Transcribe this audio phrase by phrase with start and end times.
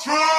[0.00, 0.29] Trump.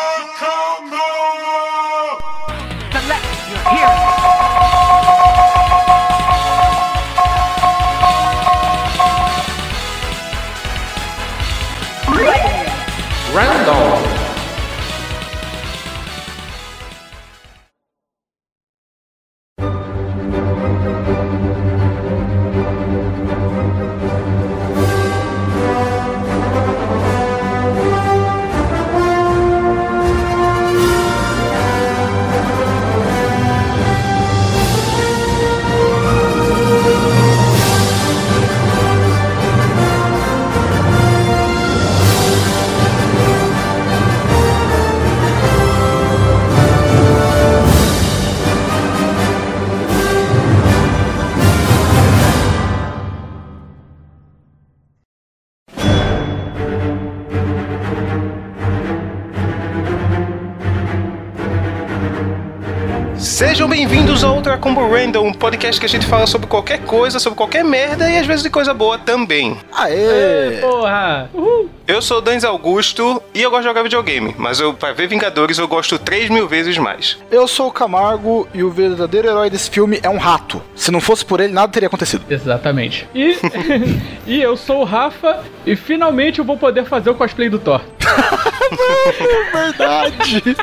[64.62, 68.20] Combo Random, um podcast que a gente fala sobre qualquer coisa, sobre qualquer merda e
[68.20, 69.58] às vezes de coisa boa também.
[69.74, 70.60] Aê!
[70.62, 71.32] Porra!
[71.34, 71.68] Uhul.
[71.88, 75.08] Eu sou o Danz Augusto e eu gosto de jogar videogame, mas eu, pra ver
[75.08, 77.18] Vingadores eu gosto 3 mil vezes mais.
[77.32, 80.62] Eu sou o Camargo e o verdadeiro herói desse filme é um rato.
[80.76, 82.24] Se não fosse por ele, nada teria acontecido.
[82.30, 83.10] Exatamente.
[83.16, 83.36] E,
[84.28, 87.82] e eu sou o Rafa e finalmente eu vou poder fazer o cosplay do Thor.
[89.52, 90.56] Verdade!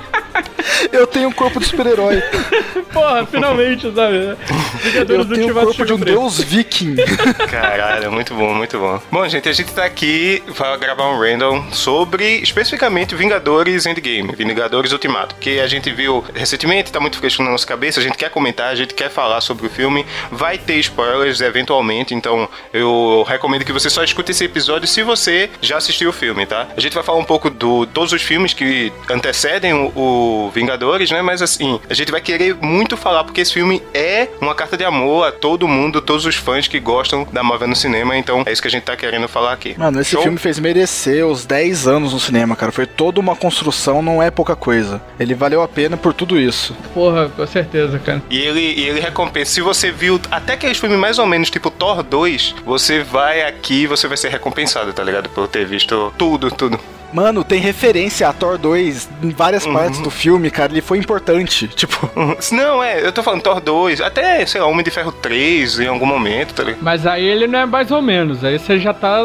[0.92, 2.22] Eu tenho um corpo de super-herói.
[2.92, 4.36] Porra, finalmente, sabe?
[4.94, 6.96] Eu tenho o corpo de um deus viking.
[7.50, 9.00] Caralho, muito bom, muito bom.
[9.10, 14.92] Bom, gente, a gente tá aqui pra gravar um random sobre especificamente Vingadores Endgame, Vingadores
[14.92, 18.30] Ultimato, que a gente viu recentemente, tá muito fresco na nossa cabeça, a gente quer
[18.30, 23.64] comentar, a gente quer falar sobre o filme, vai ter spoilers eventualmente, então eu recomendo
[23.64, 26.68] que você só escute esse episódio se você já assistiu o filme, tá?
[26.76, 30.67] A gente vai falar um pouco do todos os filmes que antecedem o, o Vingadores,
[31.10, 31.22] né?
[31.22, 34.84] Mas assim, a gente vai querer muito falar porque esse filme é uma carta de
[34.84, 38.52] amor a todo mundo, todos os fãs que gostam da Marvel no cinema, então é
[38.52, 39.74] isso que a gente tá querendo falar aqui.
[39.78, 40.22] Mano, esse Show?
[40.22, 42.72] filme fez merecer os 10 anos no cinema, cara.
[42.72, 45.00] Foi toda uma construção, não é pouca coisa.
[45.18, 46.74] Ele valeu a pena por tudo isso.
[46.94, 48.22] Porra, com certeza, cara.
[48.30, 49.52] E ele, e ele recompensa.
[49.52, 53.82] Se você viu até aqueles filmes mais ou menos tipo Thor 2, você vai aqui
[53.82, 55.28] e você vai ser recompensado, tá ligado?
[55.30, 56.78] Por ter visto tudo, tudo.
[57.12, 60.72] Mano, tem referência a Thor 2 em várias partes do filme, cara.
[60.72, 61.68] Ele foi importante.
[61.78, 62.36] Tipo, Uhum.
[62.52, 65.86] Não, é, eu tô falando Thor 2, até, sei lá, Homem de Ferro 3 em
[65.86, 66.82] algum momento, tá ligado?
[66.82, 68.42] Mas aí ele não é mais ou menos.
[68.44, 69.20] Aí você já tá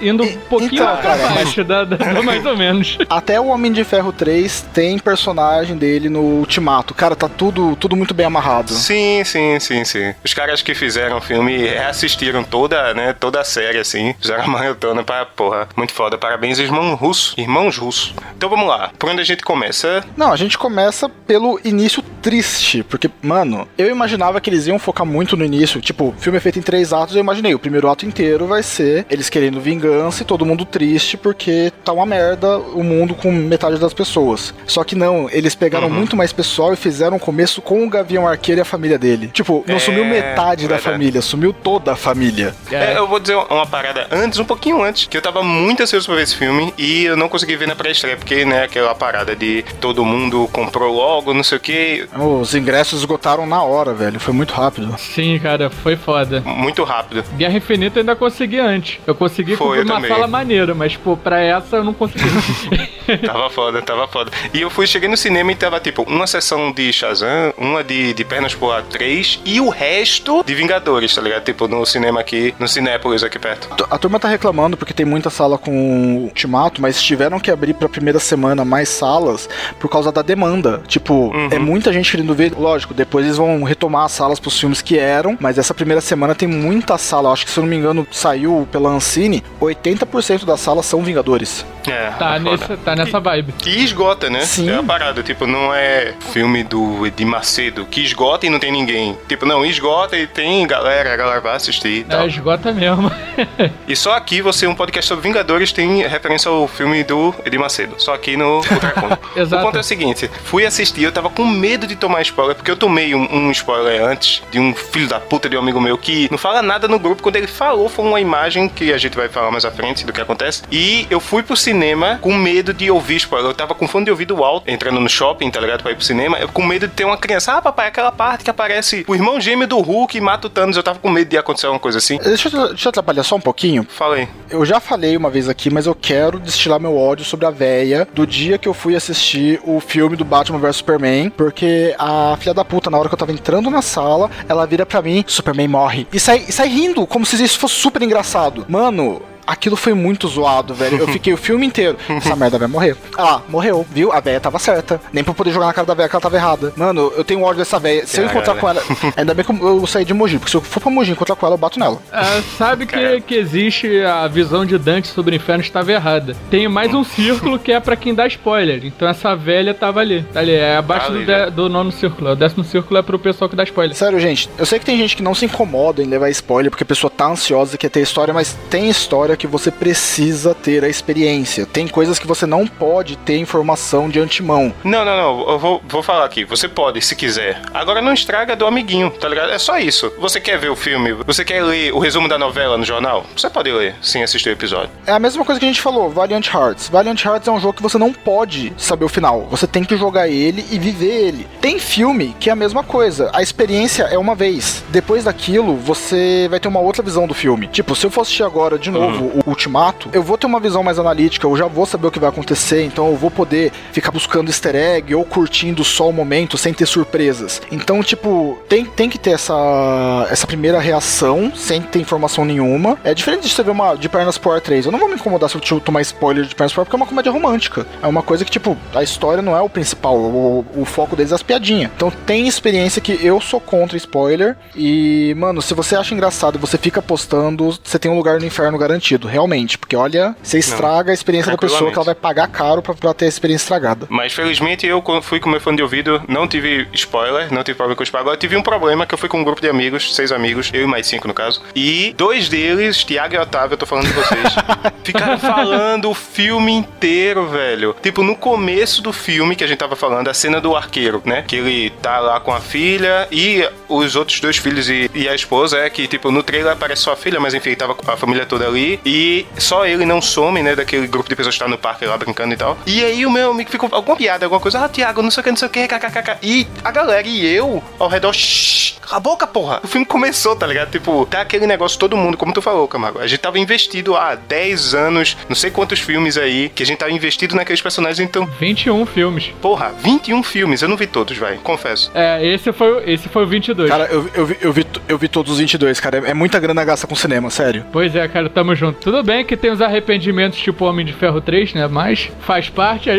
[0.00, 2.98] indo um pouquinho então, pra cara, baixo da, da- do mais ou menos.
[3.08, 6.92] até o Homem de Ferro 3 tem personagem dele no Ultimato.
[6.94, 8.72] Cara, tá tudo, tudo muito bem amarrado.
[8.72, 10.14] Sim, sim, sim, sim.
[10.24, 14.48] Os caras que fizeram o filme reassistiram toda, né, toda a série, assim, fizeram a
[14.48, 16.18] maratona pra, porra, muito foda.
[16.18, 17.23] Parabéns, irmão russo.
[17.38, 18.12] Irmãos russos.
[18.36, 20.04] Então vamos lá, por onde a gente começa?
[20.16, 25.04] Não, a gente começa pelo início triste, porque, mano, eu imaginava que eles iam focar
[25.06, 25.78] muito no início.
[25.78, 28.62] Tipo, o filme é feito em três atos, eu imaginei, o primeiro ato inteiro vai
[28.62, 33.30] ser eles querendo vingança e todo mundo triste porque tá uma merda o mundo com
[33.30, 34.54] metade das pessoas.
[34.66, 38.26] Só que não, eles pegaram muito mais pessoal e fizeram um começo com o Gavião
[38.26, 39.28] Arqueiro e a família dele.
[39.28, 40.82] Tipo, não É, sumiu metade da verdade.
[40.82, 42.54] família, sumiu toda a família.
[42.72, 46.06] É, eu vou dizer uma parada antes, um pouquinho antes, que eu tava muito ansioso
[46.06, 49.36] pra ver esse filme e eu não consegui ver na pré-estreia, porque, né, aquela parada
[49.36, 54.20] de todo mundo comprou logo, não sei o que, Os ingressos esgotaram na hora, velho.
[54.20, 54.94] Foi muito rápido.
[54.98, 56.40] Sim, cara, foi foda.
[56.44, 57.24] muito rápido.
[57.36, 59.00] Guerra Infinita eu ainda consegui antes.
[59.06, 60.10] Eu consegui Foi, eu uma também.
[60.10, 62.24] sala maneira, mas, pô, pra essa eu não consegui.
[63.26, 64.30] Tava foda, tava foda.
[64.54, 68.14] E eu fui, cheguei no cinema e tava, tipo, uma sessão de Shazam, uma de,
[68.14, 71.44] de Pernas pro Ar 3 e o resto de Vingadores, tá ligado?
[71.44, 73.68] Tipo, no cinema aqui, no Cinépolis aqui perto.
[73.90, 77.88] A turma tá reclamando porque tem muita sala com ultimato, mas tiveram que abrir pra
[77.90, 79.48] primeira semana mais salas
[79.78, 80.82] por causa da demanda.
[80.88, 82.52] Tipo, é muita gente querendo ver.
[82.56, 86.34] Lógico, depois eles vão retomar as salas pros filmes que eram, mas essa primeira semana
[86.34, 87.28] tem muita sala.
[87.28, 91.02] Eu acho que, se eu não me engano, saiu pela Ancine, 80% das salas são
[91.02, 91.64] Vingadores.
[91.86, 93.52] É, tá, é nessa, tá nessa vibe.
[93.52, 94.40] Que esgota, né?
[94.40, 94.70] Sim.
[94.70, 98.72] É a parada, tipo, não é filme do Edir Macedo, que esgota e não tem
[98.72, 99.16] ninguém.
[99.28, 102.22] Tipo, não, esgota e tem galera, a galera vai assistir e tal.
[102.22, 103.10] É, esgota mesmo.
[103.86, 107.96] E só aqui você, um podcast sobre Vingadores, tem referência ao filme do Edir Macedo.
[107.98, 109.16] Só aqui no Ultracom.
[109.36, 109.62] Exato.
[109.62, 112.54] O ponto é o seguinte: fui assistir, eu tava com medo de de tomar spoiler,
[112.54, 115.80] porque eu tomei um, um spoiler antes de um filho da puta de um amigo
[115.80, 117.22] meu que não fala nada no grupo.
[117.22, 120.12] Quando ele falou, foi uma imagem que a gente vai falar mais à frente do
[120.12, 120.62] que acontece.
[120.70, 123.50] E eu fui pro cinema com medo de ouvir spoiler.
[123.50, 125.82] Eu tava com fone de ouvido alto, entrando no shopping, tá ligado?
[125.82, 126.38] Pra ir pro cinema.
[126.38, 127.54] Eu com medo de ter uma criança.
[127.54, 130.76] Ah, papai, aquela parte que aparece o irmão gêmeo do Hulk e mata o Thanos.
[130.76, 132.18] Eu tava com medo de acontecer alguma coisa assim.
[132.18, 133.86] Deixa eu, deixa eu atrapalhar só um pouquinho.
[133.88, 134.28] Falei.
[134.50, 138.06] Eu já falei uma vez aqui, mas eu quero destilar meu ódio sobre a véia
[138.12, 142.54] do dia que eu fui assistir o filme do Batman vs Superman, porque a filha
[142.54, 145.68] da puta, na hora que eu tava entrando na sala, ela vira pra mim, Superman
[145.68, 146.06] morre.
[146.12, 148.64] E sai, e sai rindo, como se isso fosse super engraçado.
[148.68, 150.98] Mano, aquilo foi muito zoado, velho.
[150.98, 151.96] Eu fiquei o filme inteiro.
[152.08, 152.96] Essa merda vai morrer.
[153.16, 154.12] Ah, morreu, viu?
[154.12, 155.00] A véia tava certa.
[155.12, 156.72] Nem pra poder jogar na cara da véia que ela tava errada.
[156.76, 158.06] Mano, eu tenho ódio dessa véia.
[158.06, 158.82] Se eu encontrar com ela.
[159.16, 161.46] Ainda bem que eu saí de Mogi, porque se eu for pra Mogi encontrar com
[161.46, 161.98] ela, eu bato nela.
[162.12, 166.36] É, sabe que, que existe a visão de Dante sobre o inferno estava errada.
[166.50, 168.84] Tem mais um círculo que é pra quem dá spoiler.
[168.84, 170.22] Então essa velha tava ali.
[170.32, 172.30] Tá ali, é abaixo do, de, do nono círculo.
[172.30, 173.96] O décimo círculo é pro pessoal que dá spoiler.
[173.96, 176.84] Sério, gente, eu sei que tem gente que não se incomoda em levar spoiler porque
[176.84, 180.88] a pessoa tá ansiosa, quer ter história, mas tem história que você precisa ter a
[180.88, 181.66] experiência.
[181.66, 184.72] Tem coisas que você não pode ter informação de antemão.
[184.82, 185.50] Não, não, não.
[185.50, 186.44] Eu vou, vou falar aqui.
[186.44, 187.60] Você pode, se quiser.
[187.72, 189.50] Agora não estraga do amiguinho, tá ligado?
[189.52, 190.12] É só isso.
[190.18, 191.12] Você quer ver o filme?
[191.26, 193.24] Você quer ler o resumo da novela no jornal?
[193.36, 194.90] Você pode ler sem assistir o episódio.
[195.06, 196.88] É a mesma coisa que a gente falou, Valiant Hearts.
[196.88, 199.46] Valiant Hearts é um jogo que você não pode saber o final.
[199.50, 201.46] Você tem que jogar ele e viver ele.
[201.60, 203.30] Tem filme que é a mesma coisa.
[203.32, 204.84] A experiência é uma vez.
[204.90, 207.66] Depois daquilo, você vai ter uma outra visão do filme.
[207.68, 209.23] Tipo, se eu for assistir agora de novo.
[209.26, 212.18] O Ultimato, eu vou ter uma visão mais analítica, eu já vou saber o que
[212.18, 216.56] vai acontecer, então eu vou poder ficar buscando easter egg ou curtindo só o momento
[216.58, 217.60] sem ter surpresas.
[217.70, 222.98] Então, tipo, tem, tem que ter essa, essa primeira reação sem ter informação nenhuma.
[223.04, 224.86] É diferente de você ver uma de Pernas por 3.
[224.86, 227.06] Eu não vou me incomodar se eu tomar spoiler de Pernas por porque é uma
[227.06, 227.86] comédia romântica.
[228.02, 231.32] É uma coisa que, tipo, a história não é o principal, o, o foco deles
[231.32, 231.90] é as piadinhas.
[231.94, 234.56] Então tem experiência que eu sou contra spoiler.
[234.74, 238.78] E, mano, se você acha engraçado você fica postando, você tem um lugar no inferno
[238.78, 239.78] garantido, realmente.
[239.78, 242.94] Porque olha, você estraga não, a experiência da pessoa que ela vai pagar caro pra,
[242.94, 244.06] pra ter a experiência estragada.
[244.10, 247.76] Mas felizmente eu, quando fui com meu fone de ouvido, não tive spoiler, não tive
[247.76, 248.24] problema com spoiler.
[248.24, 250.82] Agora tive um problema que eu fui com um grupo de amigos, seis amigos, eu
[250.82, 251.62] e mais cinco no caso.
[251.74, 254.54] E dois deles, Tiago e Otávio, eu tô falando de vocês,
[255.04, 257.94] ficaram falando o filme inteiro, velho.
[258.02, 261.44] Tipo, no começo do filme que a gente tava falando, a cena do arqueiro, né?
[261.46, 265.34] Que ele tá lá com a filha e os outros dois filhos e, e a
[265.34, 268.16] esposa, é que, tipo, no trailer aparece só a filha, mas enfim, tava com a
[268.16, 269.00] família toda ali.
[269.04, 270.74] E só ele não some, né?
[270.74, 272.78] Daquele grupo de pessoas que tá no parque lá brincando e tal.
[272.86, 275.44] E aí o meu amigo ficou alguma piada, alguma coisa, ah, Tiago, não sei o
[275.44, 276.38] que, não sei o que, kkkk.
[276.42, 279.80] E a galera e eu ao redor, shh, cala a boca, porra.
[279.84, 280.90] O filme começou, tá ligado?
[280.90, 283.20] Tipo, tá aquele negócio, todo mundo, como tu falou, Camargo.
[283.20, 286.98] A gente tava investido há 10 anos, não sei quantos filmes aí, que a gente
[286.98, 288.46] tava investido naqueles personagens, então.
[288.58, 289.52] 21 filmes.
[289.60, 290.82] Porra, 21 filmes.
[290.82, 292.10] Eu não vi todos, vai, confesso.
[292.14, 293.90] É, esse foi, esse foi o 22.
[293.90, 296.18] Cara, eu, eu, vi, eu, vi, eu vi todos os 22, cara.
[296.26, 297.84] É muita grana gasta com cinema, sério.
[297.92, 298.93] Pois é, cara, tamo junto.
[299.00, 301.86] Tudo bem que tem os arrependimentos tipo Homem de Ferro 3, né?
[301.88, 303.10] Mas faz parte.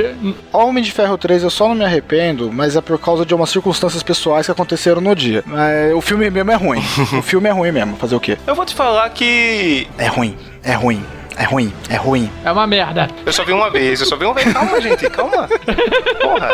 [0.52, 3.50] Homem de Ferro 3 eu só não me arrependo, mas é por causa de umas
[3.50, 5.44] circunstâncias pessoais que aconteceram no dia.
[5.46, 6.80] Mas o filme mesmo é ruim.
[7.18, 8.38] o filme é ruim mesmo, fazer o quê?
[8.46, 9.88] Eu vou te falar que.
[9.98, 11.04] É ruim, é ruim.
[11.38, 12.32] É ruim, é ruim.
[12.46, 13.10] É uma merda.
[13.26, 14.54] Eu só vi uma vez, eu só vi uma vez.
[14.54, 15.50] Calma, gente, calma.
[16.22, 16.52] Porra.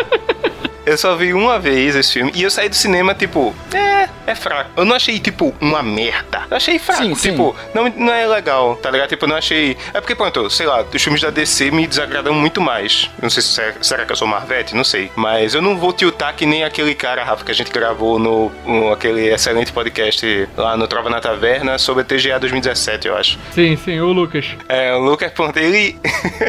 [0.86, 4.36] Eu só vi uma vez esse filme e eu saí do cinema, tipo, é, é
[4.36, 4.72] fraco.
[4.76, 6.44] Eu não achei, tipo, uma merda.
[6.50, 7.04] Eu achei fraco.
[7.04, 7.70] Sim, tipo, sim.
[7.74, 9.10] Não, não é legal, tá ligado?
[9.10, 9.78] Tipo, eu não achei.
[9.94, 13.10] É porque, pronto, sei lá, os filmes da DC me desagradam muito mais.
[13.22, 14.76] Não sei se é, será que eu sou Marvete?
[14.76, 15.12] Não sei.
[15.16, 18.52] Mas eu não vou tiltar que nem aquele cara, Rafa, que a gente gravou no,
[18.66, 23.38] no aquele excelente podcast lá no Trova na Taverna sobre a TGA 2017, eu acho.
[23.54, 24.48] Sim, sim, o Lucas.
[24.68, 25.96] É, o Lucas, pronto, ele.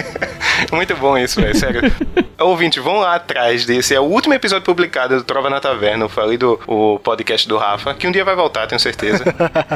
[0.73, 1.81] muito bom isso, velho, sério.
[2.39, 3.95] Ouvinte, vão lá atrás desse.
[3.95, 7.59] É o último episódio publicado do Trova na Taverna, eu falei do o podcast do
[7.59, 9.25] Rafa, que um dia vai voltar, tenho certeza.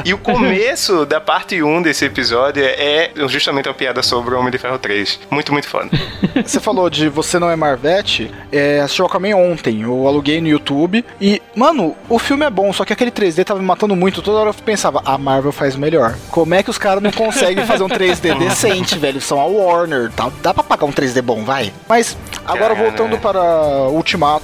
[0.05, 4.49] e o começo da parte 1 desse episódio é justamente uma piada sobre o Homem
[4.49, 5.19] de Ferro 3.
[5.29, 5.89] Muito, muito foda.
[6.45, 11.03] Você falou de Você Não é Marvete, é, assisti Aquaman ontem, eu aluguei no YouTube,
[11.19, 14.37] e, mano, o filme é bom, só que aquele 3D tava me matando muito, toda
[14.37, 16.15] hora eu pensava, a Marvel faz melhor.
[16.31, 19.19] Como é que os caras não conseguem fazer um 3D decente, velho?
[19.19, 20.31] São a Warner, tá?
[20.41, 21.73] dá pra pagar um 3D bom, vai.
[21.89, 23.41] Mas, agora voltando para
[23.89, 24.36] Ultimato,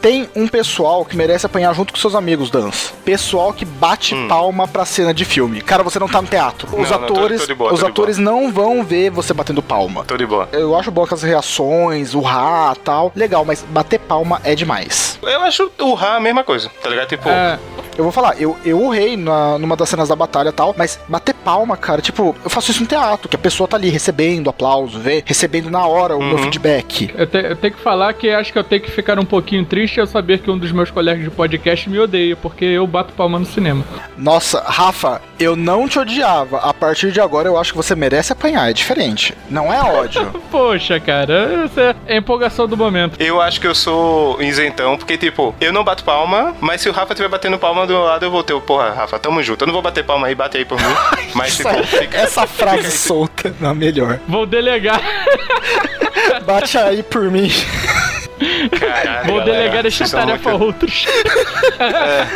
[0.00, 2.92] tem um pessoal que merece apanhar junto com seus amigos, Dans.
[3.04, 4.28] Pessoal que bate hum.
[4.28, 5.60] palma pra cena de filme.
[5.60, 6.68] Cara, você não tá no teatro.
[6.78, 10.04] Os não, atores, não, tô, tô boa, os atores não vão ver você batendo palma.
[10.04, 10.48] Tô de boa.
[10.52, 13.12] Eu acho bom as reações, o rá tal.
[13.14, 15.18] Legal, mas bater palma é demais.
[15.22, 17.08] Eu acho o rá a mesma coisa, tá ligado?
[17.08, 17.28] Tipo.
[17.28, 17.58] É
[17.96, 20.98] eu vou falar, eu, eu urrei na, numa das cenas da batalha e tal, mas
[21.08, 24.50] bater palma, cara, tipo, eu faço isso no teatro, que a pessoa tá ali recebendo
[24.50, 26.28] aplauso, vê, recebendo na hora o uhum.
[26.28, 27.10] meu feedback.
[27.16, 29.64] Eu, te, eu, tenho que falar que acho que eu tenho que ficar um pouquinho
[29.64, 33.12] triste ao saber que um dos meus colegas de podcast me odeia, porque eu bato
[33.14, 33.84] palma no cinema.
[34.16, 36.58] Nossa, Rafa, eu não te odiava.
[36.58, 39.34] A partir de agora eu acho que você merece apanhar, é diferente.
[39.48, 40.26] Não é ódio.
[40.50, 43.20] Poxa, cara, essa é a empolgação do momento.
[43.20, 46.92] Eu acho que eu sou isentão, porque, tipo, eu não bato palma, mas se o
[46.92, 49.62] Rafa estiver batendo palma do meu lado, eu vou ter, porra, Rafa, tamo junto.
[49.62, 50.94] Eu não vou bater palma aí, bate aí por mim.
[51.34, 54.18] Mas, tipo, fica, essa frase solta, não, melhor.
[54.26, 55.00] Vou delegar.
[56.44, 57.50] Bate aí por mim.
[58.78, 61.06] Caralho, Vou delegar essa tarefa a outros.
[61.78, 62.26] É.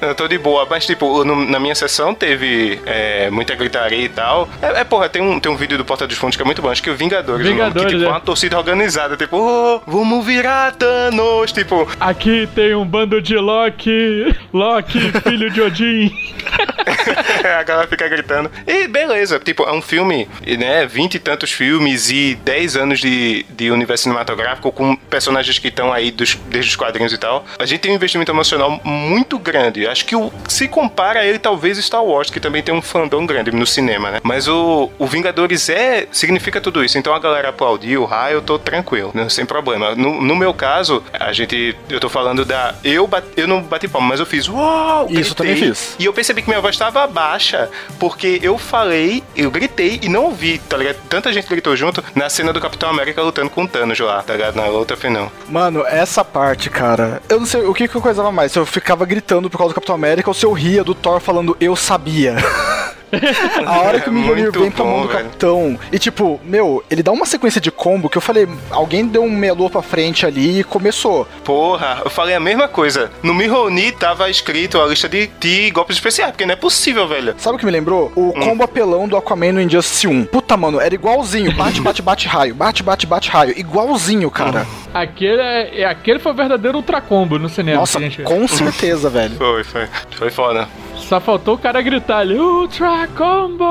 [0.08, 4.08] Eu tô de boa, mas tipo, no, na minha sessão teve é, muita gritaria e
[4.08, 4.48] tal.
[4.60, 6.62] É, é, porra, tem um, tem um vídeo do Porta dos Fundos que é muito
[6.62, 8.12] bom, acho que é o Vingadores, Vingadores que tipo, é.
[8.12, 11.88] uma torcida organizada, tipo, oh, vamos virar Thanos, tipo...
[11.98, 16.12] Aqui tem um bando de Loki, Loki, filho de Odin.
[17.58, 18.50] a galera fica gritando.
[18.66, 20.28] E beleza, tipo, é um filme,
[20.58, 25.68] né, vinte e tantos filmes e dez anos de, de universo cinematográfico com personagens que
[25.68, 27.44] estão aí dos, desde os quadrinhos e tal.
[27.58, 29.86] A gente tem um investimento emocional muito grande.
[29.86, 33.24] Acho que o, se compara a ele, talvez Star Wars, que também tem um fandom
[33.26, 34.20] grande no cinema, né?
[34.22, 36.98] Mas o, o Vingadores é significa tudo isso.
[36.98, 39.94] Então a galera aplaudiu, ah, eu tô tranquilo, né, sem problema.
[39.94, 42.74] No, no, meu caso, a gente, eu tô falando da.
[42.84, 45.06] Eu, eu não bati palma, mas eu fiz uau!
[45.10, 45.96] Isso também fiz.
[45.98, 50.24] E eu percebi que minha voz estava baixa, porque eu falei, eu gritei e não
[50.24, 50.96] ouvi, tá ligado?
[51.08, 54.32] Tanta gente gritou junto na cena do Capitão América lutando com o Thanos lá, tá
[54.34, 54.56] ligado?
[54.56, 55.32] Na outra final.
[55.48, 58.52] Mano, essa parte, cara, eu não sei o que, que eu coisava mais.
[58.52, 61.20] Se eu ficava gritando por causa do Capitão América ou se eu ria do Thor
[61.20, 62.36] falando eu sabia.
[63.66, 65.78] A hora que o Mjolnir vem pra mão do capitão.
[65.92, 69.30] E tipo, meu, ele dá uma sequência de combo que eu falei, alguém deu um
[69.30, 71.26] melô pra frente ali e começou.
[71.44, 73.10] Porra, eu falei a mesma coisa.
[73.22, 77.34] No Mjolnir tava escrito a lista de, de golpes especiais, porque não é possível, velho.
[77.38, 78.12] Sabe o que me lembrou?
[78.16, 78.32] O hum.
[78.32, 80.24] combo apelão do Aquaman no Injustice 1.
[80.26, 81.52] Puta, mano, era igualzinho.
[81.52, 82.54] Bate, bate, bate, raio.
[82.54, 83.58] Bate, bate, bate, raio.
[83.58, 84.62] Igualzinho, cara.
[84.62, 84.82] Hum.
[84.94, 87.80] Aquele, é, aquele foi o verdadeiro ultra combo no cinema.
[87.80, 89.36] Nossa, com certeza, velho.
[89.36, 89.88] Foi, foi.
[90.10, 90.68] Foi foda.
[91.08, 93.64] Só faltou o cara gritar ali, Ultra Combo!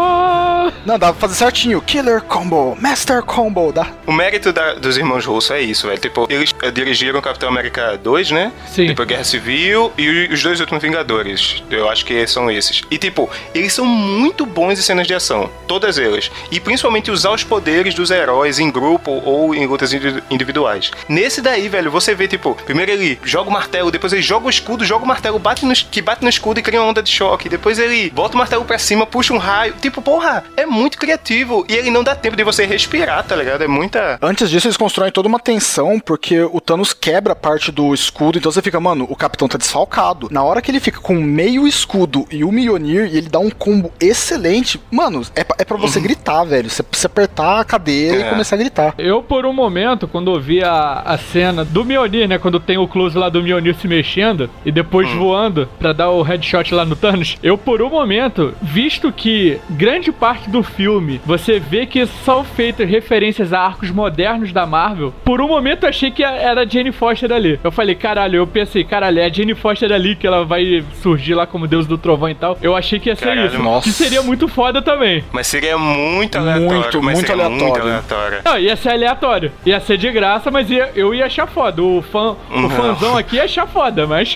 [0.86, 1.82] Não, dá pra fazer certinho.
[1.82, 3.72] Killer Combo, Master Combo.
[3.72, 3.88] Dá.
[4.06, 6.00] O mérito da, dos irmãos Russo é isso, velho.
[6.00, 8.52] Tipo, eles eh, dirigiram Capitão América 2, né?
[8.68, 8.88] Sim.
[8.88, 11.64] Depois Guerra Civil e os dois últimos Vingadores.
[11.70, 12.82] Eu acho que são esses.
[12.90, 15.50] E, tipo, eles são muito bons em cenas de ação.
[15.68, 16.32] Todas elas.
[16.52, 19.92] E principalmente usar os poderes dos heróis em grupo ou em lutas
[20.30, 20.92] individuais.
[21.08, 24.50] Nesse daí, velho, você vê, tipo, primeiro ele joga o martelo, depois ele joga o
[24.50, 27.10] escudo, joga o martelo, bate no, que bate no escudo e cria uma onda de
[27.22, 27.48] choque.
[27.48, 29.76] Depois ele bota o martelo pra cima, puxa um raio.
[29.80, 31.64] Tipo, porra, é muito criativo.
[31.70, 33.64] E ele não dá tempo de você respirar, tá ligado?
[33.64, 34.18] É muita.
[34.22, 38.52] Antes disso, eles constroem toda uma tensão, porque o Thanos quebra parte do escudo, então
[38.52, 40.30] você fica, mano, o capitão tá desfalcado.
[40.32, 43.52] Na hora que ele fica com meio escudo e o Mionir e ele dá um
[43.52, 46.04] combo excelente, mano, é, pra, é pra você uhum.
[46.04, 46.70] gritar, velho.
[46.70, 48.28] Você precisa apertar a cadeira é.
[48.28, 48.96] e começar a gritar.
[48.98, 52.40] Eu, por um momento, quando ouvi a, a cena do Mionir, né?
[52.40, 55.20] Quando tem o close lá do Mionir se mexendo e depois uhum.
[55.20, 57.11] voando pra dar o headshot lá no Thanos,
[57.42, 62.90] eu, por um momento, visto que grande parte do filme você vê que são feitas
[62.90, 66.92] referências a arcos modernos da Marvel, por um momento eu achei que era a Jane
[66.92, 67.60] Foster ali.
[67.64, 71.34] Eu falei, caralho, eu pensei, caralho, é a Jane Foster ali que ela vai surgir
[71.34, 72.58] lá como Deus do Trovão e tal.
[72.62, 73.60] Eu achei que ia ser caralho, isso.
[73.60, 73.88] Nossa.
[73.88, 75.24] Que seria muito foda também.
[75.32, 76.72] Mas seria muito aleatório.
[76.72, 77.62] Muito, muito aleatório.
[77.62, 78.38] muito aleatório.
[78.44, 79.52] Não, ia ser aleatório.
[79.66, 81.82] Ia ser de graça, mas ia, eu ia achar foda.
[81.82, 84.34] O, fã, o fãzão aqui ia achar foda, mas.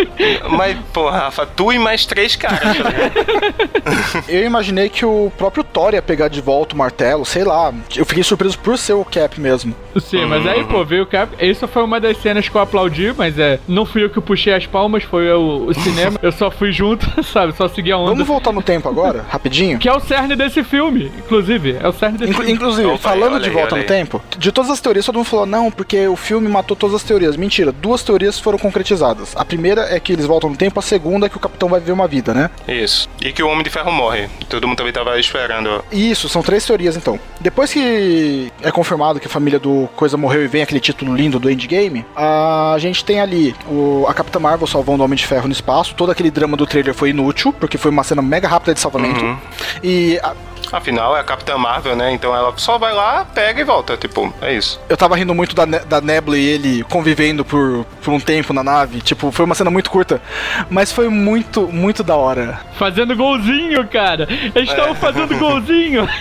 [0.50, 2.60] Mas, porra, Rafa, tu e mais três caras,
[4.28, 7.74] Eu imaginei que o próprio Thor ia pegar de volta o martelo, sei lá.
[7.96, 9.76] Eu fiquei surpreso por ser o Cap mesmo.
[10.00, 11.34] Sim, mas aí, pô, veio o Cap.
[11.40, 13.60] Essa foi uma das cenas que eu aplaudi, mas é.
[13.68, 16.20] Não fui eu que puxei as palmas, foi o, o cinema.
[16.22, 17.54] eu só fui junto, sabe?
[17.56, 18.12] Só segui a onda.
[18.12, 19.78] Vamos voltar no tempo agora, rapidinho?
[19.80, 21.78] Que é o cerne desse filme, inclusive.
[21.82, 22.56] É o cerne desse Inclu filme.
[22.56, 25.72] Inclusive, Opa, falando de volta no tempo, de todas as teorias, todo mundo falou, não,
[25.72, 27.38] porque o filme matou todas as teorias.
[27.38, 29.34] Mentira, duas teorias foram concretizadas.
[29.36, 31.80] A primeira é que eles voltam no tempo, a segunda é que o capitão vai
[31.80, 32.45] viver uma vida, né?
[32.68, 33.10] Isso.
[33.22, 34.28] E que o Homem de Ferro morre.
[34.50, 35.84] Todo mundo também tava esperando.
[35.92, 37.20] Isso, são três teorias então.
[37.40, 41.40] Depois que é confirmado que a família do Coisa morreu e vem aquele título lindo
[41.40, 45.48] do Endgame, a gente tem ali o, a Capitã Marvel salvando o Homem de Ferro
[45.48, 45.96] no espaço.
[45.96, 49.24] Todo aquele drama do trailer foi inútil, porque foi uma cena mega rápida de salvamento.
[49.24, 49.38] Uhum.
[49.84, 50.34] E a,
[50.72, 52.12] Afinal, é a Capitã Marvel, né?
[52.14, 53.98] Então ela só vai lá, pega e volta.
[53.98, 54.80] Tipo, é isso.
[54.90, 58.54] Eu tava rindo muito da, ne da Nebula e ele convivendo por, por um tempo
[58.54, 59.02] na nave.
[59.02, 60.22] Tipo, foi uma cena muito curta.
[60.70, 62.60] Mas foi muito, muito da hora.
[62.78, 64.28] Fazendo golzinho, cara.
[64.54, 64.96] Eles estavam é.
[64.96, 66.08] fazendo golzinho.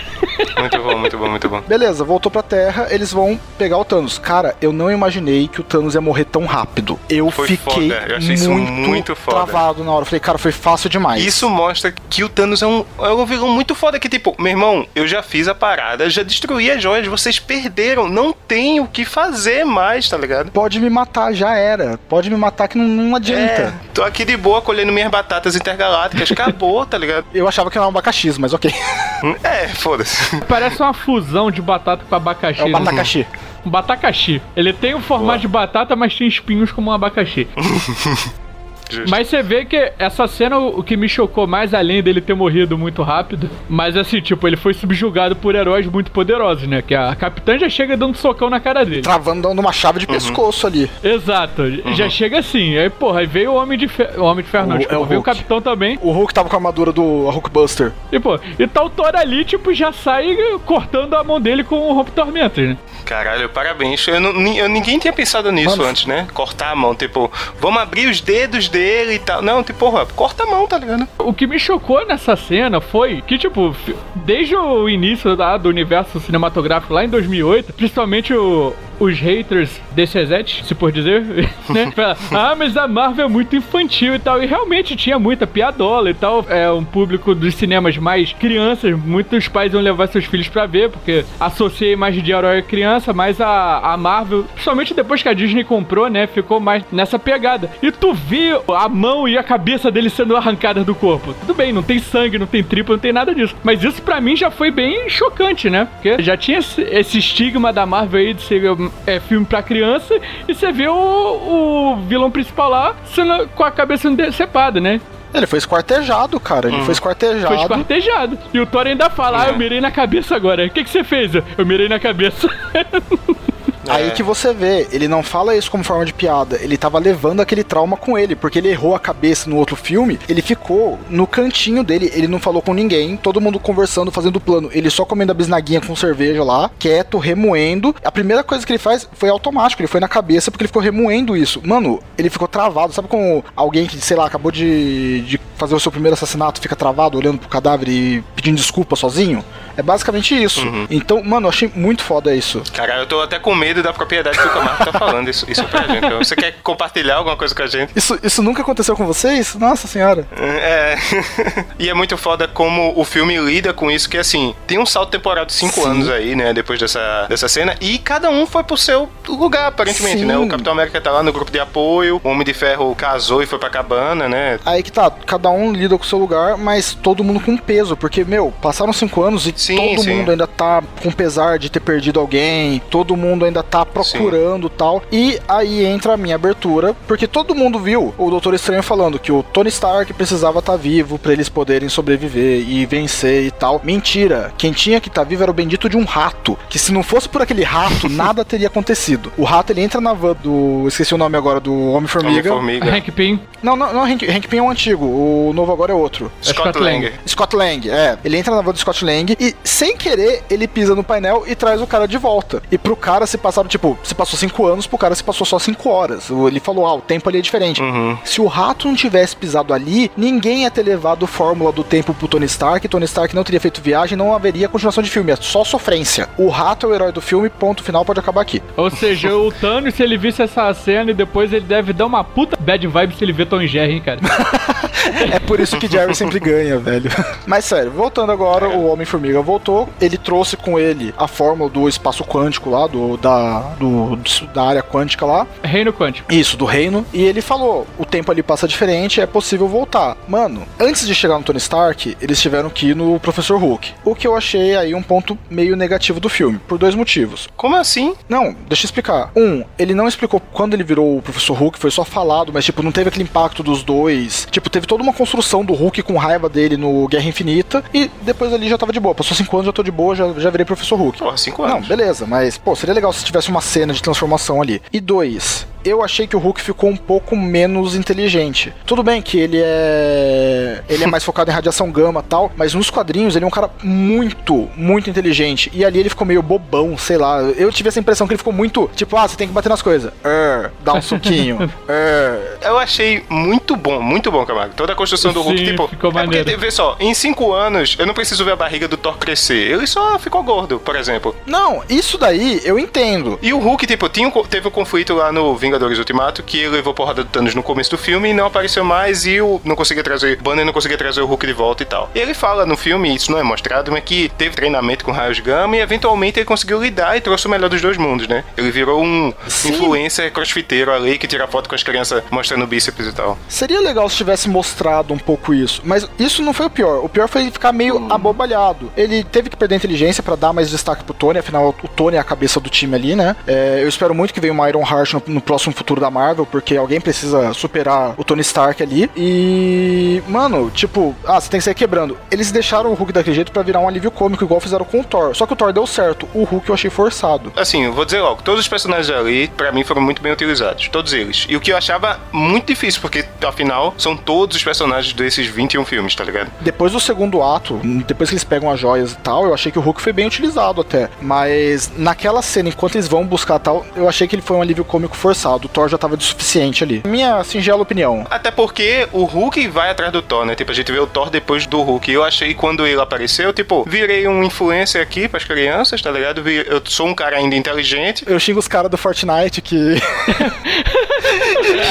[0.59, 1.61] Muito bom, muito bom, muito bom.
[1.61, 4.17] Beleza, voltou pra Terra, eles vão pegar o Thanos.
[4.17, 6.99] Cara, eu não imaginei que o Thanos ia morrer tão rápido.
[7.09, 9.37] Eu Foi fiquei foda, eu achei isso muito, muito foda.
[9.37, 10.01] travado na hora.
[10.01, 11.23] Eu falei, cara, foi fácil demais.
[11.23, 13.99] Isso mostra que o Thanos é um, é um vilão muito foda.
[13.99, 18.07] Que tipo, meu irmão, eu já fiz a parada, já destruí as joias, vocês perderam.
[18.07, 20.51] Não tem o que fazer mais, tá ligado?
[20.51, 21.99] Pode me matar, já era.
[22.09, 23.41] Pode me matar que não, não adianta.
[23.41, 26.31] É, tô aqui de boa colhendo minhas batatas intergalácticas.
[26.31, 27.25] Acabou, tá ligado?
[27.33, 28.71] Eu achava que era um abacaxi, mas ok.
[29.43, 30.39] É, foda-se.
[30.41, 32.61] Parece uma fusão de batata com abacaxi.
[32.61, 32.73] É o né?
[32.73, 33.25] batacaxi.
[33.65, 34.41] Um batacaxi.
[34.55, 35.39] Ele tem o formato Boa.
[35.39, 37.47] de batata, mas tem espinhos como um abacaxi.
[38.89, 39.09] Justo.
[39.09, 42.33] Mas você vê que essa cena, o o que me chocou mais, além dele ter
[42.33, 46.81] morrido muito rápido, mas assim, tipo, ele foi subjugado por heróis muito poderosos, né?
[46.81, 49.01] Que a Capitã já chega dando socão na cara dele.
[49.01, 50.89] Travando dando uma chave de pescoço ali.
[51.03, 51.63] Exato,
[51.95, 52.77] já chega assim.
[52.77, 54.21] Aí, porra, aí veio o Homem de Ferro.
[54.21, 55.37] O Homem de Ferro, não, O- desculpa, é o veio o Hulk.
[55.37, 55.97] Capitão também.
[56.01, 57.91] O Hulk tava com a armadura do Hulkbuster.
[58.11, 61.75] E, pô, e tá o Thor ali, tipo, já sai cortando a mão dele com
[61.75, 62.77] o Rompe Tormentas, né?
[63.05, 64.05] Caralho, parabéns.
[64.07, 65.89] Eu não- eu- ninguém tinha pensado nisso Mano.
[65.89, 66.27] antes, né?
[66.33, 69.41] Cortar a mão, tipo, vamos abrir os dedos dele e tal.
[69.41, 71.07] Não, tipo, porra, corta a mão, tá ligado?
[71.19, 73.73] O que me chocou nessa cena foi que, tipo,
[74.15, 80.17] desde o início da, do universo cinematográfico lá em 2008, principalmente o- os haters desse
[80.17, 81.23] Reset, se por dizer,
[81.69, 81.91] né?
[81.95, 84.41] Fala, ah, mas a Marvel é muito infantil e tal.
[84.41, 86.45] E realmente tinha muita piadola e tal.
[86.49, 88.97] É um público dos cinemas mais crianças.
[88.97, 92.61] Muitos pais iam levar seus filhos pra ver, porque associa a imagem de herói a
[92.61, 96.27] criança, mas a, a Marvel, principalmente depois que a Disney comprou, né?
[96.27, 97.69] Ficou mais nessa pegada.
[97.81, 101.33] E tu viu a mão e a cabeça dele sendo arrancadas do corpo.
[101.41, 103.55] Tudo bem, não tem sangue, não tem tripa, não tem nada disso.
[103.63, 105.87] Mas isso pra mim já foi bem chocante, né?
[105.93, 108.59] Porque já tinha esse, esse estigma da Marvel aí de ser
[109.05, 110.13] é, filme pra criança
[110.47, 114.99] e você vê o, o vilão principal lá sendo com a cabeça decepada, né?
[115.33, 116.69] Ele foi esquartejado, cara.
[116.69, 117.47] Ele foi esquartejado.
[117.47, 118.39] Foi esquartejado.
[118.53, 120.65] E o Thor ainda fala: Ah, eu mirei na cabeça agora.
[120.65, 121.33] O que, que você fez?
[121.35, 122.49] Eu mirei na cabeça.
[123.87, 124.11] Aí É.
[124.11, 127.63] que você vê, ele não fala isso como forma de piada, ele tava levando aquele
[127.63, 131.83] trauma com ele, porque ele errou a cabeça no outro filme, ele ficou no cantinho
[131.83, 135.35] dele, ele não falou com ninguém, todo mundo conversando, fazendo plano, ele só comendo a
[135.35, 137.95] bisnaguinha com cerveja lá, quieto, remoendo.
[138.03, 140.81] A primeira coisa que ele faz foi automático, ele foi na cabeça porque ele ficou
[140.81, 141.61] remoendo isso.
[141.63, 145.79] Mano, ele ficou travado, sabe como alguém que, sei lá, acabou de, de fazer o
[145.79, 149.43] seu primeiro assassinato, fica travado olhando pro cadáver e pedindo desculpa sozinho?
[149.77, 150.61] É basicamente isso.
[150.89, 152.61] Então, mano, eu achei muito foda isso.
[152.73, 155.63] Cara, eu tô até com medo da propriedade que o Camargo tá falando isso, isso
[155.65, 156.09] pra gente.
[156.15, 157.91] Você quer compartilhar alguma coisa com a gente?
[157.95, 159.55] Isso, isso nunca aconteceu com vocês?
[159.55, 160.27] Nossa senhora.
[160.37, 160.97] É.
[161.79, 165.11] e é muito foda como o filme lida com isso, que assim, tem um salto
[165.11, 166.53] temporal de cinco anos aí, né?
[166.53, 170.25] Depois dessa, dessa cena, e cada um foi pro seu lugar, aparentemente, Sim.
[170.25, 170.37] né?
[170.37, 173.45] O Capitão América tá lá no grupo de apoio, o Homem de Ferro casou e
[173.45, 174.59] foi pra cabana, né?
[174.65, 177.95] Aí que tá, cada um lida com o seu lugar, mas todo mundo com peso,
[177.95, 180.15] porque, meu, passaram cinco anos e Sim, todo sim.
[180.15, 185.01] mundo ainda tá com pesar de ter perdido alguém, todo mundo ainda tá procurando tal.
[185.11, 189.31] E aí entra a minha abertura, porque todo mundo viu o Doutor Estranho falando que
[189.31, 193.81] o Tony Stark precisava estar vivo pra eles poderem sobreviver e vencer e tal.
[193.83, 197.01] Mentira, quem tinha que estar vivo era o bendito de um rato, que se não
[197.01, 199.31] fosse por aquele rato, nada teria acontecido.
[199.37, 200.87] O rato ele entra na van do.
[200.87, 202.53] Esqueci o nome agora, do Homem-Formiga.
[202.53, 202.95] Homem-Formiga.
[202.95, 203.39] Hank Pym.
[203.63, 206.31] Não, não, não, Hank, Hank Pym é o antigo, o novo agora é outro.
[206.41, 207.05] Scott Scott Lang.
[207.05, 207.19] Lang.
[207.25, 208.17] Scott Lang, é.
[208.23, 211.55] Ele entra na van do Scott Lang e, sem querer, ele pisa no painel e
[211.55, 212.61] traz o cara de volta.
[212.71, 215.59] E pro cara se passaram, tipo, se passou cinco anos, pro cara se passou só
[215.59, 216.29] cinco horas.
[216.29, 217.81] Ele falou, ah, o tempo ali é diferente.
[217.81, 218.17] Uhum.
[218.23, 222.27] Se o rato não tivesse pisado ali, ninguém ia ter levado fórmula do tempo pro
[222.27, 225.63] Tony Stark, Tony Stark não teria feito viagem, não haveria continuação de filme, é só
[225.63, 226.29] sofrência.
[226.37, 228.61] O rato é o herói do filme, ponto final, pode acabar aqui.
[228.77, 232.23] Ou seja, o Thanos, se ele visse essa cena e depois ele deve dar uma
[232.23, 234.19] puta bad vibe se ele vê Tom e Jerry, hein, cara.
[235.31, 237.09] É por isso que Jerry sempre ganha, velho.
[237.45, 239.87] Mas sério, voltando agora, o Homem-Formiga voltou.
[240.01, 244.17] Ele trouxe com ele a fórmula do espaço quântico lá, do, da, do,
[244.53, 245.47] da área quântica lá.
[245.63, 246.33] Reino Quântico.
[246.33, 247.05] Isso, do reino.
[247.13, 250.17] E ele falou: o tempo ali passa diferente, é possível voltar.
[250.27, 253.93] Mano, antes de chegar no Tony Stark, eles tiveram que ir no Professor Hulk.
[254.03, 257.47] O que eu achei aí um ponto meio negativo do filme, por dois motivos.
[257.55, 258.15] Como assim?
[258.27, 259.31] Não, deixa eu explicar.
[259.35, 262.81] Um, ele não explicou quando ele virou o Professor Hulk, foi só falado, mas tipo,
[262.81, 264.47] não teve aquele impacto dos dois.
[264.49, 268.53] Tipo, teve toda uma construção do Hulk com raiva dele no Guerra Infinita e depois
[268.53, 269.13] ali já tava de boa.
[269.13, 271.19] Passou cinco anos, já tô de boa, já, já virei Professor Hulk.
[271.19, 271.87] Porra, cinco Não, anos.
[271.87, 274.81] beleza, mas, pô, seria legal se tivesse uma cena de transformação ali.
[274.91, 278.73] E dois, eu achei que o Hulk ficou um pouco menos inteligente.
[278.85, 280.83] Tudo bem que ele é.
[280.89, 283.69] Ele é mais focado em radiação gama tal, mas nos quadrinhos ele é um cara
[283.83, 285.71] muito, muito inteligente.
[285.73, 287.41] E ali ele ficou meio bobão, sei lá.
[287.41, 289.81] Eu tive essa impressão que ele ficou muito, tipo, ah, você tem que bater nas
[289.81, 290.11] coisas.
[290.23, 291.71] Er, dá um suquinho.
[291.87, 292.57] er.
[292.61, 294.73] Eu achei muito bom, muito bom, Camargo.
[294.75, 295.87] Toda a construção do Hulk, Sim, tipo.
[295.87, 296.59] ficou é porque, maneiro.
[296.59, 299.71] vê só, em cinco anos, eu não preciso ver a barriga do Thor crescer.
[299.71, 301.35] Ele só ficou gordo, por exemplo.
[301.45, 303.37] Não, isso daí eu entendo.
[303.41, 306.69] E o Hulk, tipo, tinha um teve um conflito lá no Vingadores Ultimato que ele
[306.69, 309.75] levou porrada do Thanos no começo do filme e não apareceu mais e o não
[309.75, 312.09] conseguia trazer, o Banner não conseguia trazer o Hulk de volta e tal.
[312.13, 315.39] E ele fala no filme, isso não é mostrado, mas que teve treinamento com raios
[315.39, 318.43] gama e eventualmente ele conseguiu lidar e trouxe o melhor dos dois mundos, né?
[318.57, 319.69] Ele virou um Sim.
[319.69, 323.37] influencer crossfiteiro ali que tira foto com as crianças mostrando bíceps e tal.
[323.47, 327.03] Seria legal se tivesse mostrado um pouco isso, mas isso não foi o pior.
[327.03, 328.91] O pior foi ele ficar meio abobalhado.
[328.95, 332.17] Ele teve que perder a inteligência pra dar mais destaque pro Tony, afinal o Tony
[332.17, 333.35] é a cabeça do time ali, né?
[333.47, 336.45] É, eu espero muito que venha uma Iron Heart no, no próximo futuro da Marvel,
[336.45, 339.09] porque alguém precisa superar o Tony Stark ali.
[339.15, 342.17] E, mano, tipo, ah, você tem que sair quebrando.
[342.31, 345.03] Eles deixaram o Hulk daquele jeito pra virar um alívio cômico, igual fizeram com o
[345.03, 345.35] Thor.
[345.35, 346.27] Só que o Thor deu certo.
[346.33, 347.51] O Hulk eu achei forçado.
[347.55, 350.87] Assim, eu vou dizer logo, todos os personagens ali, pra mim, foram muito bem utilizados.
[350.89, 351.45] Todos eles.
[351.49, 355.85] E o que eu achava muito difícil, porque, afinal, são todos os personagens desses 21
[355.85, 356.51] filmes, tá ligado?
[356.61, 359.79] Depois do segundo ato, depois que eles pegam as joias e tal, eu achei que
[359.79, 361.09] o Hulk foi bem utilizado até.
[361.21, 364.83] Mas naquela cena, enquanto eles vão buscar tal, eu achei que ele foi um alívio
[364.83, 365.44] cômico forçado.
[365.53, 367.01] O Thor já tava de suficiente ali.
[367.05, 368.25] Minha singela opinião.
[368.29, 370.55] Até porque o Hulk vai atrás do Thor, né?
[370.55, 372.11] Tipo, a gente vê o Thor depois do Hulk.
[372.11, 376.41] Eu achei quando ele apareceu, tipo, virei um influencer aqui pras crianças, tá ligado?
[376.41, 378.23] Vi- Eu sou um cara ainda inteligente.
[378.27, 379.75] Eu xingo os caras do Fortnite que.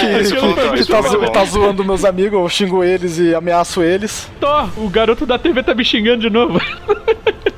[0.01, 0.41] que, esse que-
[0.93, 4.29] tá, muito zo- tá zoando meus amigos, eu xingo eles e ameaço eles.
[4.41, 6.61] Thor, o garoto da TV tá me xingando de novo.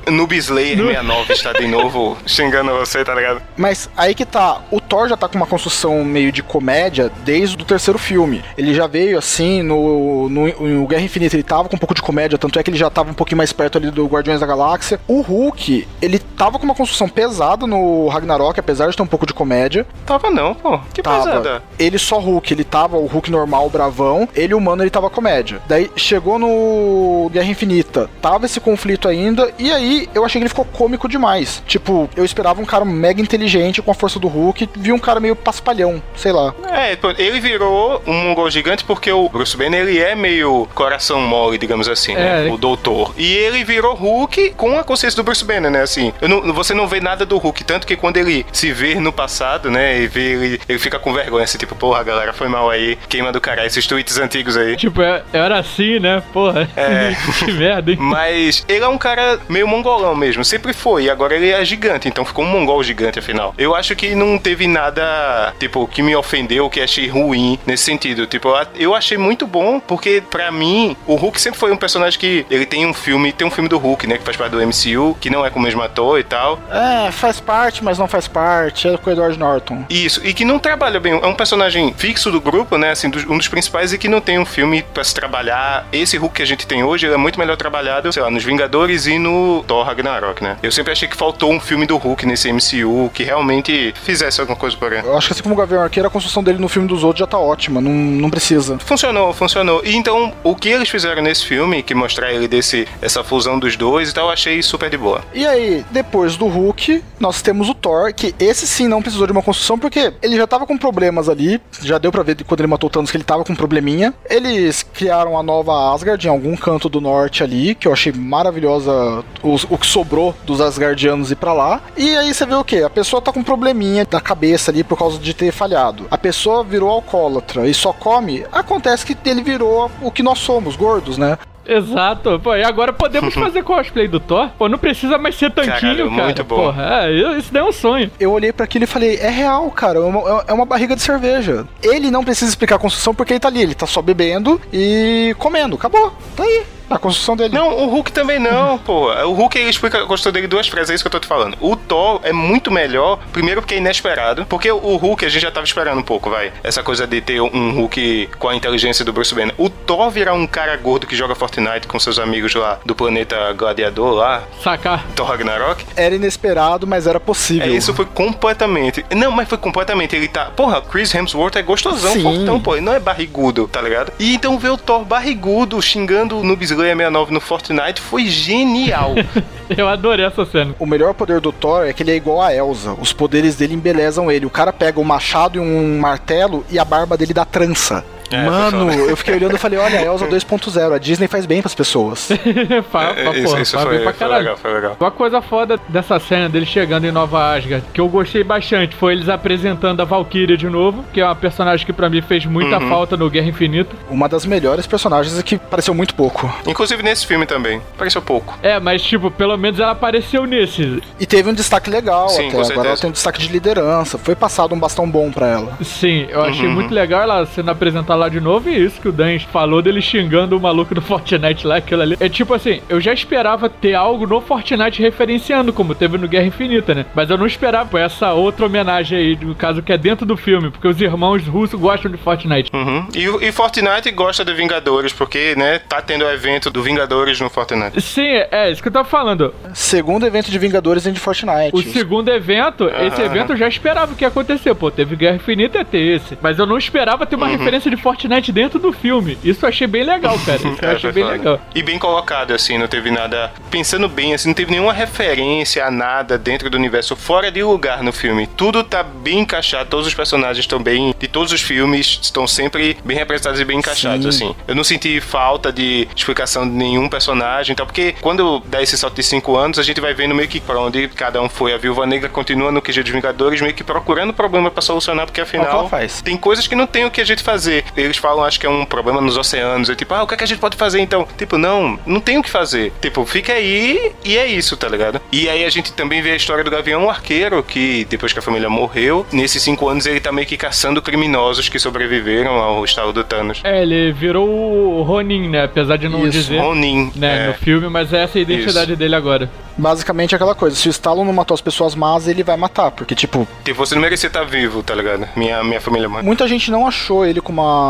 [0.09, 3.41] Noob Slayer 69 está de novo xingando você, tá ligado?
[3.57, 7.55] Mas aí que tá, o Thor já tá com uma construção meio de comédia desde
[7.55, 8.43] o terceiro filme.
[8.57, 12.01] Ele já veio assim, no, no, no Guerra Infinita ele tava com um pouco de
[12.01, 14.45] comédia, tanto é que ele já tava um pouquinho mais perto ali do Guardiões da
[14.45, 14.99] Galáxia.
[15.07, 19.25] O Hulk, ele tava com uma construção pesada no Ragnarok, apesar de ter um pouco
[19.25, 19.85] de comédia.
[20.05, 20.79] Tava não, pô.
[20.93, 21.23] Que Tava.
[21.23, 21.63] pesada.
[21.77, 24.27] Ele só Hulk, ele tava o Hulk normal, bravão.
[24.35, 25.61] Ele humano, ele tava comédia.
[25.67, 29.51] Daí chegou no Guerra Infinita, tava esse conflito ainda.
[29.57, 31.61] E aí eu achei que ele ficou cômico demais.
[31.65, 34.69] Tipo, eu esperava um cara mega inteligente com a força do Hulk.
[34.75, 35.35] Vi um cara meio
[35.77, 36.53] paspalhão, sei lá.
[36.71, 41.57] É, ele virou um mongol gigante porque o Bruce Banner, ele é meio coração mole,
[41.57, 42.47] digamos assim, né?
[42.47, 42.51] É.
[42.51, 43.13] O doutor.
[43.17, 45.81] E ele virou Hulk com a consciência do Bruce Banner, né?
[45.81, 48.95] Assim, eu não- você não vê nada do Hulk, tanto que quando ele se vê
[48.95, 50.01] no passado, né?
[50.01, 53.31] E vê ele, ele fica com vergonha, assim, tipo, porra, galera, foi mal aí, queima
[53.31, 54.75] do caralho, esses tweets antigos aí.
[54.75, 56.21] tipo, é- era assim, né?
[56.33, 56.67] Porra.
[56.75, 57.13] É.
[57.45, 57.97] que merda, hein?
[57.99, 61.03] Mas ele é um cara meio mongolão mesmo, sempre foi.
[61.03, 63.53] E agora ele é gigante, então ficou um mongol gigante afinal.
[63.57, 68.25] Eu acho que não teve nada, tipo, que me ofendeu, que achei ruim nesse sentido.
[68.25, 72.45] Tipo, eu achei muito bom, porque pra mim, o Hulk sempre foi um personagem que
[72.49, 75.15] ele tem um filme, tem um filme do Hulk, né, que faz parte do MCU,
[75.19, 76.59] que não é com o mesmo ator e tal.
[76.71, 78.87] É, faz parte, mas não faz parte.
[78.87, 79.85] É com o Edward Norton.
[79.89, 81.13] Isso, e que não trabalha bem.
[81.13, 82.91] É um personagem fixo do grupo, né?
[82.91, 85.85] Assim, um dos principais e que não tem um filme pra se trabalhar.
[85.91, 88.43] Esse Hulk que a gente tem hoje, ele é muito melhor trabalhado, sei lá, nos
[88.43, 90.57] Vingadores e no Thor Ragnarok, né?
[90.63, 94.57] Eu sempre achei que faltou um filme do Hulk nesse MCU que realmente fizesse alguma
[94.57, 95.05] coisa por ele.
[95.05, 97.27] Eu acho que assim como Gavião Arqueiro, a construção dele no filme dos outros já
[97.27, 97.81] tá ótima.
[97.81, 98.77] Não, não precisa.
[98.79, 99.81] Funcionou, funcionou.
[99.83, 103.75] E então, o que eles fizeram nesse filme, que mostrar ele desse, essa fusão dos
[103.75, 105.21] dois e tal, eu achei super de boa.
[105.33, 109.31] E aí, depois do Hulk, nós temos o Thor, que esse sim não precisou de
[109.33, 111.59] uma construção, porque ele já tava com problemas ali.
[111.81, 114.13] Já deu pra ver quando ele matou o Thanos que ele tava com um probleminha.
[114.29, 119.23] Eles criaram a nova Asgard em algum canto do norte ali, que eu achei maravilhosa
[119.43, 121.81] os- o, que sobrou dos Asgardianos ir pra lá.
[121.95, 122.81] E aí você vê o que?
[122.83, 126.07] A pessoa tá com um probleminha da cabeça ali por causa de ter falhado.
[126.09, 128.45] A pessoa virou alcoólatra e só come.
[128.51, 131.37] Acontece que ele virou o que nós somos, gordos, né?
[131.67, 132.39] Exato.
[132.39, 134.49] Pô, e agora podemos fazer cosplay do Thor?
[134.57, 136.23] Pô, não precisa mais ser tanquinho, Caralho, cara.
[136.23, 136.55] muito bom.
[136.55, 138.09] Porra, é, isso daí é um sonho.
[138.19, 141.01] eu olhei pra aquilo e falei, é real, cara, é uma, é uma barriga de
[141.01, 141.67] cerveja.
[141.83, 145.35] Ele não precisa explicar a construção porque ele tá ali, ele tá só bebendo e
[145.37, 147.53] comendo, acabou, tá aí, a construção dele.
[147.53, 149.11] Não, o Hulk também não, pô.
[149.11, 151.57] O Hulk ele explica, gostou dele duas frases, é isso que eu tô te falando.
[151.59, 155.51] O Thor é muito melhor, primeiro porque é inesperado, porque o Hulk a gente já
[155.51, 156.51] tava esperando um pouco, vai.
[156.63, 159.53] Essa coisa de ter um Hulk com a inteligência do Bruce Banner.
[159.57, 163.53] O Thor virar um cara gordo que joga Fortnite com seus amigos lá do planeta
[163.53, 165.05] Gladiador lá, Sacar.
[165.15, 165.85] Thor Ragnarok.
[165.95, 167.67] Era inesperado, mas era possível.
[167.67, 169.05] É, isso foi completamente.
[169.15, 170.15] Não, mas foi completamente.
[170.15, 170.45] Ele tá.
[170.45, 172.23] Porra, Chris Hemsworth é gostosão, Sim.
[172.23, 172.75] fortão, pô.
[172.75, 174.11] Ele não é barrigudo, tá ligado?
[174.19, 179.15] E então ver o Thor barrigudo xingando o Noob Slayer 69 no Fortnite foi genial.
[179.75, 180.75] Eu adorei essa cena.
[180.77, 182.93] O melhor poder do Thor é que ele é igual a Elsa.
[182.93, 184.45] Os poderes dele embelezam ele.
[184.45, 188.05] O cara pega um machado e um martelo e a barba dele dá trança.
[188.31, 191.73] É, Mano, eu fiquei olhando e falei, olha, Elsa 2.0, a Disney faz bem pras
[191.75, 192.29] pessoas.
[192.91, 194.97] faz, é, isso, isso foi, bem pra foi legal, foi legal.
[194.99, 199.13] Uma coisa foda dessa cena dele chegando em Nova Asgard, que eu gostei bastante, foi
[199.13, 202.79] eles apresentando a Valkyria de novo, que é uma personagem que para mim fez muita
[202.79, 202.89] uhum.
[202.89, 203.95] falta no Guerra Infinita.
[204.09, 206.53] Uma das melhores personagens que apareceu muito pouco.
[206.65, 208.57] Inclusive nesse filme também, apareceu pouco.
[208.61, 211.01] É, mas tipo, pelo menos ela apareceu nesse.
[211.19, 214.35] E teve um destaque legal Sim, até, agora ela tem um destaque de liderança, foi
[214.35, 215.77] passado um bastão bom pra ela.
[215.83, 216.73] Sim, eu achei uhum.
[216.73, 220.01] muito legal ela sendo apresentada lá de novo e isso que o Dan falou dele
[220.01, 222.17] xingando o maluco do Fortnite lá, aquilo ali.
[222.19, 226.47] É tipo assim, eu já esperava ter algo no Fortnite referenciando, como teve no Guerra
[226.47, 227.05] Infinita, né?
[227.13, 230.71] Mas eu não esperava essa outra homenagem aí, no caso que é dentro do filme,
[230.71, 232.71] porque os irmãos russos gostam de Fortnite.
[232.73, 233.07] Uhum.
[233.13, 237.49] E, e Fortnite gosta de Vingadores, porque, né, tá tendo o evento do Vingadores no
[237.49, 238.01] Fortnite.
[238.01, 239.53] Sim, é isso que eu tava falando.
[239.73, 241.71] Segundo evento de Vingadores em de Fortnite.
[241.73, 243.07] O segundo evento, uhum.
[243.07, 244.73] esse evento eu já esperava que ia acontecer.
[244.75, 246.37] Pô, teve Guerra Infinita, ia ter esse.
[246.41, 247.57] Mas eu não esperava ter uma uhum.
[247.57, 249.37] referência de Fortnite dentro do filme.
[249.43, 250.57] Isso eu achei bem legal, cara.
[250.57, 251.35] Isso eu é, achei bem foda.
[251.35, 251.61] legal.
[251.75, 253.51] E bem colocado, assim, não teve nada.
[253.69, 258.01] Pensando bem, assim, não teve nenhuma referência a nada dentro do universo fora de lugar
[258.01, 258.47] no filme.
[258.47, 261.13] Tudo tá bem encaixado, todos os personagens estão bem.
[261.19, 264.45] De todos os filmes estão sempre bem representados e bem encaixados, Sim.
[264.45, 264.55] assim.
[264.65, 269.15] Eu não senti falta de explicação de nenhum personagem, então, porque quando dá esse salto
[269.15, 271.73] de cinco anos, a gente vai vendo meio que pra onde cada um foi.
[271.73, 275.41] A Viúva Negra continua no QG dos Vingadores, meio que procurando problema para solucionar, porque
[275.41, 275.89] afinal
[276.23, 277.83] tem coisas que não tem o que a gente fazer.
[277.97, 279.89] Eles falam, acho que é um problema nos oceanos.
[279.89, 281.27] É tipo, ah, o que, é que a gente pode fazer então?
[281.37, 282.93] Tipo, não, não tem o que fazer.
[283.01, 285.19] Tipo, fica aí e é isso, tá ligado?
[285.31, 288.41] E aí a gente também vê a história do Gavião Arqueiro, que depois que a
[288.41, 293.11] família morreu, nesses cinco anos ele tá meio que caçando criminosos que sobreviveram ao estado
[293.11, 293.61] do Thanos.
[293.63, 295.63] É, ele virou o Ronin, né?
[295.63, 296.59] Apesar de não isso, dizer.
[296.59, 297.11] Ronin.
[297.15, 297.47] Né, é.
[297.47, 298.99] no filme, mas essa é a identidade isso.
[298.99, 299.49] dele agora.
[299.77, 303.13] Basicamente aquela coisa, se o Stallone não matou as pessoas más, ele vai matar, porque
[303.13, 303.47] tipo...
[303.63, 305.27] Tipo, você não merecia estar vivo, tá ligado?
[305.35, 306.23] Minha, minha família mãe.
[306.23, 307.86] Muita gente não achou ele com uma...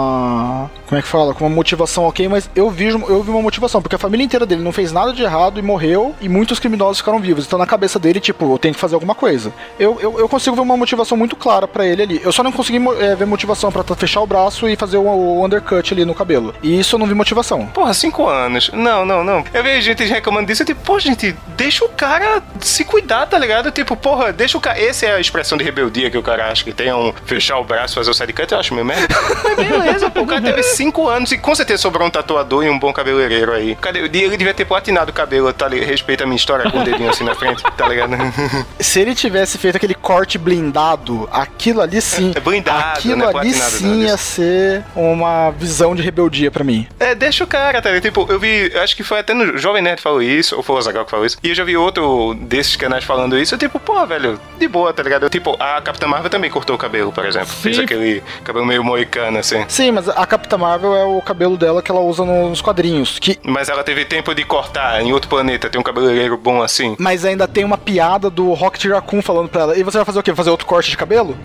[0.88, 1.34] Como é que fala?
[1.34, 4.46] Com uma motivação ok, mas eu vi, eu vi uma motivação, porque a família inteira
[4.46, 7.46] dele não fez nada de errado e morreu, e muitos criminosos ficaram vivos.
[7.46, 9.52] Então na cabeça dele, tipo, eu tenho que fazer alguma coisa.
[9.78, 12.22] Eu, eu, eu consigo ver uma motivação muito clara para ele ali.
[12.24, 15.46] Eu só não consegui é, ver motivação para fechar o braço e fazer o, o,
[15.46, 16.56] undercut ali no cabelo.
[16.64, 17.66] E isso eu não vi motivação.
[17.68, 18.72] Porra, cinco anos.
[18.74, 19.44] Não, não, não.
[19.54, 23.38] Eu vejo gente reclamando disso, eu tipo, pô, gente, deixa o cara se cuidar, tá
[23.38, 23.72] ligado?
[23.72, 24.80] Tipo, porra, deixa o cara.
[24.80, 27.64] Essa é a expressão de rebeldia que o cara acha que tem um fechar o
[27.64, 29.08] braço, fazer o side cut, eu acho meio merda.
[29.88, 32.78] Beleza, pô, o cara teve cinco anos e com certeza sobrou um tatuador e um
[32.78, 33.76] bom cabeleireiro aí.
[33.76, 34.00] Cadê?
[34.00, 35.88] Ele devia ter platinado o cabelo, tá ligado?
[35.88, 38.12] Respeita a minha história com o dedinho assim na frente, tá ligado?
[38.80, 42.34] Se ele tivesse feito aquele corte blindado, aquilo ali sim.
[42.36, 43.32] É blindado, aquilo né?
[43.34, 46.88] ali sim ia ser uma visão de rebeldia pra mim.
[47.00, 48.04] É, deixa o cara, tá ligado?
[48.04, 50.82] Tipo, eu vi, acho que foi até no Jovem Nerd falou isso, ou foi o
[50.82, 53.80] Zagal que falou isso, e eu já vi outro desses canais falando isso, eu, tipo,
[53.80, 55.24] pô, velho, de boa, tá ligado?
[55.24, 57.50] Eu, tipo, a Capitã Marvel também cortou o cabelo, por exemplo.
[57.50, 57.62] Sim.
[57.62, 59.64] Fez aquele cabelo meio moicano, assim.
[59.78, 63.20] Sim, mas a Capitã Marvel é o cabelo dela que ela usa nos quadrinhos.
[63.20, 63.38] Que...
[63.44, 66.96] Mas ela teve tempo de cortar em outro planeta, tem um cabeleireiro bom assim.
[66.98, 70.18] Mas ainda tem uma piada do Rocket Raccoon falando pra ela, e você vai fazer
[70.18, 70.34] o quê?
[70.34, 71.38] Fazer outro corte de cabelo?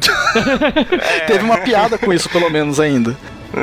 [0.99, 1.21] é.
[1.29, 3.15] Teve uma piada com isso, pelo menos, ainda.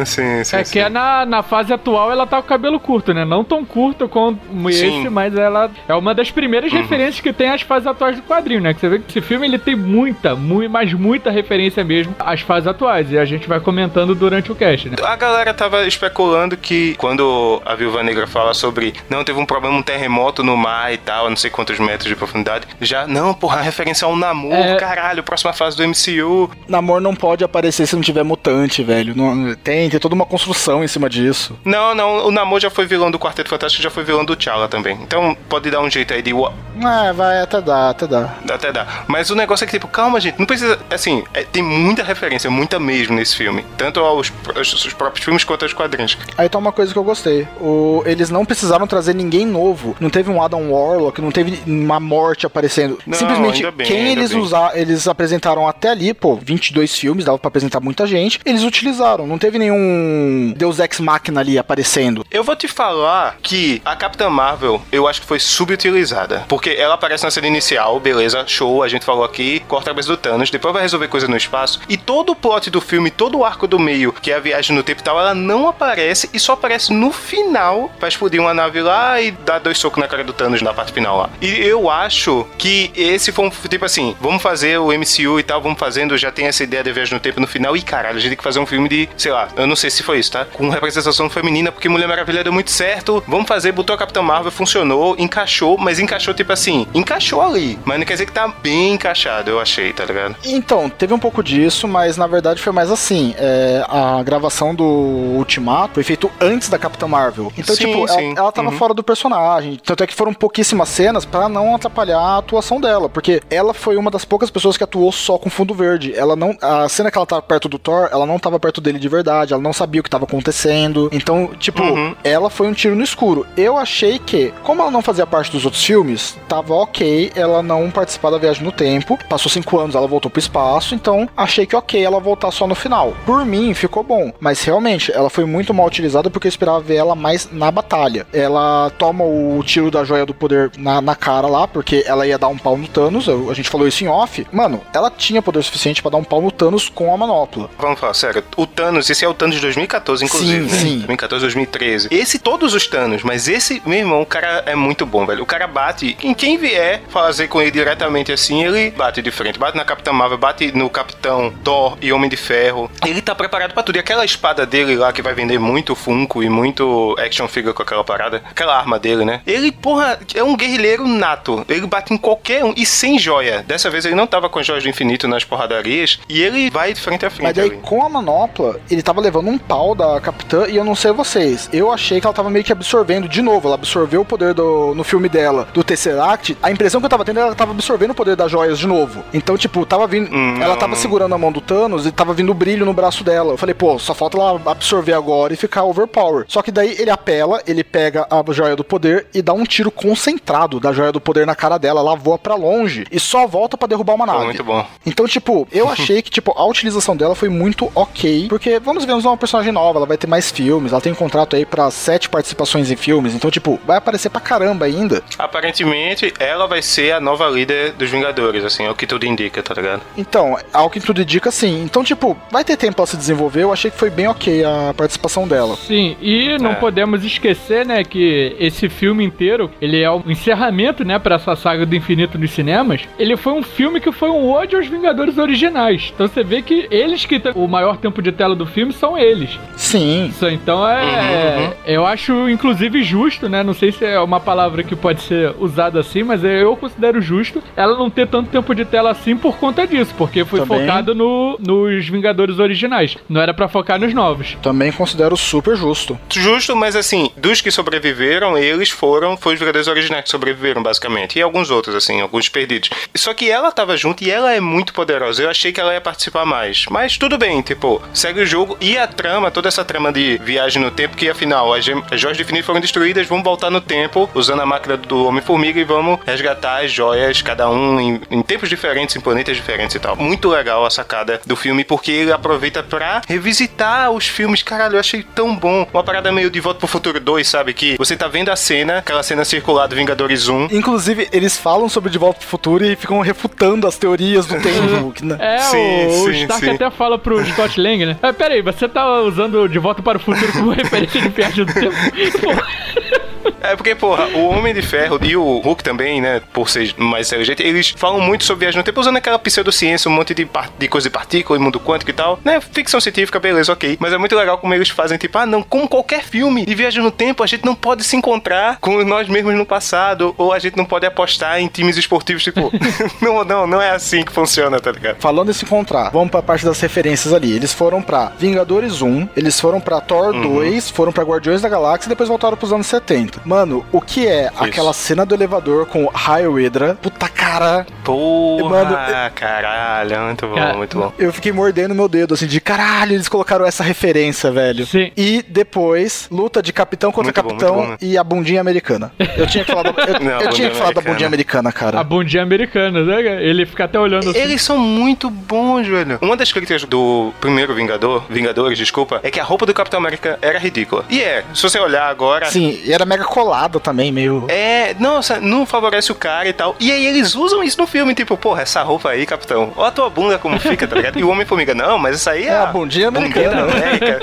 [0.06, 0.73] Sim, sim, é sim.
[0.73, 3.25] que é na, na fase atual ela tá com o cabelo curto, né?
[3.25, 5.10] Não tão curto como esse, sim.
[5.10, 6.80] mas ela é uma das primeiras uhum.
[6.80, 8.73] referências que tem às fases atuais do quadrinho, né?
[8.73, 12.41] Que você vê que esse filme ele tem muita, muito, mas muita referência mesmo às
[12.41, 13.12] fases atuais.
[13.12, 14.95] E a gente vai comentando durante o cast, né?
[15.04, 19.75] A galera tava especulando que quando a Viúva Negra fala sobre não, teve um problema,
[19.75, 23.62] um terremoto no mar e tal, não sei quantos metros de profundidade, já, não, porra,
[23.62, 24.75] referência ao Namor, é...
[24.75, 26.49] caralho, próxima fase do MCU.
[26.67, 29.15] Namor não pode aparecer se não tiver mutante, velho.
[29.15, 31.57] Não, tem tem, tem toda uma construção em cima disso.
[31.63, 34.67] Não, não, o Namor já foi vilão do Quarteto Fantástico, já foi vilão do T'Challa
[34.67, 34.97] também.
[35.01, 36.31] Então pode dar um jeito aí de.
[36.31, 38.35] É, vai, até dá, até dá.
[38.49, 39.03] Até dá.
[39.07, 40.79] Mas o negócio é que, tipo, calma, gente, não precisa.
[40.89, 43.65] Assim, é, tem muita referência, muita mesmo nesse filme.
[43.77, 46.17] Tanto aos, aos, próprios filmes quanto aos quadrinhos.
[46.37, 47.47] Aí tá uma coisa que eu gostei.
[47.59, 49.95] O, eles não precisaram trazer ninguém novo.
[49.99, 52.97] Não teve um Adam Warlock, não teve uma morte aparecendo.
[53.05, 57.47] Não, Simplesmente, bem, quem eles usaram, eles apresentaram até ali, pô, 22 filmes, dava pra
[57.47, 58.39] apresentar muita gente.
[58.45, 59.27] Eles utilizaram.
[59.27, 62.25] Não teve nenhum nenhum Deus Ex Machina ali aparecendo.
[62.32, 66.45] Eu vou te falar que a Capitã Marvel, eu acho que foi subutilizada.
[66.47, 70.10] Porque ela aparece na cena inicial, beleza, show, a gente falou aqui, corta a cabeça
[70.10, 73.38] do Thanos, depois vai resolver coisa no espaço, e todo o plot do filme, todo
[73.38, 76.29] o arco do meio, que é a viagem no tempo e tal, ela não aparece
[76.34, 80.08] e só aparece no final pra explodir uma nave lá e dar dois socos na
[80.08, 81.29] cara do Thanos na parte final lá.
[81.41, 85.62] E eu acho que esse foi um, tipo assim, vamos fazer o MCU e tal,
[85.62, 88.19] vamos fazendo, já tem essa ideia de viagem no tempo no final, e caralho, a
[88.19, 90.32] gente tem que fazer um filme de, sei lá, eu não sei se foi isso,
[90.32, 90.45] tá?
[90.45, 94.52] Com representação feminina, porque Mulher Maravilha deu muito certo, vamos fazer, botou a Capitã Marvel,
[94.52, 98.93] funcionou, encaixou, mas encaixou tipo assim, encaixou ali, mas não quer dizer que tá bem
[98.93, 100.36] encaixado, eu achei, tá ligado?
[100.43, 104.84] Então, teve um pouco disso, mas na verdade foi mais assim, é, a gravação do
[104.84, 108.32] Ultimato foi feito antes da Capitã Marvel, então sim, tipo, sim.
[108.32, 108.78] Ela, ela tava uhum.
[108.78, 113.10] fora do personagem, tanto é que foram pouquíssimas cenas para não atrapalhar a atuação dela,
[113.10, 116.58] porque ela foi uma das poucas pessoas que atuou só com fundo verde, ela não,
[116.62, 119.38] a cena que ela tava perto do Thor, ela não tava perto dele de verdade,
[119.47, 122.15] ela não sabia o que tava acontecendo, então, tipo, uhum.
[122.23, 123.45] ela foi um tiro no escuro.
[123.56, 127.89] Eu achei que, como ela não fazia parte dos outros filmes, tava ok ela não
[127.89, 129.17] participar da viagem no tempo.
[129.30, 132.75] Passou cinco anos, ela voltou pro espaço, então achei que ok ela voltar só no
[132.75, 133.13] final.
[133.25, 136.95] Por mim, ficou bom, mas realmente ela foi muito mal utilizada porque eu esperava ver
[136.95, 138.25] ela mais na batalha.
[138.34, 142.38] Ela toma o tiro da joia do poder na, na cara lá, porque ela ia
[142.38, 143.28] dar um pau no Thanos.
[143.30, 144.45] a gente falou isso em off.
[144.52, 147.69] Mano, ela tinha poder suficiente para dar um pau no Thanos com a manopla.
[147.78, 150.81] Vamos falar sério, o Thanos, esse é o Thanos de 2014, inclusive, sim, né?
[150.81, 150.95] Sim.
[150.97, 152.07] 2014, 2013.
[152.11, 155.43] Esse, todos os Thanos, mas esse, meu irmão, o cara é muito bom, velho.
[155.43, 159.59] O cara bate em quem vier fazer com ele diretamente assim, ele bate de frente.
[159.59, 162.89] Bate na Capitã Marvel, bate no Capitão Thor e Homem de Ferro.
[163.05, 163.95] Ele tá preparado para tudo.
[163.95, 167.83] E aquela espada dele lá que vai vender muito Funko e muito action figure com
[167.83, 169.41] aquela parada, aquela arma dele, né?
[169.45, 171.65] Ele, porra, é um guerrilheiro nato.
[171.67, 173.63] Ele bate em qualquer um e sem joia.
[173.67, 176.99] Dessa vez ele não tava com joias do infinito nas porradarias e ele vai de
[176.99, 177.43] frente a frente.
[177.43, 177.79] Mas daí, ali.
[177.81, 181.69] com a manopla, ele tava levando um pau da Capitã e eu não sei vocês.
[181.71, 183.67] Eu achei que ela tava meio que absorvendo de novo.
[183.67, 186.58] Ela absorveu o poder do, no filme dela, do Tesseract.
[186.62, 189.23] A impressão que eu tava tendo, ela tava absorvendo o poder das joias de novo.
[189.34, 190.34] Então, tipo, tava vindo.
[190.34, 193.53] Hum, ela tava segurando a mão do Thanos e tava vindo brilho no braço dela.
[193.53, 196.45] Eu falei, pô, só falta ela absorver agora e ficar overpower.
[196.47, 199.91] Só que daí ele apela, ele pega a joia do poder e dá um tiro
[199.91, 201.99] concentrado da joia do poder na cara dela.
[201.99, 204.45] Ela voa pra longe e só volta para derrubar uma nave.
[204.45, 204.86] Muito bom.
[205.05, 208.47] Então, tipo, eu achei que, tipo, a utilização dela foi muito ok.
[208.47, 211.56] Porque, vamos ver, uma personagem nova, ela vai ter mais filmes, ela tem um contrato
[211.56, 213.34] aí para sete participações em filmes.
[213.34, 215.24] Então, tipo, vai aparecer pra caramba ainda.
[215.38, 219.62] Aparentemente, ela vai ser a nova líder dos Vingadores, assim, é o que tudo indica,
[219.62, 220.02] tá ligado?
[220.17, 221.84] Então, ao que tudo indica, sim.
[221.84, 223.63] Então, tipo, vai ter tempo pra se desenvolver.
[223.63, 225.76] Eu achei que foi bem ok a participação dela.
[225.76, 226.76] Sim, e não é.
[226.76, 231.86] podemos esquecer, né, que esse filme inteiro, ele é o encerramento, né, pra essa saga
[231.86, 233.02] do infinito nos cinemas.
[233.17, 236.12] Ele foi um filme que foi um ódio aos Vingadores originais.
[236.13, 239.57] Então você vê que eles que o maior tempo de tela do filme são eles.
[239.75, 240.31] Sim.
[240.51, 241.57] Então é.
[241.57, 241.73] Uhum.
[241.85, 243.63] Eu acho, inclusive, justo, né?
[243.63, 247.63] Não sei se é uma palavra que pode ser usada assim, mas eu considero justo
[247.75, 250.81] ela não ter tanto tempo de tela assim por conta disso, porque foi Também.
[250.81, 253.17] focado no, nos Vingadores originais.
[253.27, 254.57] Não era para focar nos novos.
[254.62, 256.19] Também considero super justo.
[256.29, 261.39] Justo, mas assim, dos que sobreviveram, eles foram, foi os Vingadores originais que sobreviveram, basicamente.
[261.39, 262.89] E alguns outros, assim, alguns perdidos.
[263.15, 265.43] Só que ela tava junto e ela é muito poderosa.
[265.43, 266.85] Eu achei que ela ia participar mais.
[266.89, 270.82] Mas tudo bem, tipo, segue o jogo e a trama, toda essa trama de viagem
[270.82, 274.30] no tempo, que afinal as, as joias de infinito foram destruídas, vamos voltar no tempo
[274.34, 278.69] usando a máquina do Homem-Formiga e vamos resgatar as joias, cada um em, em, tempos
[278.69, 280.15] diferentes, em planetas diferentes e tal.
[280.15, 284.63] Muito legal a sacada do filme, porque ele aproveita pra revisitar os filmes.
[284.63, 285.88] Caralho, eu achei tão bom.
[285.93, 287.73] Uma parada meio de Volta pro Futuro 2, sabe?
[287.73, 290.67] Que você tá vendo a cena, aquela cena circular do Vingadores 1.
[290.71, 295.13] Inclusive, eles falam sobre De Volta pro Futuro e ficam refutando as teorias do tempo.
[295.25, 295.38] né?
[295.39, 296.71] É, sim, o, sim, o Stark sim.
[296.71, 298.17] até fala pro Scott Lang, né?
[298.21, 301.65] Ah, pera aí, você tá usando De Volta para o Futuro como referência de viagem
[301.65, 301.95] do tempo?
[303.62, 307.28] É porque, porra, o Homem de Ferro e o Hulk também, né, por ser mais
[307.28, 310.88] inteligente, eles falam muito sobre viagem no tempo usando aquela pseudociência, um monte de, de
[310.88, 312.60] coisa de partícula mundo quântico e tal, né?
[312.60, 313.98] Ficção científica, beleza, ok.
[314.00, 317.04] Mas é muito legal como eles fazem, tipo, ah, não, como qualquer filme de viagem
[317.04, 320.60] no tempo, a gente não pode se encontrar com nós mesmos no passado, ou a
[320.60, 322.72] gente não pode apostar em times esportivos, tipo,
[323.22, 325.17] não, não, não é assim que funciona, tá ligado?
[325.19, 327.52] Falando em se encontrar, vamos pra parte das referências ali.
[327.52, 330.56] Eles foram pra Vingadores 1, eles foram pra Thor uhum.
[330.56, 333.41] 2, foram pra Guardiões da Galáxia e depois voltaram pros anos 70.
[333.49, 334.63] Mano, o que é Isso.
[334.63, 336.93] aquela cena do elevador com o Raio Hydra?
[337.01, 337.83] Puta cara.
[338.03, 338.95] Porra, Mano,
[339.33, 341.12] caralho, muito bom, cara, muito bom.
[341.17, 344.85] Eu fiquei mordendo meu dedo, assim, de caralho, eles colocaram essa referência, velho.
[344.85, 345.12] Sim.
[345.17, 349.12] E depois, luta de capitão contra muito capitão bom, bom, e a bundinha americana.
[349.35, 351.99] Eu tinha que falar da, eu, Não, eu tinha que falar da bundinha americana, cara.
[351.99, 353.43] A bundinha americana, né?
[353.43, 354.38] Ele fica até olhando assim.
[354.38, 356.19] Eles são muito bons, velho.
[356.21, 360.38] Uma das críticas do primeiro Vingador, Vingadores, desculpa, é que a roupa do Capitão América
[360.39, 361.03] era ridícula.
[361.09, 362.45] E é, se você olhar agora.
[362.45, 364.45] Sim, e era mega descolada também, meio.
[364.49, 366.75] É, nossa, não favorece o cara e tal.
[366.80, 369.71] E aí eles usam isso no filme, tipo, porra, essa roupa aí, capitão.
[369.75, 371.17] Olha a tua bunda como fica, tá ligado?
[371.19, 373.65] E o Homem-Formiga, não, mas essa aí é, É a bundinha americana.
[373.65, 374.19] da América.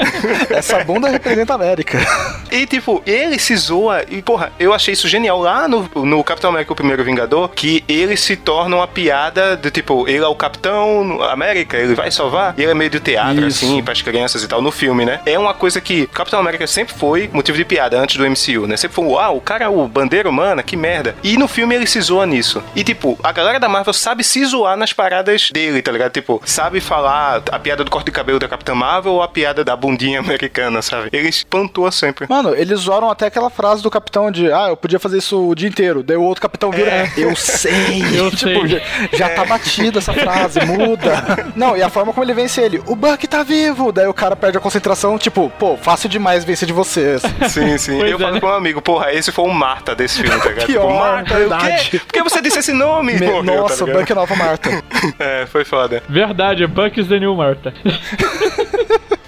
[0.56, 1.98] Essa bunda representa a América.
[2.50, 4.04] E, tipo, ele se zoa.
[4.08, 7.84] E, porra, eu achei isso genial lá no, no Capitão América, o primeiro Vingador, que
[7.88, 12.54] ele se torna uma piada de, tipo, ele é o Capitão América, ele vai salvar.
[12.56, 13.64] E ele é meio de teatro, Isso.
[13.64, 15.20] assim, pras crianças e tal, no filme, né?
[15.26, 18.76] É uma coisa que Capitão América sempre foi motivo de piada antes do MCU, né?
[18.76, 21.14] Sempre foi, uau, o cara é o bandeira humana, que merda.
[21.22, 22.62] E no filme ele se zoa nisso.
[22.74, 26.12] E, tipo, a galera da Marvel sabe se zoar nas paradas dele, tá ligado?
[26.12, 29.64] Tipo, sabe falar a piada do corte de cabelo da Capitã Marvel ou a piada
[29.64, 31.08] da bundinha americana, sabe?
[31.12, 32.26] Eles pontuam sempre.
[32.28, 35.54] Mano, eles zoaram até aquela frase do capitão de ah, eu podia fazer isso o
[35.54, 36.02] dia inteiro.
[36.02, 37.12] Daí o outro capitão vira, É.
[37.16, 37.76] eu sei.
[38.16, 38.68] Eu tipo, sei.
[38.68, 38.80] Já,
[39.12, 41.52] já tá batida essa frase, muda.
[41.54, 43.92] Não, e a forma como ele vence ele, o Buck tá vivo.
[43.92, 47.22] Daí o cara perde a concentração, tipo, pô, fácil demais vencer de vocês.
[47.48, 47.98] Sim, sim.
[47.98, 48.40] Pois eu é, falo né?
[48.40, 50.66] com um amigo, porra, esse foi o Marta desse filme, tá ligado?
[50.66, 51.90] Pior, tipo, Marta, o verdade.
[51.90, 51.98] quê?
[51.98, 53.12] Por que você disse esse nome?
[53.14, 53.98] Me- Morreu, tá Nossa, ligado?
[54.00, 54.70] Buck é nova Marta.
[55.18, 56.02] É, foi foda.
[56.08, 57.72] Verdade, Buck is the new Marta.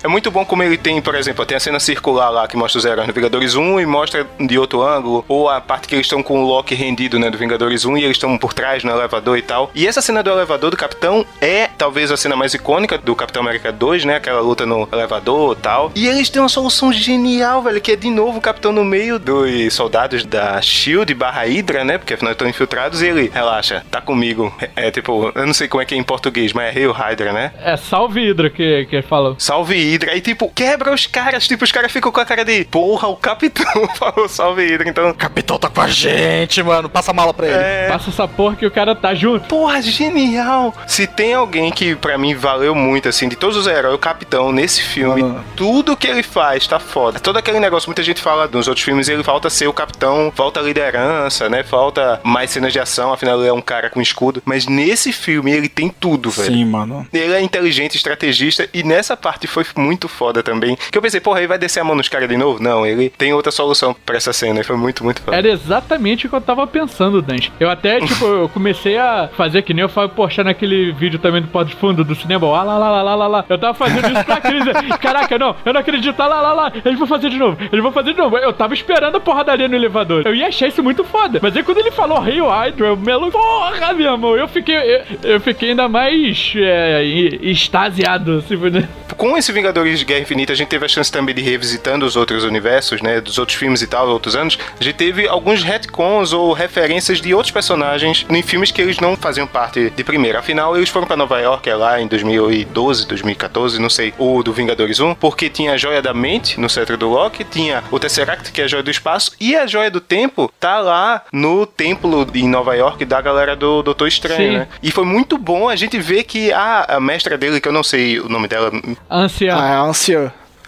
[0.02, 2.78] É muito bom como ele tem, por exemplo, tem a cena circular lá que mostra
[2.78, 6.06] os heróis no Vingadores 1 e mostra de outro ângulo, ou a parte que eles
[6.06, 8.90] estão com o Loki rendido, né, do Vingadores 1 e eles estão por trás no
[8.90, 9.70] elevador e tal.
[9.74, 13.42] E essa cena do elevador do Capitão é talvez a cena mais icônica do Capitão
[13.42, 15.92] América 2, né, aquela luta no elevador e tal.
[15.94, 19.18] E eles têm uma solução genial, velho, que é de novo o Capitão no meio
[19.18, 24.00] dos soldados da SHIELD barra Hydra, né, porque afinal estão infiltrados e ele, relaxa, tá
[24.00, 24.52] comigo.
[24.76, 26.92] É, é tipo, eu não sei como é que é em português, mas é Hail
[26.92, 27.52] Hydra, né?
[27.60, 29.36] É salve Hydra que, que falou.
[29.38, 30.12] Salve Hydra.
[30.12, 31.46] Aí, tipo, quebra os caras.
[31.46, 34.88] Tipo, os caras ficam com a cara de porra, o capitão falou salve Hydra.
[34.88, 36.88] Então, capitão tá com a gente, mano.
[36.88, 37.56] Passa a mala pra ele.
[37.56, 37.88] é.
[37.88, 39.46] Passa essa porra que o cara tá junto.
[39.48, 40.74] Porra, genial!
[40.86, 44.52] Se tem alguém que pra mim valeu muito, assim, de todos os heróis, o Capitão,
[44.52, 45.44] nesse filme, Mano.
[45.56, 47.18] tudo que ele faz tá foda.
[47.20, 50.60] Todo aquele negócio, muita gente fala nos outros filmes, ele falta ser o Capitão, falta
[50.60, 51.62] liderança, né?
[51.62, 54.42] Falta mais cenas de ação, afinal ele é um cara com escudo.
[54.44, 56.52] Mas nesse filme ele tem tudo, velho.
[56.54, 57.06] Sim, mano.
[57.12, 60.76] Ele é inteligente, estrategista, e nessa parte foi muito foda também.
[60.90, 62.62] Que eu pensei, porra, ele vai descer a mão nos caras de novo?
[62.62, 65.36] Não, ele tem outra solução pra essa cena, e foi muito, muito foda.
[65.36, 67.52] Era exatamente o que eu tava pensando, Dante.
[67.58, 71.42] Eu até, tipo, eu comecei a fazer que nem eu Fábio Porchat naquele vídeo também
[71.42, 72.46] do Pode Fundo do cinema.
[72.48, 73.44] Ah, lá, lá, lá, lá, lá, lá.
[73.48, 74.64] Eu tava fazendo isso com a Cris.
[75.00, 76.20] Caraca, não, eu não acredito.
[76.20, 76.72] Ah, lá, lá, lá.
[76.84, 77.56] Eles vão fazer de novo.
[77.60, 78.36] Eles vão fazer de novo.
[78.38, 80.22] Eu tava esperando a porradaria no elevador.
[80.26, 81.38] Eu ia achar isso muito foda.
[81.42, 83.30] Mas aí quando ele falou Hail Hydra, eu melo.
[83.30, 84.38] Porra, meu amor.
[84.38, 88.38] Eu fiquei, eu, eu fiquei ainda mais é, extasiado.
[88.38, 88.88] Assim, né?
[89.16, 92.16] Com esse Vingadores de Guerra Infinita, a gente teve a chance também de revisitando os
[92.16, 93.20] outros universos, né?
[93.20, 94.58] Dos outros filmes e tal, outros anos.
[94.80, 99.14] A gente teve alguns retcons ou referências de outros personagens em filmes que eles não
[99.14, 100.38] faziam parte de primeira.
[100.38, 104.54] Afinal, eles foram pra Nova York é lá em 2012, 2014, não sei, o do
[104.54, 108.50] Vingadores 1, porque tinha a Joia da Mente no cetro do Loki, tinha o Tesseract,
[108.50, 112.26] que é a Joia do Espaço, e a Joia do Tempo tá lá no templo
[112.34, 114.58] em Nova York da galera do Doutor Estranho, Sim.
[114.60, 114.68] né?
[114.82, 117.82] E foi muito bom a gente ver que a, a mestra dele, que eu não
[117.82, 118.72] sei o nome dela,
[119.10, 119.57] Ancião.
[119.60, 119.82] Ah, é a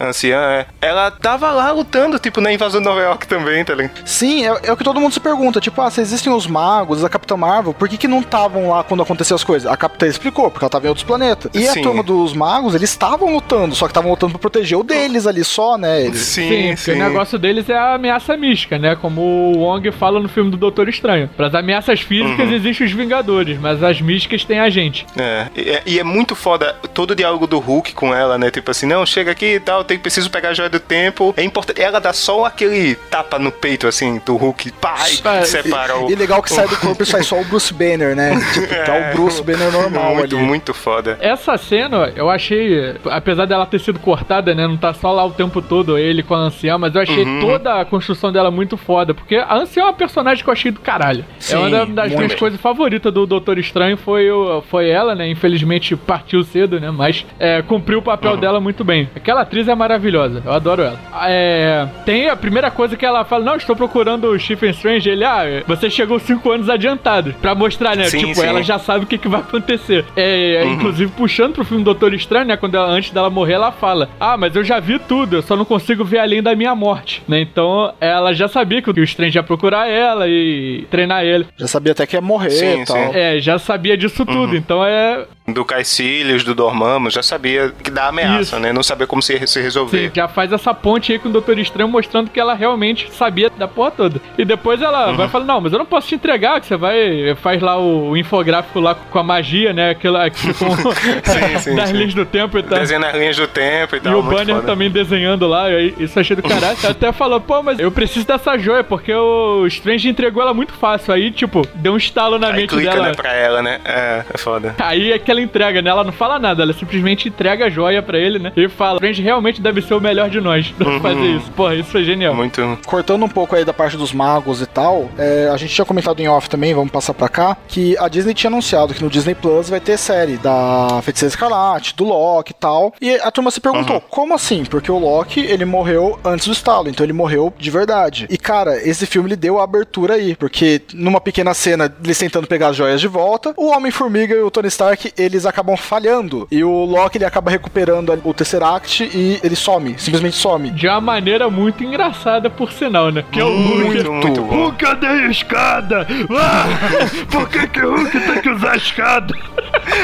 [0.09, 0.37] anciã.
[0.39, 3.91] é, ela tava lá lutando, tipo, na invasão de Nova York também, tá ligado?
[4.05, 5.59] Sim, é, é o que todo mundo se pergunta.
[5.59, 8.83] Tipo, ah, se existem os magos, a Capitã Marvel, por que, que não estavam lá
[8.83, 9.71] quando aconteciam as coisas?
[9.71, 11.51] A Capitã explicou, porque ela tava em outros planetas.
[11.53, 11.79] E Sim.
[11.79, 15.27] a turma dos magos, eles estavam lutando, só que estavam lutando pra proteger o deles
[15.27, 16.03] ali só, né?
[16.05, 16.19] Eles...
[16.19, 18.95] Sim, porque o negócio deles é a ameaça mística, né?
[18.95, 21.29] Como o Wong fala no filme do Doutor Estranho.
[21.35, 22.53] Para as ameaças físicas Uhum.
[22.53, 25.05] existem os Vingadores, mas as místicas têm a gente.
[25.17, 28.49] É, e é, e é muito foda todo o diálogo do Hulk com ela, né?
[28.51, 31.33] Tipo assim, não, chega aqui e tal, tem, preciso pegar a joia do tempo.
[31.37, 31.81] É importante.
[31.81, 36.09] Ela dá só aquele tapa no peito, assim, do Hulk, pai, É, separa o.
[36.11, 38.31] E legal que sai do corpo e sai só o Bruce Banner, né?
[38.53, 40.45] Tipo, tá o Bruce Banner normal muito, ali.
[40.45, 41.17] muito foda.
[41.21, 44.67] Essa cena, eu achei, apesar dela ter sido cortada, né?
[44.67, 47.39] Não tá só lá o tempo todo ele com a anciã, mas eu achei Uhum.
[47.41, 49.13] toda a construção dela muito foda.
[49.13, 51.25] Porque a anciã é uma personagem que eu achei do caralho.
[51.39, 55.15] Sim, é uma da- das minhas coisas favoritas do Doutor Estranho foi, o- foi ela,
[55.15, 55.27] né?
[55.29, 56.91] Infelizmente partiu cedo, né?
[56.91, 59.09] Mas é, cumpriu o papel dela muito bem.
[59.15, 60.99] Aquela atriz é maravilhosa, eu adoro ela.
[61.27, 65.09] É, tem a primeira coisa que ela fala: Não, estou procurando o Stephen Strange.
[65.09, 67.33] Ele, ah, você chegou cinco anos adiantado.
[67.41, 68.05] Pra mostrar, né?
[68.05, 68.45] Sim, tipo, sim.
[68.45, 70.05] ela já sabe o que, que vai acontecer.
[70.15, 70.73] É, Uhum.
[70.73, 72.57] Inclusive, puxando pro filme Doutor Estranho, né?
[72.57, 75.55] Quando ela, antes dela morrer, ela fala: Ah, mas eu já vi tudo, eu só
[75.55, 77.23] não consigo ver além da minha morte.
[77.27, 77.41] Né?
[77.41, 81.47] Então, ela já sabia que o Strange ia procurar ela e treinar ele.
[81.57, 82.97] Já sabia até que ia morrer Sim, e tal.
[82.97, 83.09] sim.
[83.13, 84.55] É, já sabia disso tudo.
[84.55, 85.25] Então é.
[85.51, 88.59] Do Caecilius, do Dormammu, já sabia que dá ameaça, Isso.
[88.59, 88.73] né?
[88.73, 90.07] Não sabia como se, se resolver.
[90.07, 93.49] Sim, já faz essa ponte aí com o Doutor Estranho mostrando que ela realmente sabia
[93.49, 94.21] da porra toda.
[94.37, 95.17] E depois ela uhum.
[95.17, 98.15] vai falar, não, mas eu não posso te entregar, que você vai, faz lá o,
[98.17, 99.91] infográfico lá com a magia, né?
[99.91, 101.95] Aquela que ficou sim, sim, das sim.
[101.95, 102.79] linhas do tempo e tal.
[102.79, 104.13] Desenhando as linhas do tempo e tal.
[104.13, 104.67] E o banner foda.
[104.67, 106.77] também desenhando lá, e isso achei do caralho.
[106.87, 111.13] até falou, pô, mas eu preciso dessa joia, porque o Strange entregou ela muito fácil.
[111.13, 113.07] Aí, tipo, deu um estalo na aí mente clica, dela.
[113.07, 113.79] Né, pra ela, né?
[113.85, 114.75] É, é foda.
[114.79, 115.89] Aí que ela entrega, né?
[115.89, 118.51] Ela não fala nada, ela simplesmente entrega a joia pra ele, né?
[118.55, 121.01] E fala, Strange realmente deve ser o melhor de nós pra uhum.
[121.01, 121.51] fazer isso.
[121.55, 122.33] Pô, isso foi genial.
[122.33, 122.79] Muito.
[122.85, 126.19] Cortando um pouco aí da parte dos magos e tal, é, a gente tinha comentado
[126.19, 129.35] em off também, vamos passar pra cá, que a Disney tinha anunciado que no Disney
[129.35, 132.93] Plus vai ter série da Feiticeira Escarlate, do Loki e tal.
[133.01, 134.01] E a turma se perguntou, uhum.
[134.09, 134.63] como assim?
[134.63, 138.27] Porque o Loki, ele morreu antes do estalo, então ele morreu de verdade.
[138.29, 142.47] E cara, esse filme ele deu a abertura aí, porque numa pequena cena, eles tentando
[142.47, 146.47] pegar as joias de volta, o Homem-Formiga e o Tony Stark, eles acabam falhando.
[146.51, 150.69] E o Loki, ele acaba recuperando o Tesseract e ele some, simplesmente some.
[150.71, 153.23] De uma maneira muito engraçada, por sinal, né?
[153.31, 154.09] Que é o Hulk.
[154.09, 154.55] Muito, bom.
[154.55, 156.07] Hulk, cadê a escada?
[156.31, 156.65] Ah,
[157.31, 159.33] por que, que o Hulk tem que usar a escada?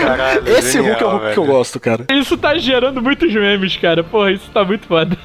[0.01, 1.33] Caralho, Esse genial, Hulk é o Hulk velho.
[1.33, 2.05] que eu gosto, cara.
[2.11, 4.03] Isso tá gerando muitos memes, cara.
[4.03, 5.17] Porra, isso tá muito foda.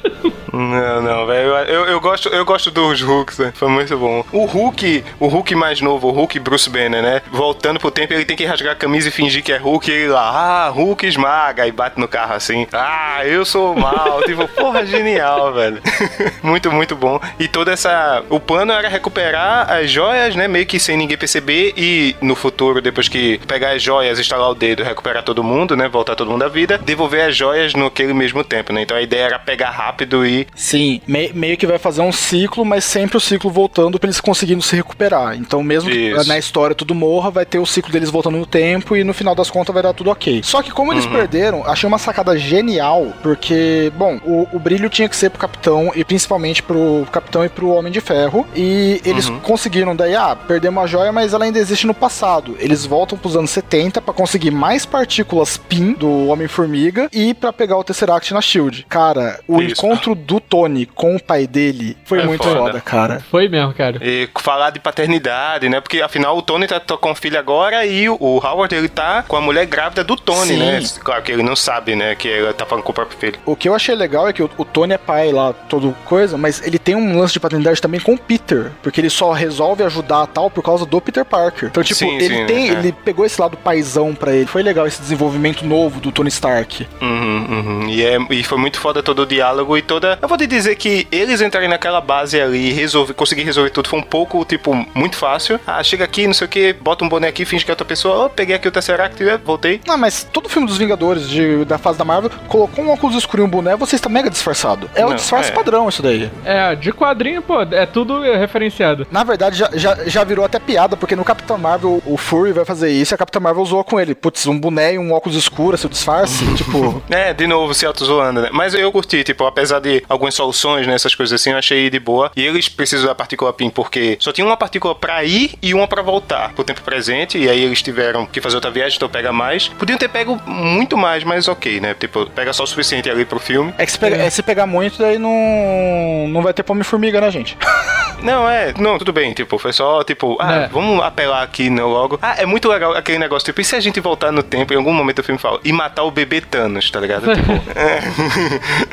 [0.53, 1.49] Não, não, velho.
[1.69, 3.53] Eu, eu, gosto, eu gosto dos Hulks, né?
[3.55, 4.25] Foi muito bom.
[4.33, 7.23] O Hulk, o Hulk mais novo, o Hulk Bruce Banner, né?
[7.31, 9.82] Voltando pro tempo, ele tem que rasgar a camisa e fingir que é Hulk.
[9.91, 11.67] Ele lá, ah, Hulk esmaga.
[11.67, 12.67] E bate no carro assim.
[12.73, 14.23] Ah, eu sou mal.
[14.27, 15.81] tipo, porra, genial, velho.
[16.43, 17.21] muito, muito bom.
[17.39, 18.23] E toda essa.
[18.29, 20.47] O plano era recuperar as joias, né?
[20.49, 21.75] Meio que sem ninguém perceber.
[21.77, 25.89] E no futuro, depois que pegar as joias, instalar o dedo, recuperar todo mundo, né?
[25.89, 28.83] Voltar todo mundo à vida, devolver as joias naquele mesmo tempo, né?
[28.83, 32.65] Então a ideia era pegar rápido e Sim, me, meio que vai fazer um ciclo,
[32.65, 35.37] mas sempre o ciclo voltando para eles conseguindo se recuperar.
[35.37, 35.91] Então, mesmo
[36.27, 39.35] na história tudo morra, vai ter o ciclo deles voltando no tempo e no final
[39.35, 40.41] das contas vai dar tudo ok.
[40.43, 41.13] Só que como eles uhum.
[41.13, 45.93] perderam, achei uma sacada genial, porque, bom, o, o, brilho tinha que ser pro capitão
[45.95, 48.47] e principalmente pro capitão e pro Homem de Ferro.
[48.55, 49.41] E eles uhum.
[49.41, 52.57] conseguiram daí, ah, perdemos a joia, mas ela ainda existe no passado.
[52.59, 57.77] Eles voltam pros anos 70 para conseguir mais partículas PIN do Homem-Formiga e para pegar
[57.77, 58.87] o Tesseract na Shield.
[58.89, 59.73] Cara, o Isso.
[59.73, 62.59] encontro do Tony com o pai dele foi é muito foda.
[62.59, 62.81] foda.
[62.81, 63.21] cara.
[63.31, 63.99] Foi mesmo, cara.
[64.03, 65.81] E falar de paternidade, né?
[65.81, 69.25] Porque afinal o Tony tá, tá com o filho agora e o, Howard ele tá
[69.27, 70.81] com a mulher grávida do Tony, né?
[70.81, 70.95] Sim.
[70.95, 71.01] né?
[71.03, 72.15] Claro que ele não sabe, né?
[72.15, 73.39] Que ele tá falando com o próprio filho.
[73.45, 76.37] O que eu achei legal é que o, o Tony é pai lá, todo coisa,
[76.37, 78.71] mas ele tem um lance de paternidade também com o Peter.
[78.83, 81.69] Porque ele só resolve ajudar tal por causa do Peter Parker.
[81.69, 82.71] Então, tipo, sim, ele sim, tem.
[82.71, 82.73] É.
[82.73, 84.47] Ele pegou esse lado paizão pra ele.
[84.47, 86.87] Foi legal esse desenvolvimento novo do Tony Stark.
[87.01, 87.89] Uhum, uhum.
[87.89, 90.19] E, é, e foi muito foda todo o diálogo e toda.
[90.21, 93.89] Eu vou te dizer que eles entrarem naquela base ali e resolver, conseguir resolver tudo
[93.89, 95.61] foi um pouco, tipo, muito fácil.
[95.67, 97.85] Ah, chega aqui, não sei o que, bota um boné aqui, finge que é outra
[97.85, 98.27] pessoa.
[98.27, 99.23] Oh, peguei aqui o Tesseract,
[99.53, 99.81] voltei.
[99.87, 103.43] Não, mas todo filme dos Vingadores de, da fase da Marvel colocou um óculos escuro
[103.43, 104.91] e um boné, você está mega disfarçado.
[104.95, 105.55] É não, o disfarce é.
[105.55, 106.31] padrão isso daí.
[106.45, 109.07] É, de quadrinho, pô, é tudo referenciado.
[109.11, 112.65] Na verdade, já, já, já virou até piada, porque no Capitão Marvel o Fury vai
[112.65, 114.15] fazer isso e a Capitã Marvel zoou com ele.
[114.15, 117.03] Putz, um boné e um óculos escuro, seu disfarce, tipo...
[117.11, 118.49] É, de novo, se auto-zoando, né?
[118.53, 121.99] Mas eu curti, tipo, apesar de algumas soluções, né, essas coisas assim, eu achei de
[121.99, 122.31] boa.
[122.37, 125.87] E eles precisam da partícula PIN porque só tinha uma partícula para ir e uma
[125.87, 127.39] para voltar pro tempo presente.
[127.39, 129.69] E aí eles tiveram que fazer outra viagem, então pega mais.
[129.69, 131.95] Podiam ter pego muito mais, mas ok, né?
[131.95, 133.75] Tipo, pega só o suficiente ali pro filme.
[133.77, 134.31] É que se, pega, é.
[134.31, 137.57] se pegar muito, daí não, não vai ter Homem-Formiga, né, gente?
[138.23, 138.73] Não, é.
[138.79, 139.33] Não, tudo bem.
[139.33, 140.69] Tipo, foi só, tipo, ah, é.
[140.69, 142.19] vamos apelar aqui né, logo.
[142.23, 143.45] Ah, é muito legal aquele negócio.
[143.45, 145.73] Tipo, e se a gente voltar no tempo, em algum momento o filme fala, e
[145.73, 147.27] matar o bebê Thanos, tá ligado?
[147.35, 147.99] tipo, é.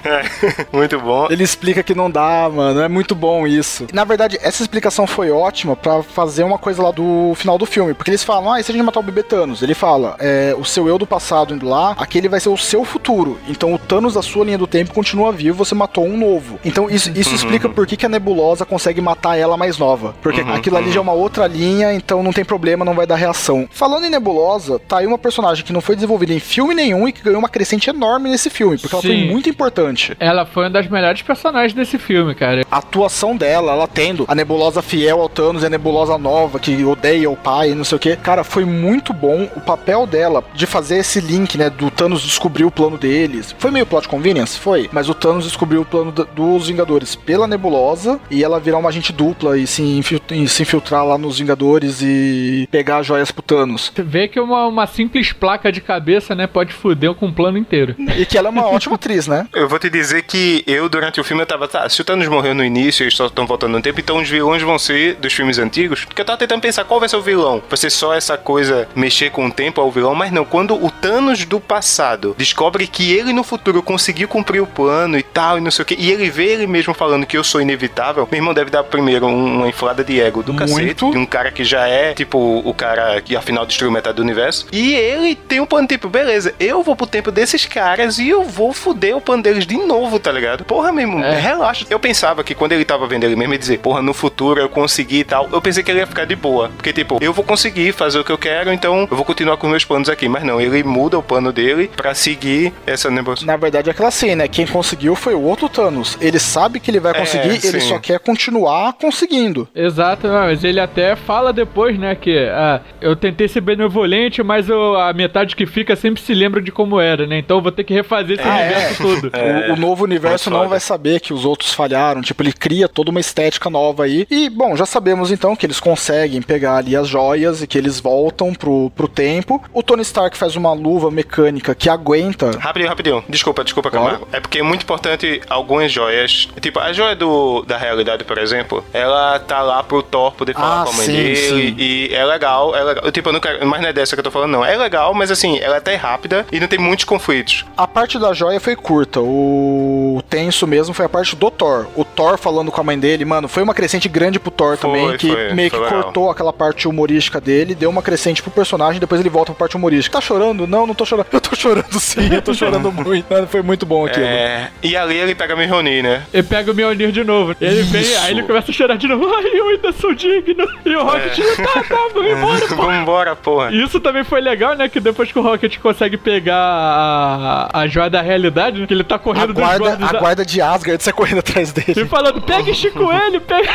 [0.10, 0.66] é.
[0.76, 1.28] Muito bom.
[1.30, 2.82] Ele explica que não dá, mano.
[2.82, 3.88] É muito bom isso.
[3.94, 7.94] Na verdade, essa explicação foi ótima para fazer uma coisa lá do final do filme.
[7.94, 9.62] Porque eles falam, ah, e se a gente matar o bebê Thanos?
[9.62, 12.84] Ele fala, é, o seu eu do passado indo lá, aquele vai ser o seu
[12.84, 13.40] futuro.
[13.48, 16.60] Então o Thanos da sua linha do tempo continua vivo, você matou um novo.
[16.64, 17.36] Então isso, isso uhum.
[17.36, 20.16] explica por que, que a nebulosa consegue matar ela mais nova.
[20.22, 20.94] Porque uhum, aquilo ali uhum.
[20.94, 23.68] já é uma outra linha, então não tem problema, não vai dar reação.
[23.72, 27.12] Falando em nebulosa, tá aí uma personagem que não foi desenvolvida em filme nenhum e
[27.12, 29.08] que ganhou uma crescente enorme nesse filme, porque Sim.
[29.08, 30.16] ela foi muito importante.
[30.20, 32.66] Ela foi uma das melhores personagens desse filme, cara.
[32.70, 36.84] A atuação dela, ela tendo a nebulosa fiel ao Thanos e a nebulosa nova que
[36.84, 38.16] odeia o pai e não sei o que.
[38.16, 42.68] Cara, foi muito bom o papel dela de fazer esse link, né, do Thanos descobriu
[42.68, 43.56] o plano deles.
[43.58, 44.60] Foi meio plot convenience?
[44.60, 44.90] Foi.
[44.92, 49.12] Mas o Thanos descobriu o plano dos Vingadores pela nebulosa e ela virar uma agente
[49.12, 53.92] dupla e se, infiltrar, e se infiltrar lá nos Vingadores e pegar joias pro Thanos.
[53.94, 57.58] Você vê que uma, uma simples placa de cabeça, né, pode foder com o plano
[57.58, 57.96] inteiro.
[58.18, 59.48] E que ela é uma ótima atriz, né?
[59.54, 62.28] Eu vou te dizer que eu, durante o filme, eu tava, tá, se o Thanos
[62.28, 65.16] morreu no início e eles só estão voltando no tempo, então os vilões vão ser
[65.16, 66.06] dos filmes antigos.
[66.06, 67.62] Porque eu tava tentando pensar qual vai ser o vilão.
[67.70, 70.46] Vai ser só essa coisa, mexer com o tempo ao vilão, mas não.
[70.46, 75.24] Quando o Thanos do passado descobre que ele no futuro conseguiu cumprir o plano e
[75.24, 77.62] tal, e não sei o que, e ele vê ele mesmo falando que eu sou
[77.62, 80.68] inevitável, meu irmão deve dar primeiro uma inflada de ego do Muito.
[80.68, 84.22] cacete, de um cara que já é, tipo, o cara que afinal destruiu metade do
[84.22, 84.68] universo.
[84.72, 88.44] E ele tem um plano, tipo, beleza, eu vou pro tempo desses caras e eu
[88.44, 90.64] vou fuder o plano deles de novo, tá ligado?
[90.64, 91.40] Porra, mesmo, é.
[91.40, 91.86] relaxa.
[91.90, 94.70] Eu pensava que quando ele tava vendo ele mesmo, ele dizer, porra, no futuro eu
[94.70, 96.70] consegui e tal, eu pensei que ele ia ficar de boa.
[96.70, 99.68] Porque, tipo, eu vou conseguir fazer o que eu quero, então eu vou continuar com
[99.68, 100.30] meus planos aqui.
[100.30, 103.46] Mas não, ele muda o plano dele para seguir essa negócio.
[103.46, 104.48] Na verdade, é aquela assim, né?
[104.48, 106.18] Quem conseguiu foi o outro Thanos.
[106.22, 109.68] Ele sabe que ele vai é, conseguir, é, ele só quer continuar conseguindo.
[109.74, 114.96] Exato, mas ele até fala depois, né, que ah, eu tentei ser benevolente, mas eu,
[114.96, 117.40] a metade que fica sempre se lembra de como era, né?
[117.40, 119.06] Então eu vou ter que refazer esse ah, universo é.
[119.06, 119.30] todo.
[119.34, 119.50] É.
[119.70, 122.22] O, o, novo universo não vai saber que os outros falharam.
[122.22, 124.28] Tipo, ele cria toda uma estética nova aí.
[124.30, 128.00] E, bom, já sabemos então que eles conseguem pegar ali as joias e que eles
[128.00, 129.62] voltam pro, pro tempo.
[129.74, 132.52] O Tony Stark faz uma luva mecânica que aguenta.
[132.60, 133.24] Rapidinho, rapidinho.
[133.28, 134.28] Desculpa, desculpa, Camargo.
[134.32, 136.48] É porque é muito importante algumas joias.
[136.62, 140.84] Tipo, a joia do, da realidade, por exemplo, ela tá lá pro Thor poder falar
[140.84, 141.36] ah, com a mãe sim, dele.
[141.36, 141.76] Sim.
[141.80, 143.12] E é legal, é legal.
[143.12, 144.64] Tipo, eu não quero, mas não é dessa que eu tô falando, não.
[144.64, 147.66] É legal, mas assim, ela é até rápida e não tem muitos conflitos.
[147.76, 149.20] A parte da joia foi curta.
[149.20, 151.88] O tenso mesmo foi a parte do Thor.
[151.96, 154.88] O Thor falando com a mãe dele, mano, foi uma crescente grande pro Thor foi,
[154.88, 156.04] também, que foi, meio foi que legal.
[156.04, 159.79] cortou aquela parte humorística dele, deu uma crescente pro personagem, depois ele volta pra parte
[159.80, 160.18] humorística.
[160.18, 160.68] Tá chorando?
[160.68, 161.28] Não, não tô chorando.
[161.34, 163.26] Eu tô chorando sim, eu tô chorando muito.
[163.48, 164.26] Foi muito bom aquilo.
[164.26, 166.24] É, e ali ele pega o Mjolnir, né?
[166.34, 167.56] Ele pega o Mjolnir de novo.
[167.60, 167.92] Ele Isso.
[167.92, 169.26] vem, aí ele começa a chorar de novo.
[169.34, 170.68] Ai, eu ainda sou digno.
[170.86, 171.56] E o Rocket, é.
[171.56, 172.76] tá, tá, vamos embora, porra.
[172.76, 173.72] vamos embora, porra.
[173.74, 174.90] Isso também foi legal, né?
[174.90, 178.88] Que depois que o Rocket consegue pegar a, a joia da realidade, né?
[178.88, 180.20] que ele tá correndo a guarda, A da...
[180.20, 182.02] guarda de Asgard sai correndo atrás dele.
[182.02, 183.70] E falando, pega esse coelho, pega...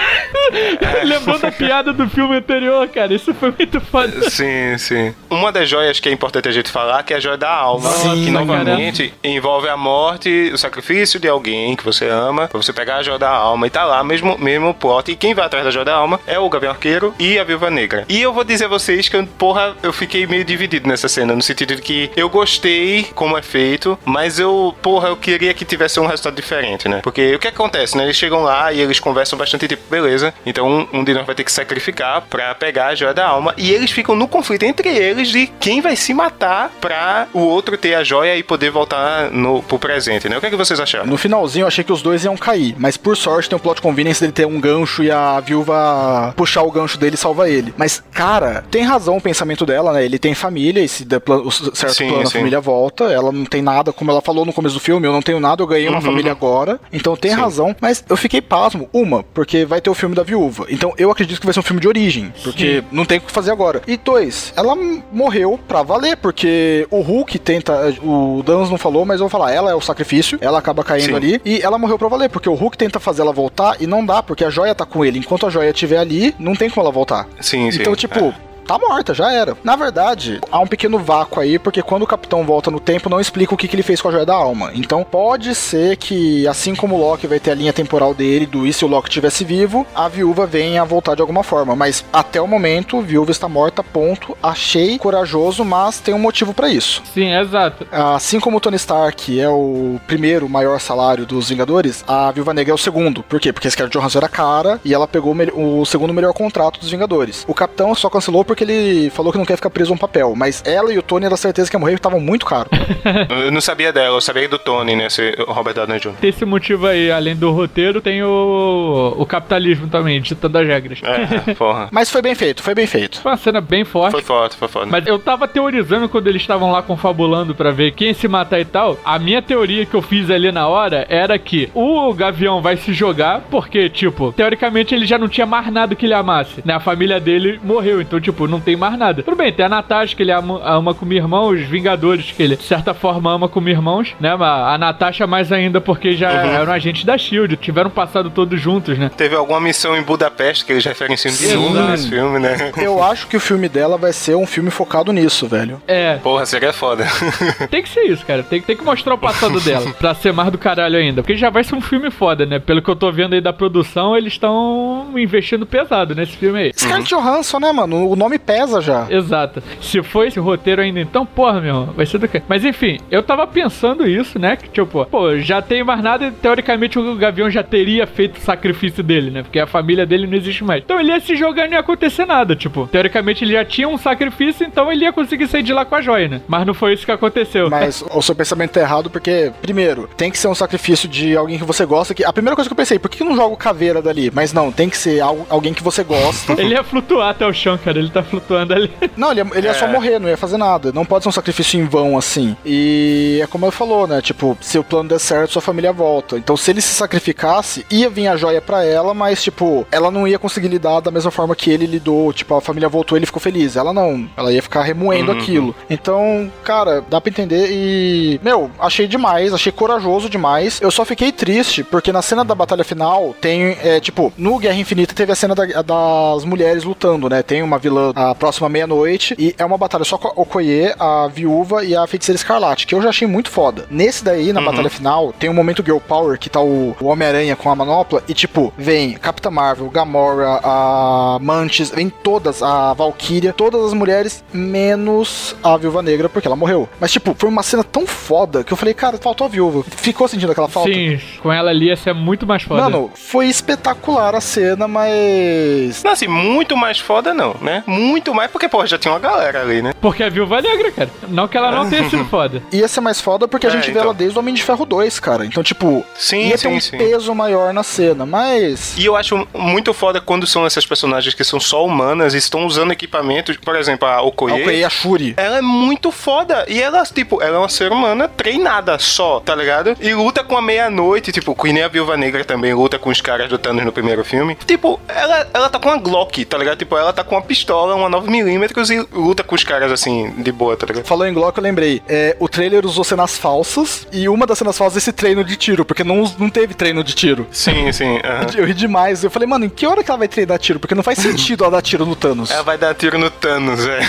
[0.80, 1.04] É.
[1.04, 3.14] Lembrando a piada do filme anterior, cara.
[3.14, 4.30] Isso foi muito foda.
[4.30, 5.14] Sim, sim.
[5.30, 7.90] Uma das joias que é importante a gente falar, que é a joia da alma.
[7.90, 9.36] Sim, que novamente caramba.
[9.36, 13.18] envolve a morte, o sacrifício de alguém que você ama, pra você pegar a joia
[13.18, 15.10] da alma e tá lá, mesmo, mesmo plot.
[15.10, 17.70] E quem vai atrás da joia da alma é o Gavião Arqueiro e a Viúva
[17.70, 18.04] Negra.
[18.08, 21.42] E eu vou dizer a vocês que, porra, eu fiquei meio dividido nessa cena, no
[21.42, 26.00] sentido de que eu gostei como é feito, mas eu, porra, eu queria que tivesse
[26.00, 27.00] um resultado diferente, né?
[27.02, 28.04] Porque o que acontece, né?
[28.04, 31.34] Eles chegam lá e eles conversam bastante, tipo, beleza, então um, um de nós vai
[31.34, 33.54] ter que sacrificar pra pegar a joia da alma.
[33.56, 37.76] E eles ficam no conflito entre eles de quem vai se matar pra o outro
[37.76, 40.38] ter a joia e poder voltar no, pro presente, né?
[40.38, 41.06] O que, é que vocês acharam?
[41.06, 43.82] No finalzinho eu achei que os dois iam cair, mas por sorte tem um plot
[43.82, 47.74] convenience dele ter um gancho e a viúva puxar o gancho dele e salvar ele.
[47.76, 50.04] Mas, cara, tem razão o pensamento dela, né?
[50.04, 52.38] Ele tem família e se der o certo sim, plano sim.
[52.38, 53.04] a família volta.
[53.04, 55.62] Ela não tem nada, como ela falou no começo do filme, eu não tenho nada,
[55.62, 56.02] eu ganhei uma uhum.
[56.02, 56.80] família agora.
[56.90, 57.40] Então tem sim.
[57.40, 58.88] razão, mas eu fiquei pasmo.
[58.90, 60.66] Uma, porque vai ter o filme da viúva.
[60.70, 63.30] Então eu acredito que vai ser um filme de origem, porque não tem o que
[63.30, 63.82] fazer agora.
[63.86, 64.74] E dois, ela
[65.12, 67.94] morreu pra valer, porque o Hulk tenta.
[68.02, 71.10] O Danos não falou, mas eu vou falar, ela é o sacrifício, ela acaba caindo
[71.10, 71.14] Sim.
[71.14, 74.04] ali, e ela morreu pra valer, porque o Hulk tenta fazer ela voltar e não
[74.04, 75.18] dá, porque a joia tá com ele.
[75.18, 77.26] Enquanto a joia estiver ali, não tem como ela voltar.
[77.40, 77.80] Sim, sim.
[77.80, 79.56] Então, tipo, é tá morta, já era.
[79.62, 83.20] Na verdade, há um pequeno vácuo aí, porque quando o capitão volta no tempo, não
[83.20, 84.70] explica o que, que ele fez com a joia da alma.
[84.74, 88.66] Então, pode ser que, assim como o Loki vai ter a linha temporal dele, do
[88.66, 91.76] e se o Loki estivesse vivo, a viúva venha a voltar de alguma forma.
[91.76, 94.36] Mas até o momento, a viúva está morta, ponto.
[94.42, 97.02] Achei corajoso, mas tem um motivo para isso.
[97.12, 97.86] Sim, exato.
[97.90, 102.72] Assim como o Tony Stark é o primeiro maior salário dos Vingadores, a Viúva Negra
[102.72, 103.22] é o segundo.
[103.22, 103.52] Por quê?
[103.52, 107.44] Porque a Scarlett Johansson era cara e ela pegou o segundo melhor contrato dos Vingadores.
[107.48, 110.34] O capitão só cancelou porque ele falou que não quer ficar preso a um papel,
[110.36, 112.68] mas ela e o Tony era certeza que ia morrer e estavam muito caro.
[113.44, 115.06] eu não sabia dela, eu sabia do Tony, né?
[115.06, 116.14] Esse Robert Downey Jr.
[116.22, 121.00] Esse motivo aí, além do roteiro, tem o, o capitalismo também, ditando as regras.
[121.02, 121.88] É, porra.
[121.92, 123.20] mas foi bem feito, foi bem feito.
[123.20, 124.12] Foi uma cena bem forte.
[124.12, 124.90] Foi forte, foi forte.
[124.90, 128.64] Mas eu tava teorizando quando eles estavam lá confabulando para ver quem se matar e
[128.64, 128.98] tal.
[129.04, 132.92] A minha teoria que eu fiz ali na hora era que o Gavião vai se
[132.92, 136.74] jogar, porque, tipo, teoricamente ele já não tinha mais nada que ele amasse, né?
[136.74, 139.22] A família dele morreu, então, tipo, tipo, não tem mais nada.
[139.22, 142.56] Tudo bem, tem a Natasha que ele ama, ama como irmão, os Vingadores que ele,
[142.56, 144.36] de certa forma, ama como irmãos, né?
[144.36, 146.50] Mas a Natasha mais ainda porque já uhum.
[146.50, 149.10] eram agentes da SHIELD, tiveram passado todos juntos, né?
[149.16, 152.72] Teve alguma missão em Budapeste que eles referenciam de novo nesse filme, né?
[152.76, 155.82] Eu acho que o filme dela vai ser um filme focado nisso, velho.
[155.86, 156.16] É.
[156.16, 157.06] Porra, seria foda.
[157.70, 158.42] tem que ser isso, cara.
[158.42, 161.22] Tem, tem que mostrar o passado dela pra ser mais do caralho ainda.
[161.22, 162.58] Porque já vai ser um filme foda, né?
[162.58, 166.72] Pelo que eu tô vendo aí da produção, eles estão investindo pesado nesse filme aí.
[166.74, 167.22] Scarlett uhum.
[167.22, 168.08] Johansson, né, mano?
[168.08, 169.06] O nome pesa já.
[169.10, 169.62] Exato.
[169.80, 172.42] Se for esse roteiro ainda, então, porra, meu irmão, vai ser do que?
[172.48, 174.56] Mas enfim, eu tava pensando isso, né?
[174.56, 178.40] Que tipo, pô, já tem mais nada e teoricamente o Gavião já teria feito o
[178.40, 179.42] sacrifício dele, né?
[179.42, 180.82] Porque a família dele não existe mais.
[180.82, 182.56] Então ele ia se jogar e não ia acontecer nada.
[182.56, 185.94] Tipo, teoricamente ele já tinha um sacrifício, então ele ia conseguir sair de lá com
[185.94, 186.40] a joia, né?
[186.48, 187.70] Mas não foi isso que aconteceu.
[187.70, 191.58] Mas o seu pensamento tá errado porque, primeiro, tem que ser um sacrifício de alguém
[191.58, 192.14] que você gosta.
[192.14, 192.24] Que...
[192.24, 194.30] A primeira coisa que eu pensei, por que não joga o caveira dali?
[194.32, 196.52] Mas não, tem que ser alguém que você gosta.
[196.60, 197.98] ele ia flutuar até o chão, cara.
[197.98, 198.90] Ele tá flutuando ali.
[199.16, 199.74] Não, ele ia, ele ia é.
[199.74, 200.92] só morrer, não ia fazer nada.
[200.92, 202.56] Não pode ser um sacrifício em vão assim.
[202.64, 204.20] E é como ele falou, né?
[204.20, 206.36] Tipo, se o plano der certo, sua família volta.
[206.36, 210.26] Então, se ele se sacrificasse, ia vir a joia para ela, mas, tipo, ela não
[210.26, 212.32] ia conseguir lidar da mesma forma que ele lidou.
[212.32, 213.76] Tipo, a família voltou ele ficou feliz.
[213.76, 214.28] Ela não.
[214.36, 215.38] Ela ia ficar remoendo uhum.
[215.38, 215.74] aquilo.
[215.88, 218.40] Então, cara, dá pra entender e.
[218.42, 220.80] Meu, achei demais, achei corajoso demais.
[220.80, 224.78] Eu só fiquei triste porque na cena da batalha final tem, é, tipo, no Guerra
[224.78, 227.42] Infinita teve a cena da, das mulheres lutando, né?
[227.42, 231.28] Tem uma vilã a próxima meia-noite e é uma batalha só com a Okoye, a
[231.28, 233.86] viúva e a feiticeira escarlate, que eu já achei muito foda.
[233.90, 234.66] Nesse daí, na uhum.
[234.66, 238.22] batalha final, tem um momento Girl Power que tá o, o Homem-Aranha com a manopla
[238.28, 244.44] e, tipo, vem Capitã Marvel, Gamora, a Mantis, vem todas, a Valkyria, todas as mulheres,
[244.52, 246.88] menos a Viúva Negra, porque ela morreu.
[247.00, 249.84] Mas, tipo, foi uma cena tão foda que eu falei, cara, faltou a viúva.
[249.88, 250.92] Ficou sentindo aquela falta?
[250.92, 252.82] Sim, com ela ali ia ser muito mais foda.
[252.82, 256.02] Mano, foi espetacular a cena, mas.
[256.02, 257.82] Não, assim, muito mais foda não, né?
[257.86, 258.03] Muito
[258.34, 259.94] mais porque, pô, já tinha uma galera ali, né?
[260.00, 261.10] Porque a Viúva Negra, cara.
[261.28, 262.62] Não que ela não tenha sido foda.
[262.72, 263.94] Ia ser mais foda porque a é, gente então.
[263.94, 265.46] vê ela desde o Homem de Ferro 2, cara.
[265.46, 266.98] Então, tipo, sim, ia sim, ter um sim.
[266.98, 268.96] peso maior na cena, mas.
[268.96, 272.66] E eu acho muito foda quando são essas personagens que são só humanas e estão
[272.66, 273.56] usando equipamentos.
[273.56, 274.52] Por exemplo, a Okoye.
[274.52, 275.34] A Okoye, a Shuri.
[275.36, 276.64] Ela é muito foda.
[276.68, 279.96] E ela, tipo, ela é uma ser humana treinada só, tá ligado?
[280.00, 283.20] E luta com a meia-noite, tipo, que nem a Viúva Negra também luta com os
[283.20, 284.56] caras do Thanos no primeiro filme.
[284.66, 286.78] Tipo, ela, ela tá com uma Glock, tá ligado?
[286.78, 290.52] Tipo, ela tá com uma pistola, uma 9mm e luta com os caras assim, de
[290.52, 291.04] boa, tá ligado?
[291.04, 292.02] Falou em Glock, eu lembrei.
[292.08, 295.56] É, o trailer usou cenas falsas e uma das cenas falsas é esse treino de
[295.56, 297.46] tiro, porque não, não teve treino de tiro.
[297.50, 298.18] Sim, sim.
[298.56, 299.24] Eu ri demais.
[299.24, 300.78] Eu falei, mano, em que hora que ela vai treinar tiro?
[300.78, 302.50] Porque não faz sentido ela dar tiro no Thanos.
[302.50, 304.00] Ela vai dar tiro no Thanos, é.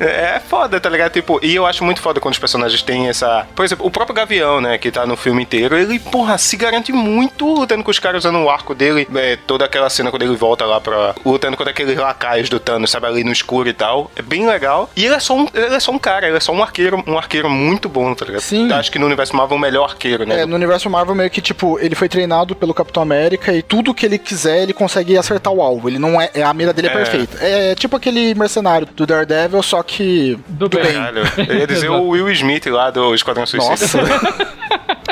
[0.36, 1.12] é foda, tá ligado?
[1.12, 3.46] Tipo, e eu acho muito foda quando os personagens têm essa.
[3.54, 6.92] Por exemplo, o próprio Gavião, né, que tá no filme inteiro, ele, porra, se garante
[6.92, 9.06] muito lutando com os caras usando o arco dele.
[9.14, 11.14] É, toda aquela cena quando ele volta lá pra.
[11.24, 14.10] lutando contra aqueles lacaios do Thanos, sabe, ali no escuro e tal.
[14.16, 14.90] É bem legal.
[14.96, 17.02] E ele é só um, ele é só um cara, ele é só um arqueiro,
[17.06, 18.42] um arqueiro muito bom, tá ligado?
[18.42, 18.72] Sim.
[18.72, 20.42] Acho que no universo Marvel é o melhor arqueiro, né?
[20.42, 23.94] É, no universo Marvel meio que, tipo, ele foi treinado pelo Capitão América e tudo
[23.94, 25.88] que ele quiser, ele consegue acertar o alvo.
[25.88, 26.30] Ele não é.
[26.34, 27.38] é a mira dele é, é perfeita.
[27.40, 30.38] É tipo aquele mercenário do Daredevil, só que.
[30.48, 30.86] Do, do bem.
[30.86, 31.46] bem.
[31.48, 33.70] Eu ia dizer o Will Smith lá do Esquadrão Suicida.
[33.70, 34.56] Nossa.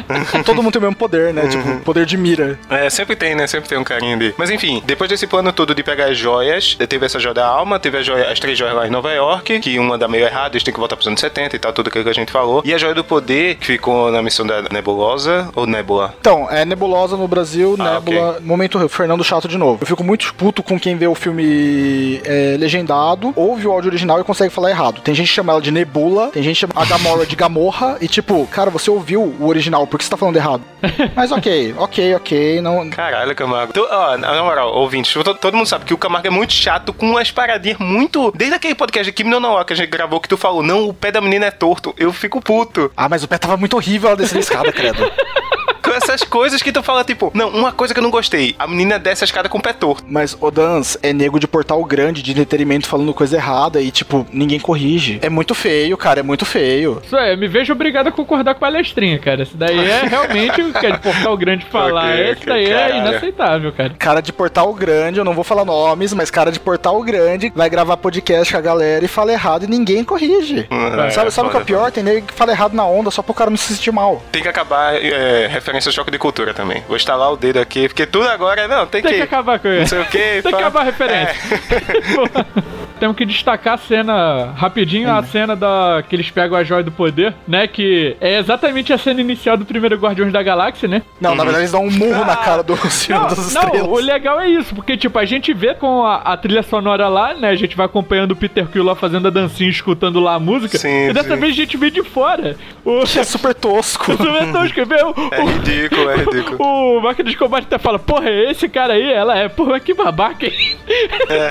[0.45, 1.47] Todo mundo tem o mesmo poder, né?
[1.49, 1.75] Tipo, uhum.
[1.75, 2.59] Tipo, poder de mira.
[2.69, 3.47] É, sempre tem, né?
[3.47, 4.35] Sempre tem um carinho ali.
[4.37, 7.79] Mas enfim, depois desse plano todo de pegar as joias, teve essa joia da alma,
[7.79, 10.63] teve joia, as três joias lá em Nova York, que uma dá meio errado, eles
[10.63, 12.63] têm que voltar pros anos 70 e tal, tudo aquilo que a gente falou.
[12.65, 16.15] E a joia do poder, que ficou na missão da Nebulosa ou Nebula?
[16.21, 18.31] Então, é Nebulosa no Brasil, ah, Nebula.
[18.31, 18.47] Okay.
[18.47, 19.79] Momento Fernando Chato de novo.
[19.83, 24.21] Eu fico muito puto com quem vê o filme é, legendado, ouve o áudio original
[24.21, 25.01] e consegue falar errado.
[25.01, 27.97] Tem gente que chama ela de Nebula, tem gente que chama a Gamora de Gamorra,
[28.01, 30.61] e tipo, cara, você ouviu o original, por que você tá falando errado?
[31.15, 32.61] Mas ok, ok, ok.
[32.61, 32.91] Não...
[32.91, 33.73] Caralho, Camargo.
[33.73, 36.93] Tu, ó, na moral, ouvintes, todo, todo, mundo sabe que o Camargo é muito chato
[36.93, 38.33] com umas paradinhas muito.
[38.35, 40.93] Desde aquele podcast de Kim No que a gente gravou que tu falou, não, o
[40.93, 41.95] pé da menina é torto.
[41.97, 42.91] Eu fico puto.
[42.97, 44.99] Ah, mas o pé tava muito horrível ela descendo a escada, credo.
[45.95, 48.99] essas coisas que tu fala, tipo, não, uma coisa que eu não gostei, a menina
[48.99, 50.05] desce a escada com o pé torto.
[50.09, 54.27] Mas, o Dans, é nego de portal grande, de entretenimento falando coisa errada e, tipo,
[54.33, 55.19] ninguém corrige.
[55.23, 57.01] É muito feio, cara, é muito feio.
[57.05, 59.43] Isso é, me vejo obrigado a concordar com a palestrinha, cara.
[59.43, 62.15] Isso daí é realmente o que é de portal grande falar.
[62.15, 63.91] Okay, Isso daí é inaceitável, cara.
[63.99, 67.69] Cara de portal grande, eu não vou falar nomes, mas cara de portal grande vai
[67.69, 70.67] gravar podcast com a galera e fala errado e ninguém corrige.
[70.71, 71.91] Uhum, sabe, é, sabe o que é pior?
[71.91, 74.23] Tem nego que fala errado na onda só pro cara não se sentir mal.
[74.33, 76.83] Tem que acabar é, referência esse choque de cultura também.
[76.87, 79.17] Vou instalar o dedo aqui, porque tudo agora, não, tem, tem que...
[79.19, 79.81] Que acabar com isso.
[79.81, 81.37] Não sei o tem que acabar a referência.
[81.61, 82.75] É.
[82.99, 86.93] temos que destacar a cena, rapidinho, a cena da que eles pegam a joia do
[86.93, 87.67] poder, né?
[87.67, 91.03] Que é exatamente a cena inicial do primeiro Guardiões da Galáxia, né?
[91.21, 91.37] Não, uhum.
[91.37, 93.83] na verdade eles dão um murro na cara do Senhor não, das Estrelas.
[93.83, 97.09] Não, o legal é isso, porque, tipo, a gente vê com a, a, trilha sonora
[97.09, 97.49] lá, né?
[97.49, 100.79] A gente vai acompanhando o Peter Quill lá fazendo a dancinha, escutando lá a música.
[100.79, 101.41] Sim, e dessa sim.
[101.41, 102.57] vez a gente vê de fora.
[102.85, 103.05] O...
[103.05, 104.13] Que é super tosco.
[104.17, 105.03] super tosco, vê?
[105.03, 106.59] O, é ridículo, é ridículo.
[106.65, 110.47] O máquina de combate até fala, porra, esse cara aí, ela é, porra, que babaca?
[110.47, 111.51] É.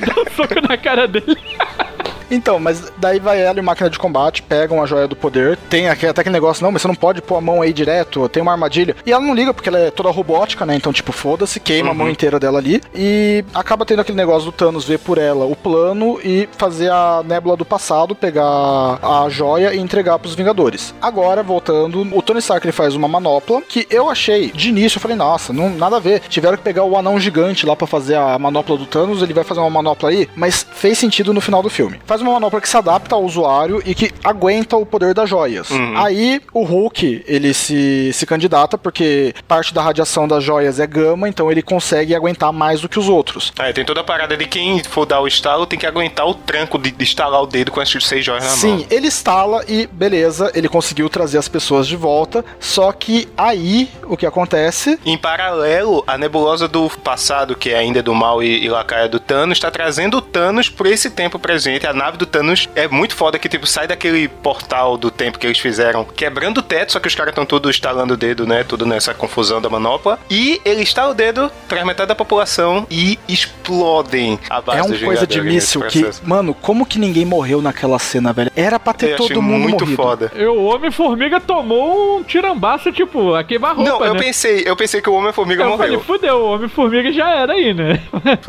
[0.00, 1.36] Dá um soco na cara dele.
[2.30, 5.88] Então, mas daí vai ela e máquina de combate, pegam a joia do poder, tem
[5.88, 8.52] até aquele negócio, não, mas você não pode pôr a mão aí direto, tem uma
[8.52, 8.96] armadilha.
[9.04, 10.74] E ela não liga porque ela é toda robótica, né?
[10.74, 11.92] Então, tipo, foda-se, queima uhum.
[11.92, 12.12] a mão uhum.
[12.12, 12.82] inteira dela ali.
[12.94, 17.22] E acaba tendo aquele negócio do Thanos ver por ela o plano e fazer a
[17.24, 20.94] nébula do passado, pegar a joia e entregar pros Vingadores.
[21.00, 25.02] Agora, voltando, o Tony Stark ele faz uma manopla que eu achei, de início, eu
[25.02, 26.20] falei, nossa, não, nada a ver.
[26.28, 29.44] Tiveram que pegar o anão gigante lá para fazer a manopla do Thanos, ele vai
[29.44, 32.00] fazer uma manopla aí, mas fez sentido no final do filme.
[32.06, 35.70] Faz uma manopla que se adapta ao usuário e que aguenta o poder das joias.
[35.70, 35.96] Uhum.
[35.96, 41.28] Aí o Hulk, ele se, se candidata porque parte da radiação das joias é gama,
[41.28, 43.52] então ele consegue aguentar mais do que os outros.
[43.58, 46.34] É, tem toda a parada de quem for dar o estalo tem que aguentar o
[46.34, 48.78] tranco de, de estalar o dedo com as seis joias na Sim, mão.
[48.78, 53.88] Sim, ele estala e beleza, ele conseguiu trazer as pessoas de volta, só que aí
[54.04, 54.98] o que acontece?
[55.04, 59.18] Em paralelo, a nebulosa do passado, que é ainda do mal e, e lacaia do
[59.18, 63.14] Thanos, está trazendo o Thanos por esse tempo presente, a nave do Thanos é muito
[63.14, 67.00] foda que, tipo, sai daquele portal do tempo que eles fizeram, quebrando o teto, só
[67.00, 68.64] que os caras estão todos estalando o dedo, né?
[68.64, 70.18] Tudo nessa confusão da manopla.
[70.30, 74.98] E ele está o dedo, traz metade da população e explodem a base É uma
[74.98, 78.50] coisa de míssil que, mano, como que ninguém morreu naquela cena, velho?
[78.56, 80.02] Era pra ter eu todo mundo muito morrido.
[80.02, 80.32] foda.
[80.34, 84.20] E o Homem-Formiga tomou um tirambaço, tipo, a queimar-roupa, Não, eu né?
[84.20, 85.78] pensei, eu pensei que o Homem-Formiga morreu.
[85.78, 88.00] Falei, fudeu, o Homem-Formiga já era aí, né?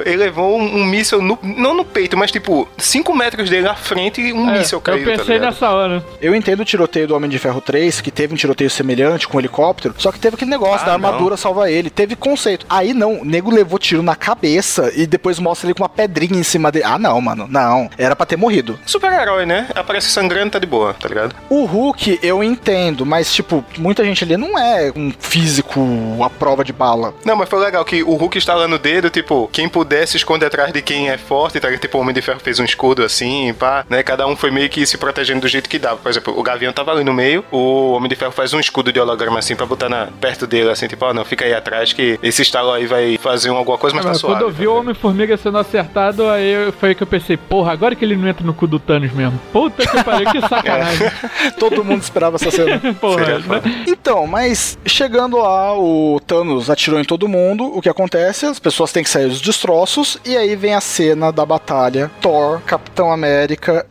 [0.06, 3.76] ele levou um, um míssil, no, não no peito, mas tipo, 5 metros dele à
[3.76, 5.00] frente e um é, míssil caiu.
[5.00, 6.04] Eu tá pensei tá nessa hora.
[6.22, 9.38] Eu entendo o tiroteio do Homem de Ferro 3, que teve um tiroteio semelhante com
[9.38, 11.38] um helicóptero, só que teve aquele negócio ah, da armadura não.
[11.38, 11.90] salvar ele.
[11.90, 12.66] Teve conceito.
[12.70, 16.40] Aí não, o nego levou tiro na cabeça e depois mostra ele com uma pedrinha
[16.40, 16.86] em cima dele.
[16.86, 17.48] Ah, não, mano.
[17.50, 17.90] Não.
[17.98, 18.80] Era pra ter morrido.
[18.86, 19.68] Super-herói, né?
[19.76, 21.36] Aparece sangrando, tá de boa, tá ligado?
[21.50, 25.82] O Hulk, eu entendo, mas, tipo, muita gente ali não é um físico
[26.24, 27.14] à prova de bala.
[27.26, 30.72] Não, mas foi legal que o Hulk instalando o dedo, tipo, quem pudesse esconder atrás
[30.72, 31.76] de quem é forte, tá?
[31.78, 34.04] Tipo, o Homem de Ferro fez um escudo assim, pá, né?
[34.04, 35.98] Cada um foi meio que se protegendo do jeito que dava.
[35.98, 38.92] Por exemplo, o Gavião tava ali no meio, o Homem de Ferro faz um escudo
[38.92, 41.54] de holograma assim pra botar na, perto dele, assim, tipo, ó, oh, não, fica aí
[41.54, 44.36] atrás que esse estalo aí vai fazer alguma coisa, mas tá suave.
[44.36, 47.72] Quando eu vi tá o Homem-Formiga sendo acertado, aí foi aí que eu pensei, porra,
[47.72, 49.40] agora que ele não entra no cu do Thanos mesmo.
[49.52, 51.12] Puta que pariu, que sacanagem.
[51.58, 52.80] Todo mundo esperava essa cena.
[53.00, 53.62] porra, né?
[53.88, 58.46] Então, mas chegando lá, o Thanos atirou em todo mundo, o que acontece?
[58.46, 62.62] As pessoas têm que sair dos destroços, e aí vem a cena da batalha Thor,
[62.62, 63.29] Capitão América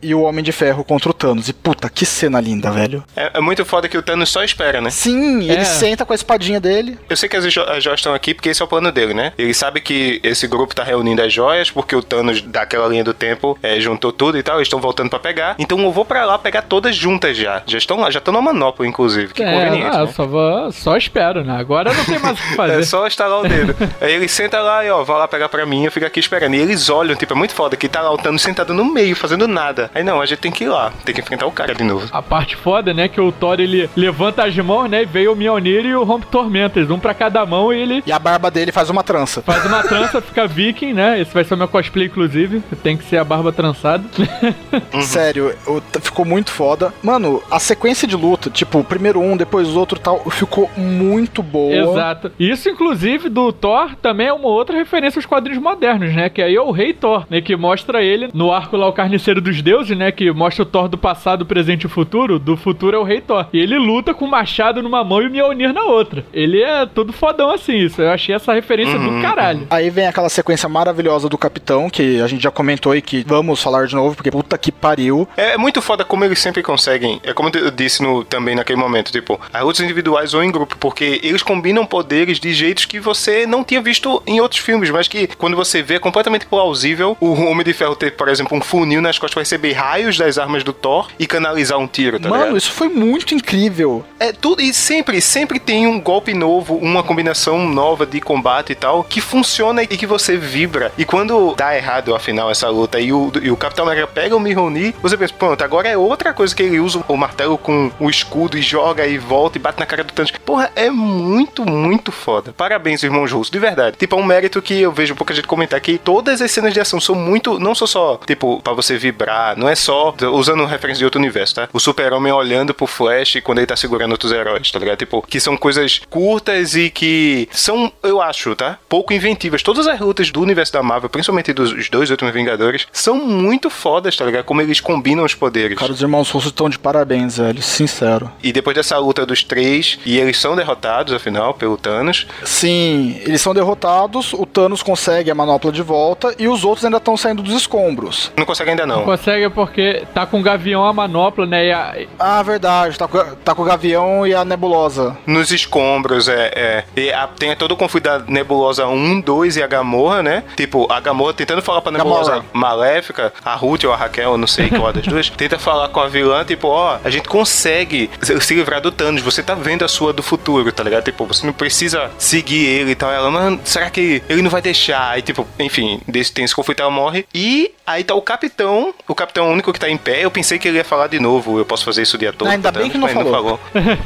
[0.02, 1.48] e o Homem de Ferro contra o Thanos.
[1.48, 3.04] E puta, que cena linda, velho.
[3.16, 4.90] É, é muito foda que o Thanos só espera, né?
[4.90, 5.54] Sim, é.
[5.54, 6.98] ele senta com a espadinha dele.
[7.08, 9.14] Eu sei que as, jo as joias estão aqui porque esse é o plano dele,
[9.14, 9.32] né?
[9.38, 13.14] Ele sabe que esse grupo tá reunindo as joias porque o Thanos, daquela linha do
[13.14, 15.56] tempo, é, juntou tudo e tal, eles estão voltando para pegar.
[15.58, 17.62] Então eu vou para lá pegar todas juntas já.
[17.66, 19.32] Já estão lá, já estão na manopla, inclusive.
[19.32, 19.96] Que é, conveniente.
[19.96, 20.12] Ah, né?
[20.12, 21.56] só, vou, só espero, né?
[21.58, 22.80] Agora não tem mais o que fazer.
[22.80, 23.74] é só estalar o dedo.
[24.00, 26.54] Aí ele senta lá e ó, vai lá pegar pra mim, eu fico aqui esperando.
[26.54, 29.14] E eles olham, tipo, é muito foda que tá lá o Thanos sentado no meio,
[29.14, 29.90] fazendo nada.
[29.94, 32.08] Aí não, a gente tem que ir lá, tem que enfrentar o cara de novo.
[32.12, 35.36] A parte foda, né, que o Thor ele levanta as mãos, né, e veio o
[35.36, 38.02] Mjolnir e o Rompe Tormentas, um pra cada mão e ele...
[38.06, 39.42] E a barba dele faz uma trança.
[39.42, 43.04] Faz uma trança, fica viking, né, esse vai ser o meu cosplay, inclusive, tem que
[43.04, 44.04] ser a barba trançada.
[44.92, 45.02] Uhum.
[45.02, 45.54] Sério,
[46.00, 46.92] ficou muito foda.
[47.02, 51.74] Mano, a sequência de luta, tipo, primeiro um, depois o outro tal, ficou muito boa.
[51.74, 52.32] Exato.
[52.38, 56.54] Isso, inclusive, do Thor também é uma outra referência aos quadrinhos modernos, né, que aí
[56.54, 59.96] é o Rei Thor, né, que mostra ele no arco lá, o Carniceiro dos Deuses,
[59.96, 63.22] né, que mostra o Thor do passado, presente e futuro, do futuro é o Rei
[63.22, 63.46] Thor.
[63.54, 66.26] E ele luta com o machado numa mão e o Mjolnir na outra.
[66.30, 68.02] Ele é todo fodão assim, isso.
[68.02, 69.16] Eu achei essa referência uhum.
[69.16, 69.66] do caralho.
[69.70, 73.62] Aí vem aquela sequência maravilhosa do Capitão, que a gente já comentou e que vamos
[73.62, 75.26] falar de novo, porque puta que pariu.
[75.38, 77.18] É, é muito foda como eles sempre conseguem.
[77.22, 80.76] É como eu disse no, também naquele momento, tipo, as lutas individuais ou em grupo,
[80.76, 85.08] porque eles combinam poderes de jeitos que você não tinha visto em outros filmes, mas
[85.08, 88.60] que quando você vê é completamente plausível o Homem de Ferro ter, por exemplo, um
[88.60, 92.18] funil negocinho nas costas pra receber raios das armas do Thor e canalizar um tiro,
[92.20, 92.56] tá Mano, ligado?
[92.58, 94.04] isso foi muito incrível.
[94.18, 98.74] É tudo, e sempre, sempre tem um golpe novo, uma combinação nova de combate e
[98.74, 100.92] tal, que funciona e que você vibra.
[100.98, 104.40] E quando dá errado, afinal, essa luta e o, e o Capitão América pega o
[104.40, 108.10] Mihoni, você pensa, pronto, agora é outra coisa que ele usa o martelo com o
[108.10, 110.32] escudo e joga e volta e bate na cara do Thanos.
[110.44, 112.52] Porra, é muito, muito foda.
[112.56, 113.96] Parabéns, irmãos russos, de verdade.
[113.96, 116.80] Tipo, é um mérito que eu vejo pouca gente comentar que todas as cenas de
[116.80, 121.00] ação são muito, não são só, tipo, pra você vibrar, não é só, usando referência
[121.00, 121.68] de outro universo, tá?
[121.72, 124.98] O super-homem olhando pro Flash quando ele tá segurando outros heróis, tá ligado?
[124.98, 128.78] Tipo, que são coisas curtas e que são, eu acho, tá?
[128.88, 129.62] Pouco inventivas.
[129.62, 134.16] Todas as lutas do universo da Marvel, principalmente dos dois últimos Vingadores, são muito fodas,
[134.16, 134.44] tá ligado?
[134.44, 135.78] Como eles combinam os poderes.
[135.78, 137.62] Cara, os irmãos russos estão de parabéns, velho.
[137.62, 138.30] Sincero.
[138.42, 142.26] E depois dessa luta dos três, e eles são derrotados, afinal, pelo Thanos.
[142.44, 146.98] Sim, eles são derrotados, o Thanos consegue a manopla de volta e os outros ainda
[146.98, 148.32] estão saindo dos escombros.
[148.36, 149.00] Não consegue ainda não.
[149.00, 151.66] Não consegue porque tá com o Gavião a manopla, né?
[151.66, 151.96] E a...
[152.18, 155.16] Ah, verdade, tá com, tá com o Gavião e a Nebulosa.
[155.26, 156.52] Nos escombros, é.
[156.54, 156.84] é.
[156.96, 160.44] E a, tem todo o conflito da Nebulosa 1, 2 e a Gamorra, né?
[160.56, 162.48] Tipo, a Gamorra tentando falar pra Nebulosa Gamorra.
[162.52, 166.08] maléfica, a Ruth ou a Raquel, não sei qual das duas, tenta falar com a
[166.08, 170.12] vilã, tipo, ó, a gente consegue se livrar do Thanos, você tá vendo a sua
[170.12, 171.04] do futuro, tá ligado?
[171.04, 173.10] Tipo, você não precisa seguir ele e tal.
[173.10, 175.10] Ela, mano, será que ele não vai deixar?
[175.10, 177.26] Aí, tipo, enfim, desse, tem esse conflito, ela morre.
[177.34, 178.67] E aí tá o capitão,
[179.06, 180.24] o capitão único que tá em pé.
[180.24, 182.48] Eu pensei que ele ia falar de novo, eu posso fazer isso o dia todo.
[182.48, 183.24] ainda bem que não falou.
[183.24, 183.60] não falou.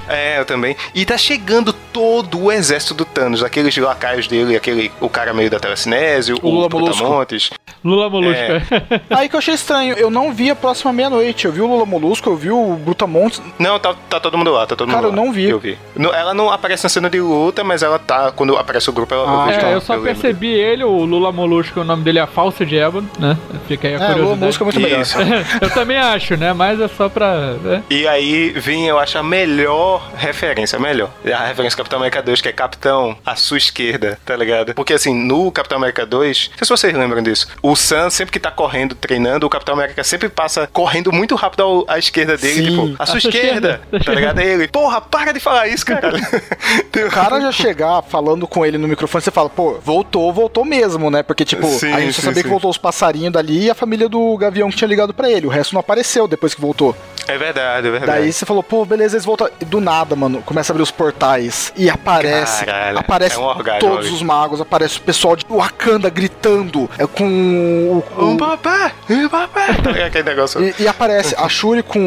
[0.09, 0.77] é, eu também.
[0.95, 5.51] E tá chegando todo o exército do Thanos, aqueles lacaios dele, aquele, o cara meio
[5.51, 7.51] da telecinese, o, o Lula Brutamontes.
[7.85, 8.41] Lula Molusco.
[8.41, 8.63] É.
[9.11, 11.47] aí que eu achei estranho, eu não vi a próxima meia-noite.
[11.47, 13.43] Eu vi o Lula Molusco, eu vi o Brutamontes.
[13.59, 15.13] Não, tá, tá todo mundo lá, tá todo mundo Cara, lá.
[15.13, 15.49] eu não vi.
[15.49, 15.77] Eu vi.
[15.97, 18.31] Ela não aparece na cena de luta, mas ela tá.
[18.31, 21.33] Quando aparece o grupo, ela ah, eu, é, eu só eu percebi ele, o Lula
[21.33, 23.37] Molusco, o nome dele é Falsa de Ébano, né?
[23.67, 24.41] Fica aí a é, curiosidade.
[24.53, 25.05] Molusco é muito melhor.
[25.61, 26.53] eu também acho, né?
[26.53, 27.55] Mas é só pra.
[27.55, 27.83] Né?
[27.91, 31.11] E aí vem, eu acho, a melhor referência, a melhor.
[31.25, 34.75] A referência Capitão América 2, que é Capitão à sua esquerda, tá ligado?
[34.75, 38.33] Porque assim, no Capitão América 2, não sei se vocês lembram disso, o Sam sempre
[38.33, 42.37] que tá correndo, treinando, o Capitão América sempre passa correndo muito rápido ao, à esquerda
[42.37, 42.71] dele, Sim.
[42.71, 44.41] tipo, à sua, esquerda, esquerda, tá ligado?
[44.41, 46.13] Ele, porra, para de falar isso, cara.
[47.07, 51.11] o cara já chegar falando com ele no microfone, você fala, pô, voltou, voltou mesmo,
[51.11, 51.23] né?
[51.23, 52.43] Porque, tipo, sim, a gente só sabia sim.
[52.43, 55.47] que voltou os passarinhos dali e a família do Gavião que tinha ligado para ele.
[55.47, 56.95] O resto não apareceu depois que voltou.
[57.29, 58.13] É verdade, é verdade.
[58.13, 59.49] Daí você falou, pô, beleza, eles voltam.
[59.67, 62.65] Do nada, mano, começa a abrir os portais e aparece.
[62.65, 67.25] Caralho, aparece é um todos os magos, aparece o pessoal de Wakanda gritando é, com
[68.17, 68.25] o.
[68.25, 68.93] Um papá!
[69.09, 69.67] Um papá!
[70.07, 70.63] Aquele negócio.
[70.63, 71.99] E, e, aparece a Shuri com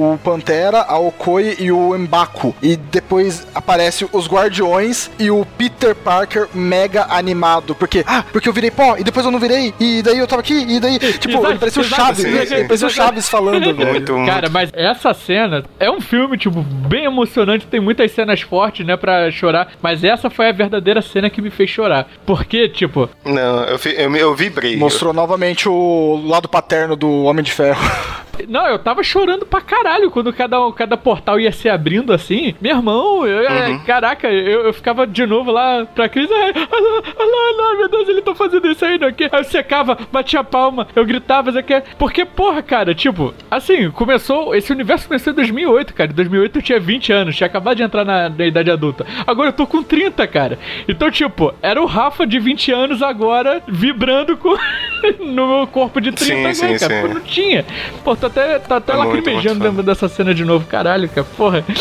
[0.00, 2.54] o Pantera, a Okoi e o Mbaku.
[2.62, 7.74] E depois aparece os Guardiões e o Peter Parker mega animado.
[7.74, 9.74] Porque, ah, porque eu virei pó e depois eu não virei.
[9.80, 12.24] E daí eu tava aqui, e daí, tipo, parecia o Chaves.
[12.66, 13.88] Parecia o Chaves falando, velho.
[13.90, 14.33] Muito, muito.
[14.34, 17.66] Cara, mas essa cena é um filme, tipo, bem emocionante.
[17.66, 19.72] Tem muitas cenas fortes, né, pra chorar.
[19.80, 22.08] Mas essa foi a verdadeira cena que me fez chorar.
[22.26, 23.08] Porque, tipo.
[23.24, 24.76] Não, eu, eu, eu vibrei.
[24.76, 27.80] Mostrou novamente o lado paterno do Homem de Ferro.
[28.48, 32.54] Não, eu tava chorando pra caralho quando cada, cada portal ia se abrindo assim.
[32.60, 33.78] Meu irmão, eu, é, uhum.
[33.80, 36.30] caraca, eu, eu ficava de novo lá pra Cris.
[36.30, 39.24] Ai, ai, meu Deus, ele tá fazendo isso aí, não aqui.
[39.24, 41.82] Aí eu secava, batia palma, eu gritava, isso aqui.
[41.98, 44.54] Porque, porra, cara, tipo, assim, começou.
[44.54, 46.10] Esse universo começou em 2008, cara.
[46.10, 49.06] Em 2008 eu tinha 20 anos, tinha acabado de entrar na, na idade adulta.
[49.26, 50.58] Agora eu tô com 30, cara.
[50.88, 54.54] Então, tipo, era o Rafa de 20 anos agora vibrando com
[55.20, 56.94] no meu corpo de 30 sim, agora, sim, cara.
[56.94, 57.08] Sim.
[57.08, 57.64] Pô, não tinha.
[58.02, 60.66] Pô, tô até, tô até é lacrimejando dentro dessa cena de novo.
[60.66, 61.64] Caralho, cara, porra.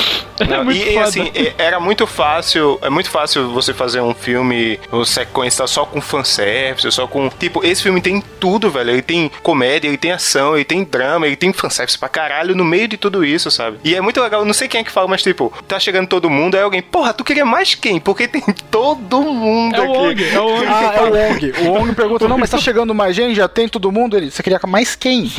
[0.48, 1.06] Não, é muito e, foda.
[1.06, 6.02] assim, era muito fácil, é muito fácil você fazer um filme, uma sequência só com
[6.02, 7.30] fanservice, só com.
[7.30, 8.90] Tipo, esse filme tem tudo, velho.
[8.90, 12.66] Ele tem comédia, ele tem ação, ele tem drama, ele tem fanservice pra caralho no
[12.66, 13.78] meio de tudo isso, sabe?
[13.84, 16.30] E é muito legal, não sei quem é que fala, mas tipo, tá chegando todo
[16.30, 18.00] mundo, aí alguém, porra, tu queria mais quem?
[18.00, 18.42] Porque tem
[18.72, 19.88] todo mundo é aqui.
[19.88, 20.66] O Ong, é o Ong.
[20.68, 21.54] Ah, é o Ong.
[21.62, 24.18] O Ong pergunta, não, mas tá chegando mais gente, já tem todo mundo?
[24.18, 25.32] Ele, você queria mais quem?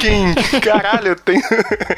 [0.00, 0.27] Quem?
[0.62, 1.40] Caralho, tem.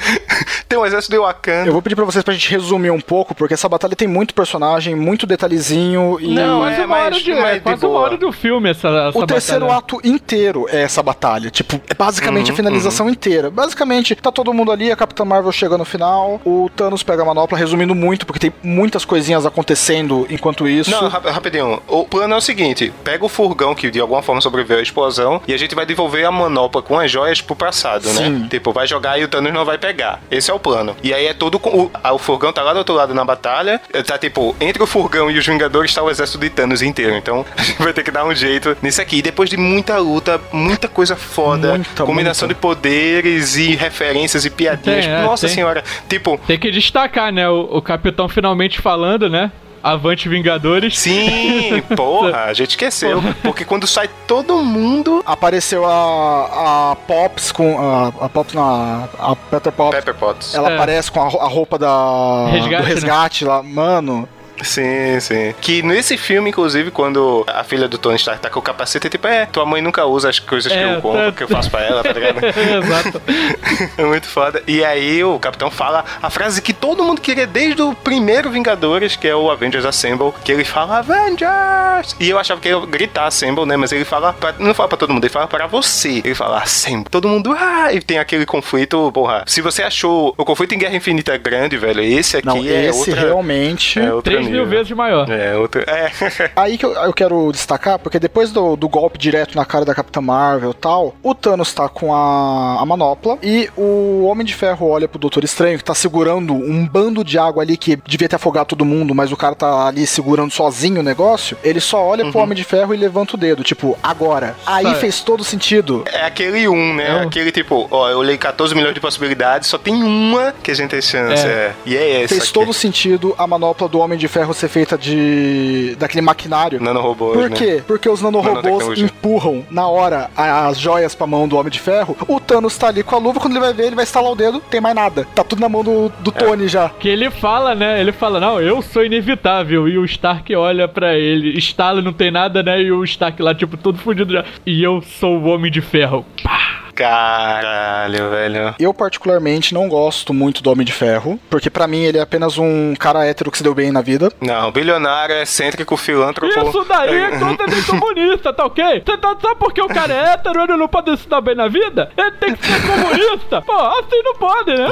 [0.68, 1.68] tem um exército de Wakanda.
[1.68, 4.34] Eu vou pedir pra vocês pra gente resumir um pouco, porque essa batalha tem muito
[4.34, 6.34] personagem, muito detalhezinho e.
[6.34, 9.66] Não, é, uma hora de, é quase uma hora do filme essa, essa O terceiro
[9.66, 9.78] batalha.
[9.78, 11.50] ato inteiro é essa batalha.
[11.50, 13.12] Tipo, é basicamente uhum, a finalização uhum.
[13.12, 13.50] inteira.
[13.50, 17.24] Basicamente, tá todo mundo ali, a Capitã Marvel chega no final, o Thanos pega a
[17.24, 20.90] manopla, resumindo muito, porque tem muitas coisinhas acontecendo enquanto isso.
[20.90, 21.82] Não, rapidinho.
[21.86, 25.40] O plano é o seguinte: pega o furgão que de alguma forma sobreviveu à explosão
[25.46, 28.19] e a gente vai devolver a manopla com as joias pro passado, né?
[28.24, 28.30] Sim.
[28.30, 28.48] né?
[28.50, 30.20] Tipo, vai jogar e o Thanos não vai pegar.
[30.30, 30.96] Esse é o plano.
[31.02, 31.56] E aí é todo.
[31.56, 33.80] O, Aí o furgão tá lá do outro lado na batalha.
[34.06, 37.16] Tá tipo, entre o furgão e os Vingadores tá o exército de Thanos inteiro.
[37.16, 39.18] Então a gente vai ter que dar um jeito nisso aqui.
[39.18, 42.54] E depois de muita luta, muita coisa foda, muita, combinação muita.
[42.54, 45.04] de poderes e referências e piadinhas.
[45.04, 46.38] Tem, é, Nossa tem, senhora, tipo.
[46.46, 47.48] Tem que destacar, né?
[47.48, 49.50] O, o capitão finalmente falando, né?
[49.82, 50.98] Avante Vingadores.
[50.98, 53.22] Sim, porra, a gente esqueceu.
[53.42, 55.22] Porque quando sai todo mundo.
[55.24, 57.78] Apareceu a, a Pops com.
[57.78, 59.08] A, a Pops na.
[59.18, 59.98] A Pepper Potts.
[59.98, 60.54] Pepper Potts.
[60.54, 60.74] Ela é.
[60.74, 62.48] aparece com a, a roupa da.
[62.50, 63.50] Resgate, do resgate né?
[63.50, 63.62] lá.
[63.62, 64.28] Mano.
[64.62, 65.54] Sim, sim.
[65.60, 69.10] Que nesse filme, inclusive, quando a filha do Tony Stark tá com o capacete, é
[69.10, 71.32] tipo, é, tua mãe nunca usa as coisas é, que eu compro, tá...
[71.32, 72.40] que eu faço pra ela, tá ligado?
[72.44, 73.22] Exato.
[73.96, 74.62] é muito foda.
[74.66, 79.16] E aí o Capitão fala a frase que todo mundo queria desde o primeiro Vingadores,
[79.16, 82.16] que é o Avengers Assemble, que ele fala Avengers!
[82.18, 83.76] E eu achava que ele ia gritar Assemble, né?
[83.76, 86.20] Mas ele fala, pra, não fala pra todo mundo, ele fala pra você.
[86.24, 87.08] Ele fala Assemble.
[87.10, 87.92] Todo mundo, ah!
[87.92, 89.44] E tem aquele conflito, porra.
[89.46, 93.10] Se você achou o conflito em Guerra Infinita grande, velho, esse aqui não, é esse
[93.10, 93.20] outra...
[93.26, 93.98] realmente...
[93.98, 95.28] É outra mil vezes maior.
[95.30, 95.82] É, outro.
[95.82, 96.10] É.
[96.56, 99.94] Aí que eu, eu, quero destacar, porque depois do, do golpe direto na cara da
[99.94, 104.54] Capitã Marvel e tal, o Thanos tá com a, a manopla e o Homem de
[104.54, 108.28] Ferro olha pro Doutor Estranho, que tá segurando um bando de água ali que devia
[108.28, 111.56] ter afogado todo mundo, mas o cara tá ali segurando sozinho o negócio.
[111.62, 112.32] Ele só olha uhum.
[112.32, 114.56] pro Homem de Ferro e levanta o dedo, tipo, agora.
[114.66, 114.94] Aí é.
[114.94, 116.04] fez todo sentido.
[116.06, 117.18] É aquele um, né?
[117.18, 117.22] É.
[117.22, 120.90] Aquele tipo, ó, eu olhei 14 milhões de possibilidades, só tem uma que a gente
[120.90, 121.46] tem chance.
[121.46, 121.48] É.
[121.48, 121.72] é.
[121.86, 122.28] E é essa.
[122.28, 122.52] Fez aqui.
[122.52, 125.96] todo sentido a manopla do Homem de Ferro ser feita de.
[125.98, 126.80] daquele maquinário.
[126.80, 127.36] Nanorobôs.
[127.36, 127.56] Por né?
[127.56, 127.82] quê?
[127.86, 132.16] Porque os nanorobôs empurram na hora as joias pra mão do Homem de Ferro.
[132.28, 134.36] O Thanos tá ali com a luva, quando ele vai ver, ele vai estalar o
[134.36, 135.26] dedo, tem mais nada.
[135.34, 136.38] Tá tudo na mão do, do é.
[136.38, 136.88] Tony já.
[136.88, 138.00] Que ele fala, né?
[138.00, 139.88] Ele fala, não, eu sou inevitável.
[139.88, 142.80] E o Stark olha pra ele, estala, não tem nada, né?
[142.80, 144.44] E o Stark lá, tipo, todo fudido já.
[144.64, 146.24] E eu sou o Homem de Ferro.
[146.42, 146.89] Pá!
[147.00, 148.74] Caralho, velho.
[148.78, 152.58] Eu, particularmente, não gosto muito do Homem de Ferro, porque para mim ele é apenas
[152.58, 154.30] um cara hétero que se deu bem na vida.
[154.40, 156.52] Não, bilionário, excêntrico, filântropo.
[156.52, 159.02] Isso daí é totalmente comunista, tá ok?
[159.04, 161.68] Você tá só porque o cara é hétero, ele não pode se dar bem na
[161.68, 162.10] vida?
[162.16, 163.62] Ele tem que ser comunista.
[163.62, 164.88] Pô, assim não pode, né?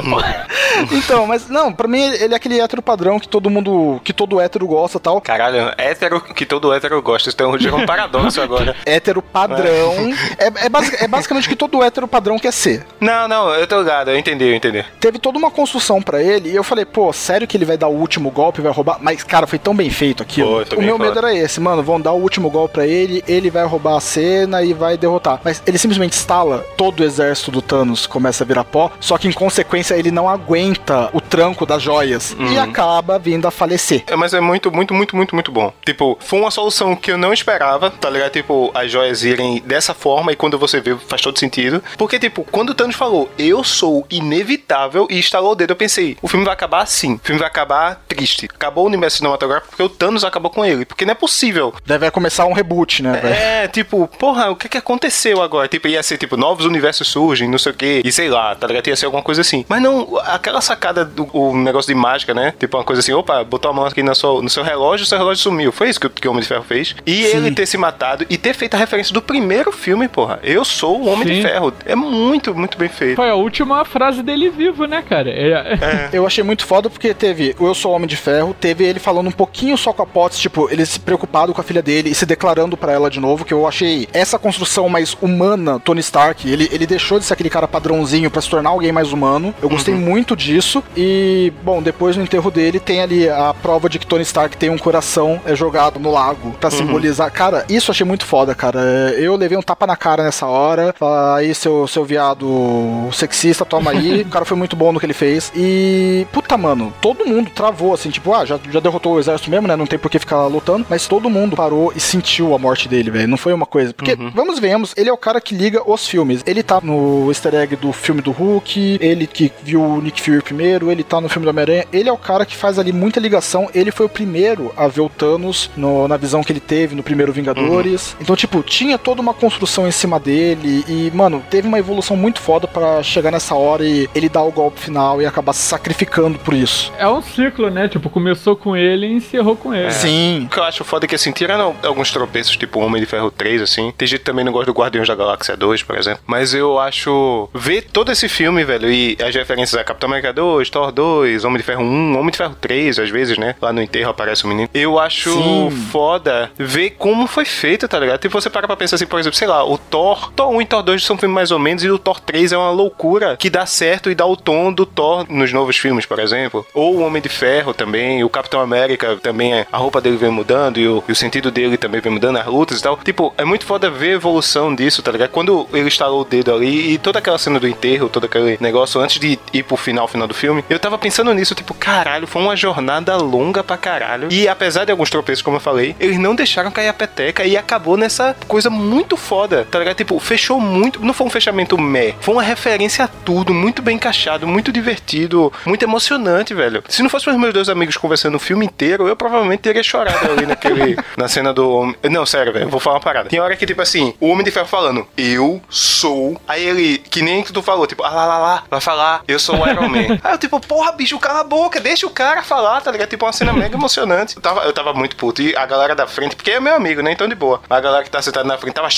[0.91, 4.39] então, mas não, pra mim ele é aquele hétero padrão que todo mundo, que todo
[4.41, 5.21] hétero gosta tal.
[5.21, 7.29] Caralho, hétero que todo hétero gosta.
[7.29, 8.75] Então é um paradoxo agora.
[8.85, 9.93] hétero padrão.
[10.37, 12.85] É, é, basic, é basicamente que todo hétero hétero padrão quer ser.
[12.99, 14.85] Não, não, eu tô ligado, eu entendi, eu entendi.
[14.99, 17.87] Teve toda uma construção para ele e eu falei, pô, sério que ele vai dar
[17.87, 18.97] o último golpe, vai roubar?
[19.01, 20.65] Mas, cara, foi tão bem feito aquilo.
[20.65, 23.49] Pô, o meu medo era esse, mano, vão dar o último golpe para ele, ele
[23.49, 25.41] vai roubar a cena e vai derrotar.
[25.43, 29.27] Mas ele simplesmente instala, todo o exército do Thanos começa a virar pó, só que
[29.27, 32.53] em consequência ele não aguenta o tranco das joias uhum.
[32.53, 34.03] e acaba vindo a falecer.
[34.07, 35.73] É, mas é muito, muito, muito, muito, muito bom.
[35.85, 38.31] Tipo, foi uma solução que eu não esperava, tá ligado?
[38.31, 41.78] Tipo, as joias irem dessa forma e quando você vê faz todo sentido.
[41.97, 46.17] Porque, tipo, quando o Thanos falou, eu sou inevitável e instalou o dedo, eu pensei,
[46.21, 47.15] o filme vai acabar assim.
[47.15, 48.47] O filme vai acabar triste.
[48.53, 50.85] Acabou o universo cinematográfico porque o Thanos acabou com ele.
[50.85, 51.73] Porque não é possível.
[51.85, 53.33] Deve começar um reboot, né, velho?
[53.33, 55.67] É, tipo, porra, o que é que aconteceu agora?
[55.67, 58.01] Tipo, ia ser, tipo, novos universos surgem, não sei o quê.
[58.03, 58.87] E sei lá, tá ligado?
[58.87, 59.65] Ia ser alguma coisa assim.
[59.67, 62.53] Mas não, aquela sacada do o negócio de mágica, né?
[62.59, 65.07] Tipo, uma coisa assim, opa, botou a mão aqui na sua, no seu relógio, o
[65.07, 65.71] seu relógio sumiu.
[65.71, 66.95] Foi isso que, que o Homem de Ferro fez.
[67.05, 67.37] E Sim.
[67.37, 70.39] ele ter se matado e ter feito a referência do primeiro filme, porra.
[70.43, 71.33] Eu sou o Homem Sim.
[71.35, 71.68] de Ferro.
[71.85, 73.15] É muito, muito bem feito.
[73.15, 75.29] Foi a última frase dele vivo, né, cara?
[75.29, 75.49] É...
[75.51, 76.09] É.
[76.13, 79.27] Eu achei muito foda porque teve o Eu Sou Homem de Ferro, teve ele falando
[79.27, 82.15] um pouquinho só com a Potts, tipo, ele se preocupado com a filha dele e
[82.15, 86.49] se declarando para ela de novo, que eu achei essa construção mais humana, Tony Stark,
[86.49, 89.53] ele, ele deixou de ser aquele cara padrãozinho para se tornar alguém mais humano.
[89.61, 89.99] Eu gostei uhum.
[89.99, 90.83] muito disso.
[90.95, 94.69] E, bom, depois no enterro dele tem ali a prova de que Tony Stark tem
[94.69, 96.77] um coração é jogado no lago para uhum.
[96.77, 97.31] simbolizar.
[97.31, 98.79] Cara, isso eu achei muito foda, cara.
[99.17, 100.93] Eu levei um tapa na cara nessa hora.
[101.35, 104.21] Aí, seu, seu viado sexista, toma aí.
[104.21, 105.51] o cara foi muito bom no que ele fez.
[105.55, 109.67] E, puta, mano, todo mundo travou, assim, tipo, ah, já, já derrotou o exército mesmo,
[109.67, 109.75] né?
[109.75, 110.85] Não tem por que ficar lutando.
[110.89, 113.27] Mas todo mundo parou e sentiu a morte dele, velho.
[113.27, 113.93] Não foi uma coisa.
[113.93, 114.31] Porque, uhum.
[114.33, 116.43] vamos vemos, ele é o cara que liga os filmes.
[116.45, 120.41] Ele tá no easter egg do filme do Hulk, ele que viu o Nick Fury
[120.41, 121.85] primeiro, ele tá no filme do Homem-Aranha.
[121.91, 123.69] Ele é o cara que faz ali muita ligação.
[123.73, 127.03] Ele foi o primeiro a ver o Thanos no, na visão que ele teve no
[127.03, 128.11] primeiro Vingadores.
[128.13, 128.17] Uhum.
[128.21, 130.83] Então, tipo, tinha toda uma construção em cima dele.
[130.87, 134.51] E, mano, teve uma evolução muito foda para chegar nessa hora e ele dar o
[134.51, 136.91] golpe final e acabar se sacrificando por isso.
[136.97, 137.87] É um ciclo, né?
[137.87, 139.87] Tipo, começou com ele e encerrou com ele.
[139.87, 139.91] É.
[139.91, 140.45] Sim.
[140.45, 143.31] O que eu acho foda é que, assim, tirando alguns tropeços, tipo Homem de Ferro
[143.31, 146.21] 3, assim, tem gente que também não gosta do Guardiões da Galáxia 2, por exemplo,
[146.25, 150.69] mas eu acho ver todo esse filme, velho, e as referências a Capitão América 2,
[150.69, 153.55] Thor 2, Homem de Ferro 1, Homem de Ferro 3, às vezes, né?
[153.61, 154.69] Lá no enterro aparece o menino.
[154.73, 155.71] Eu acho Sim.
[155.91, 158.19] foda ver como foi feito, tá ligado?
[158.19, 160.65] Tipo, você para pra pensar assim, por exemplo, sei lá, o Thor, Thor 1 e
[160.65, 163.49] Thor 2 são filmes mais ou menos, e o Thor 3 é uma loucura que
[163.49, 166.65] dá certo e dá o tom do Thor nos novos filmes, por exemplo.
[166.73, 170.79] Ou o Homem de Ferro também, o Capitão América também, a roupa dele vem mudando
[170.79, 172.97] e o, e o sentido dele também vem mudando, as lutas e tal.
[172.97, 175.29] Tipo, é muito foda ver a evolução disso, tá ligado?
[175.29, 178.99] Quando ele instalou o dedo ali e toda aquela cena do enterro, todo aquele negócio
[178.99, 182.41] antes de ir pro final, final do filme, eu tava pensando nisso, tipo, caralho, foi
[182.41, 184.27] uma jornada longa pra caralho.
[184.29, 187.55] E apesar de alguns tropeços, como eu falei, eles não deixaram cair a peteca e
[187.55, 189.95] acabou nessa coisa muito foda, tá ligado?
[189.95, 190.99] Tipo, fechou muito.
[191.03, 195.53] Não foi um fechamento meh, foi uma referência a tudo, muito bem encaixado, muito divertido,
[195.65, 196.83] muito emocionante, velho.
[196.89, 200.31] Se não fosse os meus dois amigos conversando o filme inteiro, eu provavelmente teria chorado
[200.31, 200.97] ali naquele.
[201.15, 201.95] na cena do.
[202.09, 203.29] Não, sério, velho, vou falar uma parada.
[203.29, 206.39] Tem hora que, tipo assim, o Homem de Ferro falando, eu sou.
[206.47, 209.37] Aí ele, que nem que tu falou, tipo, ah lá lá lá, vai falar, eu
[209.37, 210.19] sou o Iron Man.
[210.23, 213.09] Aí eu, tipo, porra, bicho, cala a boca, deixa o cara falar, tá ligado?
[213.09, 214.35] Tipo, uma cena mega emocionante.
[214.35, 215.41] Eu tava, eu tava muito puto.
[215.41, 217.11] E a galera da frente, porque é meu amigo, né?
[217.11, 217.61] Então de boa.
[217.69, 218.89] A galera que tá sentada na frente tava,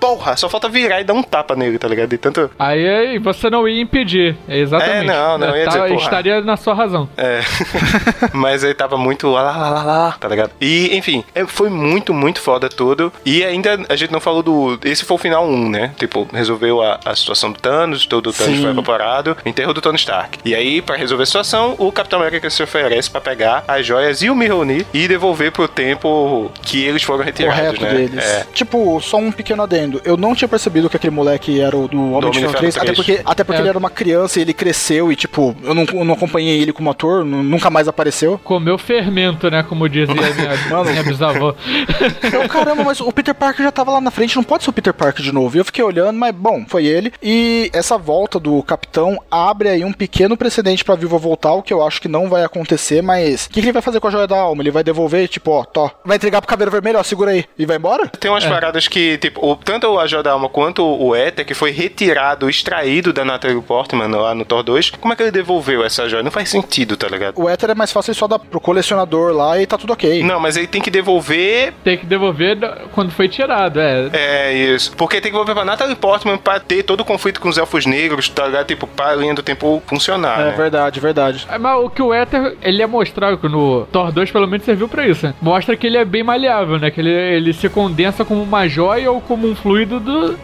[0.00, 2.08] porra, só falta virar e dar um tapa nele, tá ligado?
[2.08, 2.50] De tanto.
[2.58, 5.10] Aí, aí você não ia impedir, é exatamente.
[5.10, 5.96] É, não, não ia tá, dizer.
[5.96, 7.08] Estaria na sua razão.
[7.16, 7.40] É.
[8.32, 10.52] Mas ele tava muito lá, lá, lá, lá, tá ligado?
[10.60, 13.12] E, enfim, é, foi muito, muito foda tudo.
[13.24, 14.78] E ainda a gente não falou do.
[14.84, 15.92] Esse foi o final 1, né?
[15.96, 18.62] Tipo, resolveu a, a situação do Thanos, todo o Thanos Sim.
[18.62, 20.38] foi evaporado, enterro do Tony Stark.
[20.44, 24.22] E aí, para resolver a situação, o Capitão América se oferece para pegar as joias
[24.22, 27.94] e o Mjolnir e devolver pro tempo que eles foram retirados, Correto né?
[27.94, 28.24] Deles.
[28.24, 28.46] É.
[28.52, 30.00] Tipo, só um pequeno adendo.
[30.04, 32.76] Eu não tinha percebido que aquele moleque era o do Homem de Ferro 3, 3,
[32.76, 33.62] até porque, até porque é.
[33.62, 36.72] ele era uma criança e ele cresceu e, tipo, eu não, eu não acompanhei ele
[36.72, 38.38] como ator, nunca mais apareceu.
[38.42, 39.62] Comeu fermento, né?
[39.62, 41.54] Como dizia minha, Mano, minha bisavó.
[42.32, 44.72] Eu, caramba, mas o Peter Parker já tava lá na frente, não pode ser o
[44.72, 45.56] Peter Parker de novo.
[45.56, 47.12] E eu fiquei olhando, mas bom, foi ele.
[47.22, 51.72] E essa volta do Capitão abre aí um pequeno precedente pra Viva voltar, o que
[51.72, 54.10] eu acho que não vai acontecer, mas o que, que, ele vai fazer com a
[54.10, 54.62] joia da alma?
[54.62, 57.66] Ele vai devolver, tipo, ó, tó, vai entregar pro Caveira Vermelho, ó, segura aí, e
[57.66, 58.08] vai embora?
[58.08, 58.48] Tem umas é.
[58.48, 62.48] paradas que, tipo, o, tanto a joia da alma quanto o Éter, que foi retirado,
[62.48, 66.22] extraído da Natalie Portman lá no Thor 2, como é que ele devolveu essa joia?
[66.22, 67.40] Não faz sentido, tá ligado?
[67.40, 70.22] O Éter é mais fácil só dar pro colecionador lá e tá tudo ok.
[70.22, 71.72] Não, mas ele tem que devolver.
[71.84, 72.58] Tem que devolver
[72.92, 74.08] quando foi tirado, é.
[74.12, 74.92] É, isso.
[74.96, 77.86] Porque tem que devolver pra Natalie Portman pra ter todo o conflito com os elfos
[77.86, 78.66] negros, tá ligado?
[78.66, 80.40] Tipo, pra linha do tempo funcionar.
[80.40, 80.54] É né?
[80.56, 81.46] verdade, verdade.
[81.50, 84.88] É, mas o que o Éter, ele ia mostrar no Thor 2, pelo menos serviu
[84.88, 85.26] pra isso.
[85.26, 85.34] Né?
[85.40, 86.90] Mostra que ele é bem maleável, né?
[86.90, 90.38] Que ele, ele se condensa como uma joia ou como um fluido do.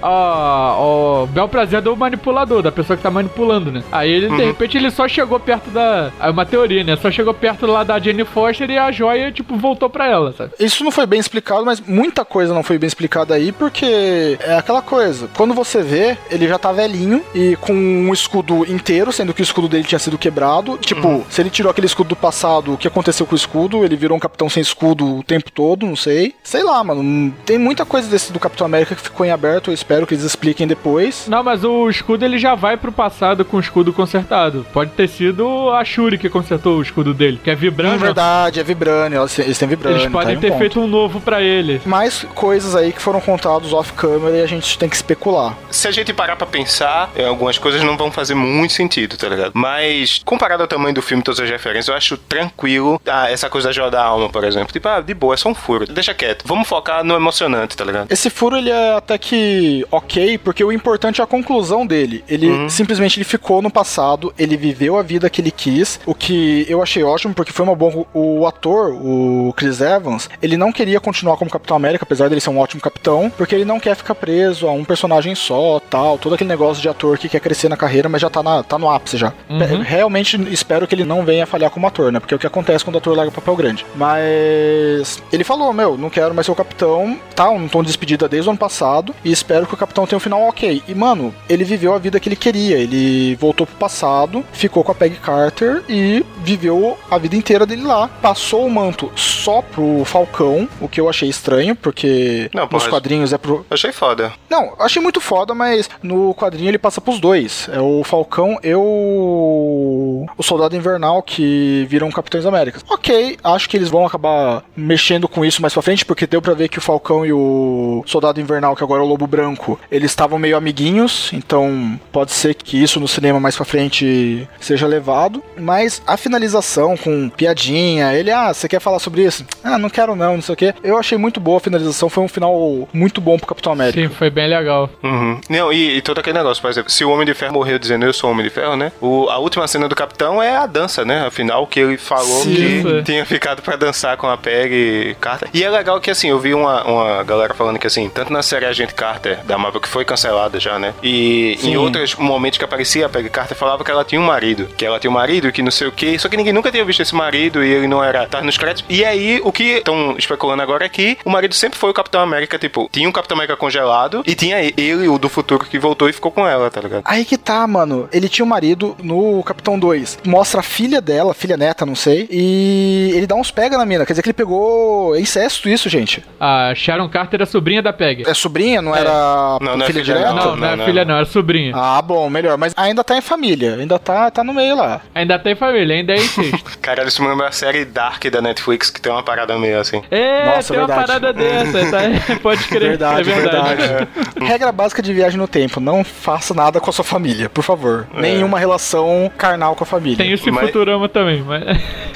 [0.76, 3.82] Ó, bel prazer do manipulador, da pessoa que tá manipulando, né?
[3.90, 4.36] Aí ele, uhum.
[4.36, 6.10] de repente, ele só chegou perto da.
[6.20, 6.96] É uma teoria, né?
[6.96, 10.52] Só chegou perto lá da Jenny Foster e a joia, tipo, voltou pra ela, sabe?
[10.58, 14.56] Isso não foi bem explicado, mas muita coisa não foi bem explicada aí, porque é
[14.56, 15.28] aquela coisa.
[15.36, 19.44] Quando você vê, ele já tá velhinho e com um escudo inteiro, sendo que o
[19.44, 20.78] escudo dele tinha sido quebrado.
[20.78, 21.24] Tipo, uhum.
[21.28, 23.84] se ele tirou aquele escudo do passado, o que aconteceu com o escudo?
[23.84, 26.34] Ele virou um capitão sem escudo o tempo todo, não sei.
[26.42, 27.32] Sei lá, mano.
[27.44, 30.24] Tem muita coisa desse do Capitão América que ficou em aberto, eu espero que eles
[30.24, 31.26] expliquem depois.
[31.28, 34.66] Não, mas o escudo ele já vai pro passado com o escudo consertado.
[34.72, 37.96] Pode ter sido a Shuri que consertou o escudo dele, que é vibrânio.
[37.96, 40.00] É verdade, é vibrânio, eles têm vibrânio.
[40.00, 41.80] Eles podem tá ter um feito um novo para ele.
[41.84, 45.56] Mais coisas aí que foram contados off-camera e a gente tem que especular.
[45.70, 49.52] Se a gente parar pra pensar, algumas coisas não vão fazer muito sentido, tá ligado?
[49.54, 53.48] Mas, comparado ao tamanho do filme e todas as referências, eu acho tranquilo ah, essa
[53.48, 54.72] coisa da joia da alma, por exemplo.
[54.72, 55.86] Tipo, ah, de boa, é só um furo.
[55.86, 56.44] Deixa quieto.
[56.46, 58.10] Vamos focar no emocionante, tá ligado?
[58.10, 62.22] Esse furo, ele é até que ok, porque o importante é a conclusão dele.
[62.28, 62.68] Ele uhum.
[62.68, 66.82] simplesmente ele ficou no passado, ele viveu a vida que ele quis, o que eu
[66.82, 68.06] achei ótimo, porque foi uma boa.
[68.12, 72.50] O ator, o Chris Evans, ele não queria continuar como Capitão América, apesar dele ser
[72.50, 76.34] um ótimo capitão, porque ele não quer ficar preso a um personagem só, tal, todo
[76.34, 78.90] aquele negócio de ator que quer crescer na carreira, mas já tá, na, tá no
[78.90, 79.32] ápice já.
[79.48, 79.82] Uhum.
[79.82, 82.20] Realmente espero que ele não venha falhar como ator, né?
[82.20, 83.86] Porque é o que acontece quando o ator larga papel grande.
[83.94, 87.48] Mas ele falou, meu, não quero mais ser o capitão, tá?
[87.48, 90.20] Um tom de despedida desde o ano passado, e espero que o capitão tenha um
[90.20, 90.82] final ok.
[90.86, 92.76] E, mano, ele viveu a vida que ele queria.
[92.76, 97.82] Ele voltou pro passado, ficou com a Peggy Carter e viveu a vida inteira dele
[97.82, 98.08] lá.
[98.22, 103.32] Passou o manto só pro Falcão, o que eu achei estranho, porque não, nos quadrinhos
[103.32, 103.64] é pro.
[103.70, 104.32] Achei foda.
[104.48, 107.68] Não, achei muito foda, mas no quadrinho ele passa pros dois.
[107.72, 110.26] É o Falcão e o.
[110.36, 112.84] O Soldado Invernal que viram Capitães Américas.
[112.88, 116.54] Ok, acho que eles vão acabar mexendo com isso mais pra frente, porque deu pra
[116.54, 120.10] ver que o Falcão e o Soldado Invernal, que agora é o Lobo Branco, eles
[120.10, 125.42] estavam meio amiguinhos, então pode ser que isso no cinema mais pra frente seja levado.
[125.56, 129.44] Mas a finalização com piadinha, ele, ah, você quer falar sobre isso?
[129.62, 130.74] Ah, não quero não, não sei o que.
[130.82, 134.00] Eu achei muito boa a finalização, foi um final muito bom pro Capitão América.
[134.00, 134.90] Sim, foi bem legal.
[135.02, 135.40] Uhum.
[135.48, 138.04] Não, e, e, todo aquele negócio, por exemplo, se o Homem de Ferro morreu dizendo
[138.04, 138.92] eu sou Homem de Ferro, né?
[139.00, 141.26] O, a última cena do Capitão é a dança, né?
[141.26, 145.48] Afinal, que ele falou Sim, que tinha ficado pra dançar com a Peg Carter.
[145.52, 148.42] E é legal que, assim, eu vi uma, uma galera falando que, assim, tanto na
[148.42, 150.23] série Agente Carter da Marvel, que foi cancelada
[150.58, 150.94] já, né?
[151.02, 151.72] E Sim.
[151.72, 154.68] em outros momentos que aparecia a Peg Carter, falava que ela tinha um marido.
[154.76, 156.18] Que ela tinha um marido, que não sei o quê.
[156.18, 158.26] Só que ninguém nunca tinha visto esse marido e ele não era.
[158.26, 158.84] tá nos créditos.
[158.88, 162.20] E aí, o que estão especulando agora é que o marido sempre foi o Capitão
[162.20, 166.08] América, tipo, tinha um Capitão América congelado e tinha ele, o do futuro, que voltou
[166.08, 167.02] e ficou com ela, tá ligado?
[167.04, 168.08] Aí que tá, mano.
[168.12, 170.20] Ele tinha um marido no Capitão 2.
[170.24, 172.28] Mostra a filha dela, filha neta, não sei.
[172.30, 174.04] E ele dá uns pega na mina.
[174.04, 175.14] Quer dizer que ele pegou.
[175.14, 176.24] É incesto isso, gente.
[176.38, 178.28] A Sharon Carter é sobrinha da Peg.
[178.28, 178.82] É sobrinha?
[178.82, 179.00] Não é.
[179.00, 180.34] era não, não filha, é filha direta?
[180.34, 181.72] Não, não, não, é filha, não, era sobrinha.
[181.74, 182.56] Ah, bom, melhor.
[182.56, 183.76] Mas ainda tá em família.
[183.76, 185.00] Ainda tá, tá no meio lá.
[185.14, 186.78] Ainda tem família, ainda é incesto.
[186.80, 190.02] Caralho, isso me lembra a série Dark da Netflix, que tem uma parada meio assim.
[190.10, 191.00] É, Nossa, tem verdade.
[191.00, 192.36] uma parada dessa, tá?
[192.42, 192.90] Pode crer.
[192.90, 193.76] Verdade, é verdade.
[193.76, 194.08] verdade.
[194.40, 194.44] É.
[194.44, 198.06] Regra básica de viagem no tempo: não faça nada com a sua família, por favor.
[198.14, 198.20] É.
[198.20, 200.18] Nenhuma relação carnal com a família.
[200.18, 200.66] Tem isso em mas...
[200.66, 201.64] Futurama também, mas.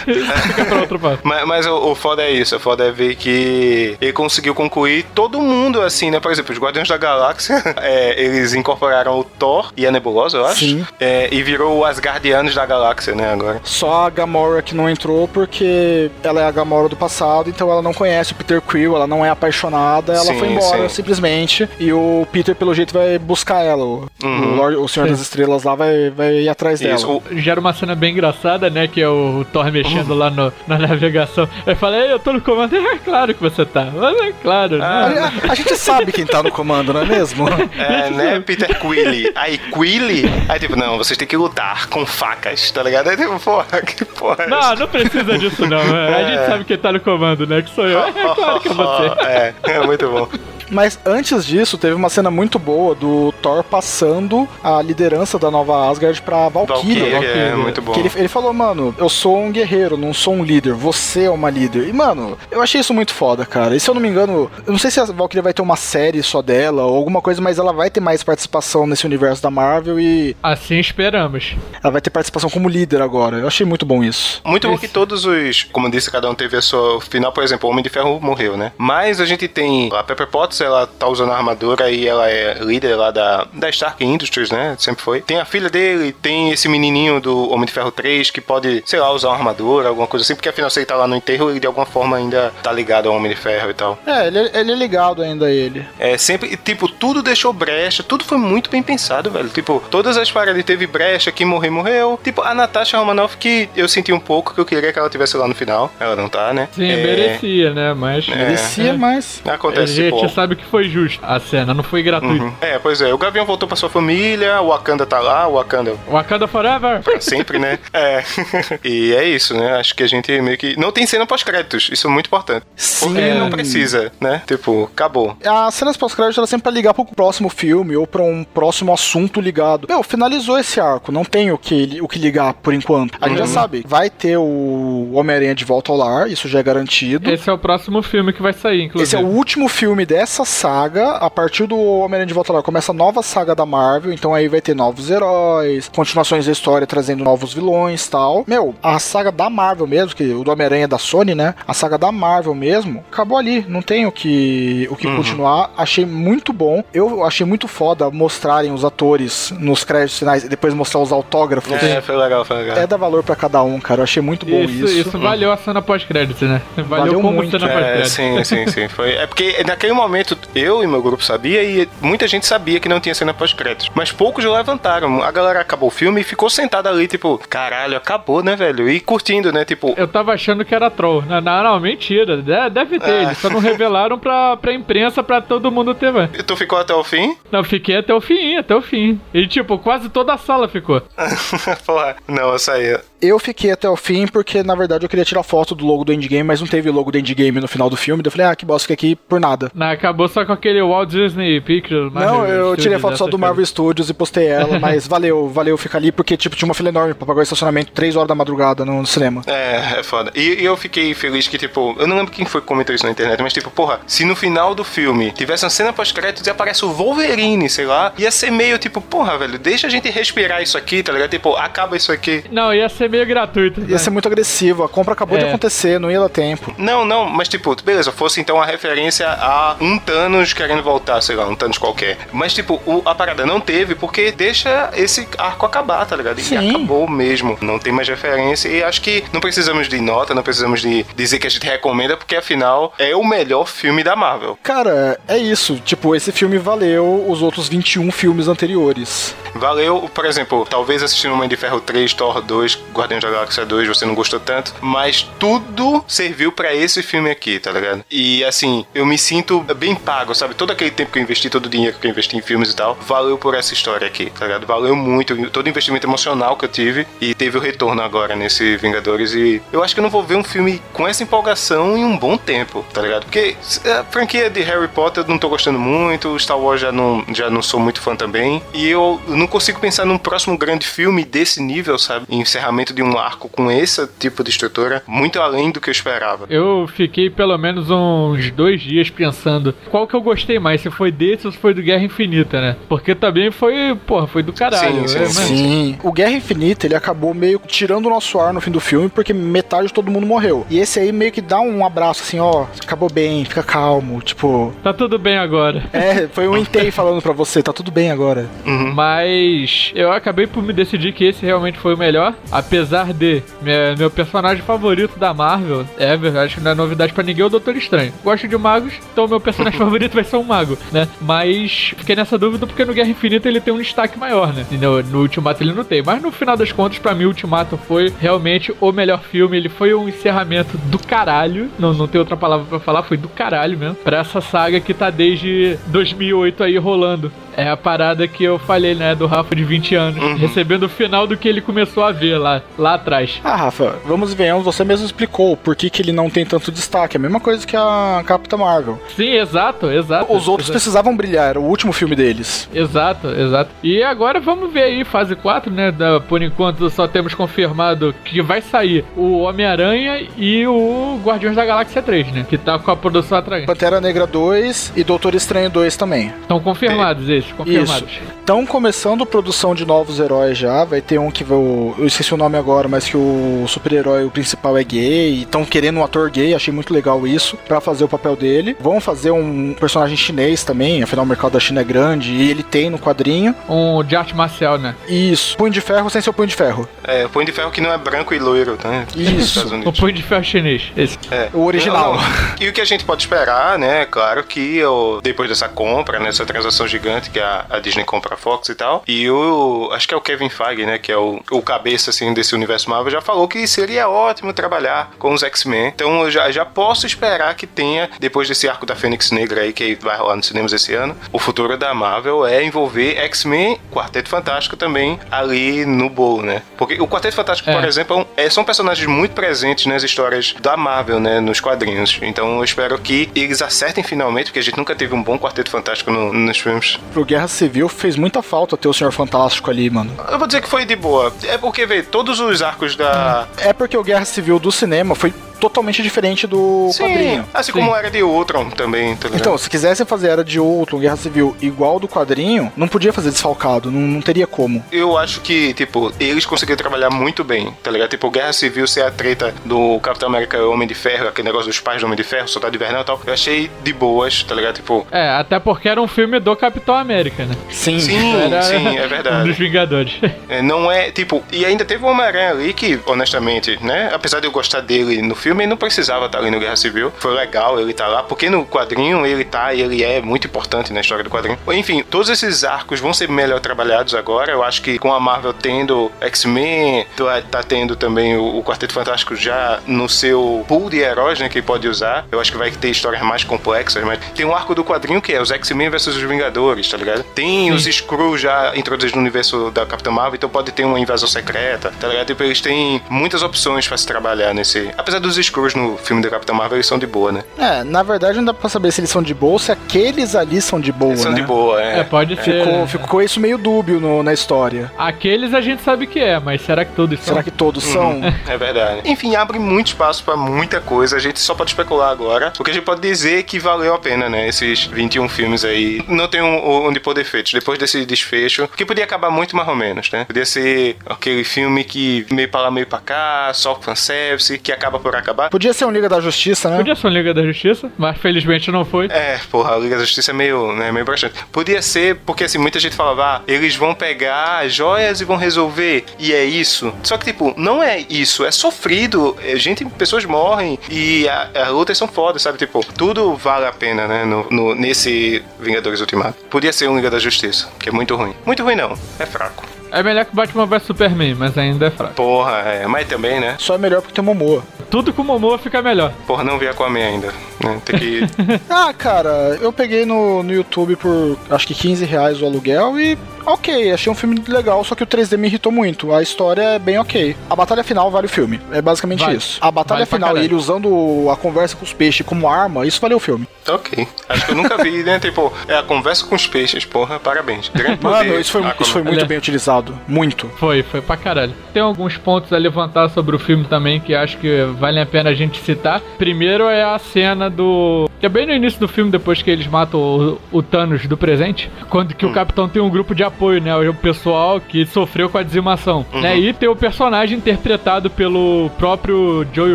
[0.46, 1.20] Fica pra outro passo.
[1.22, 5.04] Mas, mas o, o, foda é isso: o foda é ver que ele conseguiu concluir
[5.14, 6.20] todo mundo assim, né?
[6.20, 10.46] Por exemplo, os Guardiões da Galáxia, é, eles incorporaram o Thor e a Nebulosa, eu
[10.46, 10.60] acho.
[10.60, 10.86] Sim.
[11.00, 13.32] É, e virou as Guardianos da Galáxia, né?
[13.32, 13.60] Agora.
[13.64, 17.80] Só a Gamora que não entrou porque ela é a Gamora do passado, então ela
[17.80, 20.96] não conhece o Peter Quill, ela não é apaixonada, ela sim, foi embora sim.
[20.96, 21.68] simplesmente.
[21.80, 23.82] E o Peter, pelo jeito, vai buscar ela.
[23.82, 24.52] O, uhum.
[24.52, 25.12] o, Lord, o Senhor sim.
[25.12, 27.06] das Estrelas lá vai, vai ir atrás Isso.
[27.06, 27.22] dela.
[27.32, 28.86] Gera uma cena bem engraçada, né?
[28.86, 30.18] Que é o Thor mexendo uhum.
[30.18, 31.48] lá no, na navegação.
[31.66, 32.76] Eu falei, eu tô no comando.
[32.88, 33.88] É claro que você tá.
[33.94, 34.82] Mas é claro.
[34.82, 35.32] Ah, né?
[35.48, 37.46] a, a, gente sabe quem tá no comando, não é mesmo?
[37.76, 39.32] É, né, Peter Quilly?
[39.34, 40.24] Aí, Quilly?
[40.48, 43.08] Aí, tipo, não, vocês têm que lutar com facas, tá ligado?
[43.08, 44.44] Aí, tipo, porra, que porra.
[44.44, 45.80] É não, não precisa disso, não.
[45.96, 46.14] É.
[46.18, 47.62] A gente sabe quem tá no comando, né?
[47.62, 47.98] Que sou eu.
[48.08, 49.24] É claro que é você.
[49.24, 50.28] É, é muito bom.
[50.70, 55.90] Mas antes disso, teve uma cena muito boa do Thor passando a liderança da nova
[55.90, 57.10] Asgard pra Valkyria.
[57.10, 57.92] Valkyria, é, muito bom.
[57.92, 61.30] Que ele, ele falou, mano, eu sou um guerreiro, não sou um líder, você é
[61.30, 61.88] uma líder.
[61.88, 63.76] E, mano, eu achei isso muito foda, cara.
[63.76, 65.76] E se eu não me engano, eu não sei se a Valkyria vai ter uma
[65.76, 69.50] série só dela ou alguma coisa, mas ela vai ter mais participação nesse universo da
[69.50, 70.36] Marvel e.
[70.42, 71.56] Assim esperamos.
[71.82, 73.38] Ela vai ter participação como líder agora.
[73.38, 74.40] Eu achei muito bom isso.
[74.44, 74.74] Muito Esse...
[74.74, 75.64] bom que todos os.
[75.64, 78.56] Como disse, cada um teve a sua final, por exemplo, o Homem de Ferro morreu,
[78.56, 78.72] né?
[78.76, 82.58] Mas a gente tem a Pepper Potts, ela tá usando a armadura e ela é
[82.60, 84.76] líder lá da, da Stark Industries, né?
[84.78, 85.20] Sempre foi.
[85.20, 89.00] Tem a filha dele, tem esse menininho do Homem de Ferro 3 que pode, sei
[89.00, 91.50] lá, usar uma armadura, alguma coisa assim, porque afinal se ele tá lá no enterro,
[91.50, 93.98] ele de alguma forma ainda tá ligado ao Homem de Ferro e tal.
[94.06, 95.86] É, ele, ele é ligado ainda a ele.
[95.98, 99.48] É, sempre, tipo, tudo deixou brecha, tudo foi muito bem pensado, velho.
[99.48, 102.18] Tipo, todas as paradas teve brecha, quem morreu, morreu.
[102.22, 105.36] Tipo, a Natasha Romanoff, que eu senti um pouco que eu queria que ela tivesse
[105.36, 105.90] lá no final.
[105.98, 106.68] Ela não tá, né?
[106.72, 106.96] Sim, é...
[106.96, 107.94] merecia, né?
[107.94, 108.28] Mas.
[108.28, 108.92] É, merecia, é.
[108.92, 109.42] mas.
[109.46, 110.00] Acontece.
[110.00, 112.44] A gente sabe que foi justo a cena, não foi gratuito.
[112.44, 112.52] Uhum.
[112.60, 113.12] É, pois é.
[113.12, 115.94] O Gavião voltou pra sua família, o Wakanda tá lá, o Wakanda.
[116.10, 117.02] Wakanda Forever!
[117.02, 117.78] Pra sempre, né?
[117.92, 118.22] É.
[118.84, 119.78] e é isso, né?
[119.78, 120.78] Acho que a gente meio que.
[120.78, 122.64] Não tem cena pós-créditos, isso é muito importante.
[122.76, 123.06] Sim.
[123.06, 124.42] Porque não precisa, né?
[124.46, 125.36] Tipo, acabou.
[125.44, 129.40] As cenas pós-créditos, ela sempre pra ligar pro próximo filme ou pra um próximo assunto
[129.40, 129.86] ligado.
[129.88, 133.18] Meu, finalizou esse arco, não tem o que, o que ligar por enquanto.
[133.20, 133.50] A gente já uhum.
[133.50, 137.30] sabe, vai ter o Homem-Aranha de volta ao lar, isso já é garantido.
[137.30, 139.04] Esse é o próximo filme que vai sair, inclusive.
[139.04, 141.12] Esse é o último filme dessa saga.
[141.12, 144.48] A partir do Homem-Aranha de volta lar começa a nova saga da Marvel, então aí
[144.48, 148.44] vai ter novos heróis, continuações da história trazendo novos vilões tal.
[148.46, 151.54] Meu, a saga da Marvel mesmo, que o do Homem-Aranha é da Sony, né?
[151.66, 153.64] A saga da Marvel mesmo, acabou ali.
[153.68, 155.16] Não tem o que, o que uhum.
[155.16, 155.70] continuar.
[155.76, 156.82] Achei muito bom.
[156.92, 161.72] Eu achei muito foda mostrarem os atores nos créditos finais e depois mostrar os autógrafos.
[161.72, 162.76] É, foi legal, foi legal.
[162.76, 164.00] É dar valor para cada um, cara.
[164.00, 164.84] Eu achei muito bom isso.
[164.84, 166.60] Isso, isso valeu a cena pós-crédito, né?
[166.76, 167.50] Valeu, valeu como muito.
[167.50, 168.04] cena pós-crédito.
[168.04, 168.88] É, sim, sim, sim.
[168.88, 169.12] Foi.
[169.12, 173.00] É porque naquele momento eu e meu grupo sabia e muita gente sabia que não
[173.00, 173.90] tinha cena pós-créditos.
[173.94, 175.22] Mas poucos levantaram.
[175.22, 178.88] A galera acabou o filme e ficou sentada ali, tipo, caralho, acabou, né, velho?
[178.88, 179.64] E curtindo, né?
[179.64, 179.94] Tipo.
[179.96, 181.22] Eu tava achando que era troll.
[181.22, 182.36] Não, não, não mentira.
[182.70, 183.10] Deve ter.
[183.10, 183.22] É.
[183.22, 186.30] Eles só não revelaram pra, pra imprensa pra todo mundo ter, velho.
[186.34, 187.36] E tu ficou até o fim?
[187.50, 189.20] Não, fiquei até o fim, até o fim.
[189.32, 191.02] E, tipo, quase toda a sala ficou.
[191.86, 192.98] Porra, não, eu saí.
[193.20, 196.12] Eu fiquei até o fim porque, na verdade, eu queria tirar foto do logo do
[196.12, 198.22] Endgame, mas não teve logo do Endgame no final do filme.
[198.22, 199.70] Daí eu falei, ah, que bosta, fiquei aqui por nada.
[199.74, 202.12] Não, acabou só com aquele Walt Disney Pictures.
[202.12, 205.76] Não, eu tirei a foto só do Marvel Studios e postei ela, mas valeu, valeu
[205.76, 208.34] ficar ali porque, tipo, tinha uma fila enorme pra pagar o estacionamento 3 horas da
[208.34, 209.42] madrugada no cinema.
[209.46, 210.30] É, é foda.
[210.34, 213.04] E, e, eu fiquei feliz que, tipo, eu não lembro quem foi que comentou isso
[213.04, 216.50] na internet, mas, tipo, porra, se no final do filme tivesse uma cena pós-créditos e
[216.50, 220.62] aparece o Wolverine, sei lá, ia ser meio tipo, porra, velho, deixa a gente respirar
[220.62, 221.30] isso aqui, tá ligado?
[221.30, 222.44] Tipo, acaba isso aqui.
[222.50, 223.80] Não, ia ser ser meio gratuito.
[223.80, 223.98] Ia né?
[223.98, 224.84] ser muito agressivo.
[224.84, 225.40] A compra acabou é.
[225.40, 226.72] de acontecer, não ia dar tempo.
[226.78, 231.34] Não, não, mas tipo, beleza, fosse então a referência a um Thanos querendo voltar, sei
[231.34, 232.18] lá, um Thanos qualquer.
[232.32, 236.40] Mas, tipo, o, a parada não teve porque deixa esse arco acabar, tá ligado?
[236.40, 236.54] Sim.
[236.54, 237.58] E acabou mesmo.
[237.60, 238.68] Não tem mais referência.
[238.68, 242.16] E acho que não precisamos de nota, não precisamos de dizer que a gente recomenda,
[242.16, 244.58] porque afinal é o melhor filme da Marvel.
[244.62, 245.76] Cara, é isso.
[245.84, 249.34] Tipo, esse filme valeu os outros 21 filmes anteriores.
[249.54, 253.88] Valeu, por exemplo, talvez assistindo Mãe de Ferro 3, Thor 2, Guardiões da Galáxia 2,
[253.88, 258.04] você não gostou tanto, mas tudo serviu para esse filme aqui, tá ligado?
[258.10, 260.54] E assim, eu me sinto bem pago, sabe?
[260.54, 262.76] Todo aquele tempo que eu investi, todo o dinheiro que eu investi em filmes e
[262.76, 264.66] tal, valeu por essa história aqui, tá ligado?
[264.66, 268.76] Valeu muito, todo o investimento emocional que eu tive e teve o retorno agora nesse
[268.76, 272.04] Vingadores e eu acho que eu não vou ver um filme com essa empolgação em
[272.04, 273.24] um bom tempo, tá ligado?
[273.24, 273.56] Porque
[273.98, 277.50] a franquia de Harry Potter eu não tô gostando muito, Star Wars já não, já
[277.50, 281.60] não sou muito fã também e eu não consigo pensar num próximo grande filme desse
[281.60, 282.26] nível, sabe?
[282.28, 286.46] Encerramento de um arco com esse tipo de estrutura, muito além do que eu esperava.
[286.48, 291.10] Eu fiquei pelo menos uns dois dias pensando qual que eu gostei mais, se foi
[291.10, 292.76] desse ou se foi do Guerra Infinita, né?
[292.88, 295.08] Porque também foi, porra, foi do caralho.
[295.08, 295.46] Sim, sim, sim.
[295.46, 295.98] sim.
[296.02, 299.32] O Guerra Infinita, ele acabou meio tirando o nosso ar no fim do filme, porque
[299.32, 300.66] metade de todo mundo morreu.
[300.70, 304.72] E esse aí meio que dá um abraço assim, ó, acabou bem, fica calmo, tipo...
[304.82, 305.84] Tá tudo bem agora.
[305.92, 308.46] É, foi um Entei falando pra você, tá tudo bem agora.
[308.66, 308.92] Uhum.
[308.92, 312.77] Mas eu acabei por me decidir que esse realmente foi o melhor, apesar
[313.14, 317.42] de minha, meu personagem favorito da Marvel, é verdade que não é novidade para ninguém,
[317.42, 318.12] é o Doutor Estranho.
[318.22, 321.08] Gosto de magos, então meu personagem favorito vai ser um mago, né?
[321.20, 324.66] Mas fiquei nessa dúvida porque no Guerra Infinita ele tem um destaque maior, né?
[324.70, 327.76] No, no Ultimato ele não tem, mas no final das contas, para mim, o Ultimato
[327.76, 332.36] foi realmente o melhor filme, ele foi um encerramento do caralho, não, não tem outra
[332.36, 336.76] palavra para falar, foi do caralho mesmo, pra essa saga que tá desde 2008 aí
[336.78, 337.32] rolando.
[337.58, 340.36] É a parada que eu falei, né, do Rafa de 20 anos, uhum.
[340.36, 343.40] recebendo o final do que ele começou a ver lá, lá atrás.
[343.42, 347.16] Ah, Rafa, vamos ver, você mesmo explicou por que, que ele não tem tanto destaque.
[347.16, 349.00] É a mesma coisa que a Capitã Marvel.
[349.16, 350.32] Sim, exato, exato.
[350.32, 350.78] Os outros exato.
[350.78, 352.68] precisavam brilhar, era o último filme deles.
[352.72, 353.70] Exato, exato.
[353.82, 355.90] E agora vamos ver aí, fase 4, né?
[355.90, 361.64] Da, por enquanto só temos confirmado que vai sair o Homem-Aranha e o Guardiões da
[361.64, 362.46] Galáxia 3, né?
[362.48, 363.66] Que tá com a produção atrás.
[363.66, 366.32] Pantera Negra 2 e Doutor Estranho 2 também.
[366.40, 368.08] Estão confirmados esses confirmados.
[368.38, 370.84] Estão começando produção de novos heróis já.
[370.84, 374.30] Vai ter um que eu, eu esqueci o nome agora, mas que o super-herói o
[374.30, 375.42] principal é gay.
[375.42, 378.76] Estão querendo um ator gay, achei muito legal isso, para fazer o papel dele.
[378.80, 382.62] Vão fazer um personagem chinês também, afinal o mercado da China é grande e ele
[382.62, 383.54] tem no quadrinho.
[383.68, 384.94] Um de arte marcial, né?
[385.08, 385.56] Isso.
[385.56, 386.88] Punho de ferro sem ser o punho de ferro.
[387.04, 389.06] É, o punho de ferro que não é branco e loiro, né?
[389.14, 389.66] Isso.
[389.84, 390.92] o punho de ferro chinês.
[390.96, 391.18] Esse.
[391.30, 391.48] É.
[391.52, 392.14] O original.
[392.14, 392.28] Não, não.
[392.60, 394.06] E o que a gente pode esperar, né?
[394.06, 398.34] Claro que eu, depois dessa compra, nessa né, transação gigante que a, a Disney compra
[398.34, 399.02] a Fox e tal.
[399.06, 399.90] E o.
[399.92, 400.98] Acho que é o Kevin Feige, né?
[400.98, 405.10] Que é o, o cabeça, assim, desse universo Marvel, já falou que seria ótimo trabalhar
[405.18, 405.88] com os X-Men.
[405.88, 409.72] Então eu já, já posso esperar que tenha, depois desse arco da Fênix Negra aí,
[409.72, 414.28] que vai rolar nos cinemas esse ano, o futuro da Marvel é envolver X-Men, Quarteto
[414.28, 416.62] Fantástico também ali no bolo, né?
[416.76, 417.74] Porque o Quarteto Fantástico, é.
[417.74, 421.40] por exemplo, é, são personagens muito presentes nas histórias da Marvel, né?
[421.40, 422.18] Nos quadrinhos.
[422.22, 425.70] Então eu espero que eles acertem finalmente, porque a gente nunca teve um bom Quarteto
[425.70, 426.98] Fantástico no, nos filmes.
[427.18, 430.12] Pro Guerra Civil fez muita falta ter o Senhor Fantástico ali, mano.
[430.30, 431.32] Eu vou dizer que foi de boa.
[431.48, 433.48] É porque, vê, todos os arcos da.
[433.56, 437.44] É porque o Guerra Civil do cinema foi totalmente diferente do Sim, quadrinho.
[437.52, 437.78] Assim Sim.
[437.78, 441.56] como era de Ultron também, tá Então, se quisesse fazer Era de Ultron, Guerra Civil,
[441.60, 444.84] igual do quadrinho, não podia fazer desfalcado, não, não teria como.
[444.90, 448.10] Eu acho que, tipo, eles conseguiram trabalhar muito bem, tá ligado?
[448.10, 451.80] Tipo, Guerra Civil ser a treta do Capitão América Homem de Ferro, aquele negócio dos
[451.80, 454.76] pais do Homem de Ferro, Soldado Invernal e tal, eu achei de boas, tá ligado?
[454.76, 455.06] Tipo...
[455.10, 457.54] É, até porque era um filme do Capitão América, né?
[457.70, 459.44] Sim, sim, era sim é verdade.
[459.44, 460.14] Um dos Vingadores.
[460.48, 464.46] É, não é, tipo, e ainda teve o Homem-Aranha ali que, honestamente, né, apesar de
[464.46, 467.12] eu gostar dele no filme, ele não precisava estar ali no Guerra Civil.
[467.18, 470.46] Foi legal ele estar tá lá, porque no quadrinho ele tá e ele é muito
[470.46, 471.58] importante na história do quadrinho.
[471.72, 474.52] Enfim, todos esses arcos vão ser melhor trabalhados agora.
[474.52, 479.34] Eu acho que com a Marvel tendo X-Men, tá, tá tendo também o, Quarteto Fantástico
[479.34, 482.26] já no seu pool de heróis, né, que ele pode usar.
[482.30, 485.32] Eu acho que vai ter histórias mais complexas, mas tem um arco do quadrinho que
[485.32, 487.22] é os X-Men versus os Vingadores, tá ligado?
[487.34, 487.70] Tem Sim.
[487.72, 491.92] os Skrulls já introduzidos no universo da Capitã Marvel, então pode ter uma invasão secreta,
[491.98, 492.26] tá ligado?
[492.26, 494.90] Tipo, eles têm muitas opções para se trabalhar nesse.
[494.98, 497.42] Apesar dos Screws no filme do Capitão Marvel eles são de boa, né?
[497.58, 500.34] É, na verdade não dá pra saber se eles são de boa ou se aqueles
[500.34, 501.40] ali são de boa, Eles são né?
[501.40, 502.00] de boa, é.
[502.00, 502.64] É, pode ser.
[502.64, 502.86] Ficou, né?
[502.86, 504.90] ficou isso meio dúbio no- na história.
[504.98, 507.26] Aqueles a gente sabe que é, mas será que todos são?
[507.28, 508.20] Será que todos são?
[508.46, 509.02] É verdade.
[509.04, 511.16] Enfim, abre muito espaço pra muita coisa.
[511.16, 512.52] A gente só pode especular agora.
[512.58, 514.48] O que a gente pode dizer é que valeu a pena, né?
[514.48, 516.02] Esses 21 filmes aí.
[516.08, 517.52] Não tem um, onde pôr defeitos.
[517.52, 520.24] Depois desse desfecho, que podia acabar muito mais ou menos, né?
[520.24, 524.98] Podia ser aquele filme que meio pra lá, meio pra cá, só fanservice, que acaba
[524.98, 525.27] por acabar.
[525.50, 526.76] Podia ser um Liga da Justiça, né?
[526.78, 529.06] Podia ser uma Liga da Justiça, mas felizmente não foi.
[529.06, 531.34] É, porra, a Liga da Justiça é meio, né, meio bastante.
[531.52, 535.36] Podia ser, porque assim, muita gente falava, ah, eles vão pegar as joias e vão
[535.36, 536.04] resolver.
[536.18, 536.92] E é isso.
[537.02, 538.44] Só que, tipo, não é isso.
[538.44, 539.36] É sofrido.
[539.44, 542.58] É, gente, pessoas morrem e a- as lutas são fodas, sabe?
[542.58, 544.24] Tipo, tudo vale a pena, né?
[544.24, 546.36] No, no- nesse Vingadores Ultimato.
[546.50, 548.34] Podia ser um Liga da Justiça, que é muito ruim.
[548.46, 549.64] Muito ruim não, é fraco.
[549.90, 552.14] É melhor que Batman vs Superman, mas ainda é fraco.
[552.14, 553.56] Porra, é, mas também, né?
[553.58, 554.62] Só é melhor porque tem Momoa.
[554.90, 556.12] Tudo com Momoa fica melhor.
[556.26, 557.28] Porra, não vi Aquaman ainda.
[557.62, 557.80] Né?
[557.84, 558.20] Tem que.
[558.68, 563.18] Ah, cara, eu peguei no, no YouTube por acho que 15 reais o aluguel e
[563.52, 566.12] ok, achei um filme legal, só que o 3D me irritou muito.
[566.12, 567.36] A história é bem ok.
[567.48, 568.60] A batalha final vale o filme.
[568.72, 569.36] É basicamente Vale.
[569.36, 569.58] isso.
[569.60, 573.00] A batalha Vale final e ele usando a conversa com os peixes como arma, isso
[573.00, 573.46] valeu o filme.
[573.68, 574.06] ok.
[574.28, 575.18] Acho que eu nunca vi, né?
[575.18, 577.68] Tipo, é a conversa com os peixes, porra, parabéns.
[577.74, 578.40] Grande Mano, poder.
[578.40, 578.76] isso foi, Aquaman.
[578.82, 579.98] isso foi muito bem utilizado.
[580.06, 580.48] Muito.
[580.58, 581.54] Foi, foi pra caralho.
[581.72, 585.30] Tem alguns pontos a levantar sobre o filme também que acho que vale a pena
[585.30, 586.00] a gente citar.
[586.18, 588.08] Primeiro é a cena do.
[588.20, 591.16] Que é bem no início do filme, depois que eles matam o, o Thanos do
[591.16, 591.70] presente.
[591.88, 593.76] Quando que o capitão tem um grupo de apoio, né?
[593.76, 596.04] O pessoal que sofreu com a dizimação.
[596.12, 596.38] Né?
[596.38, 599.74] E tem o personagem interpretado pelo próprio Joey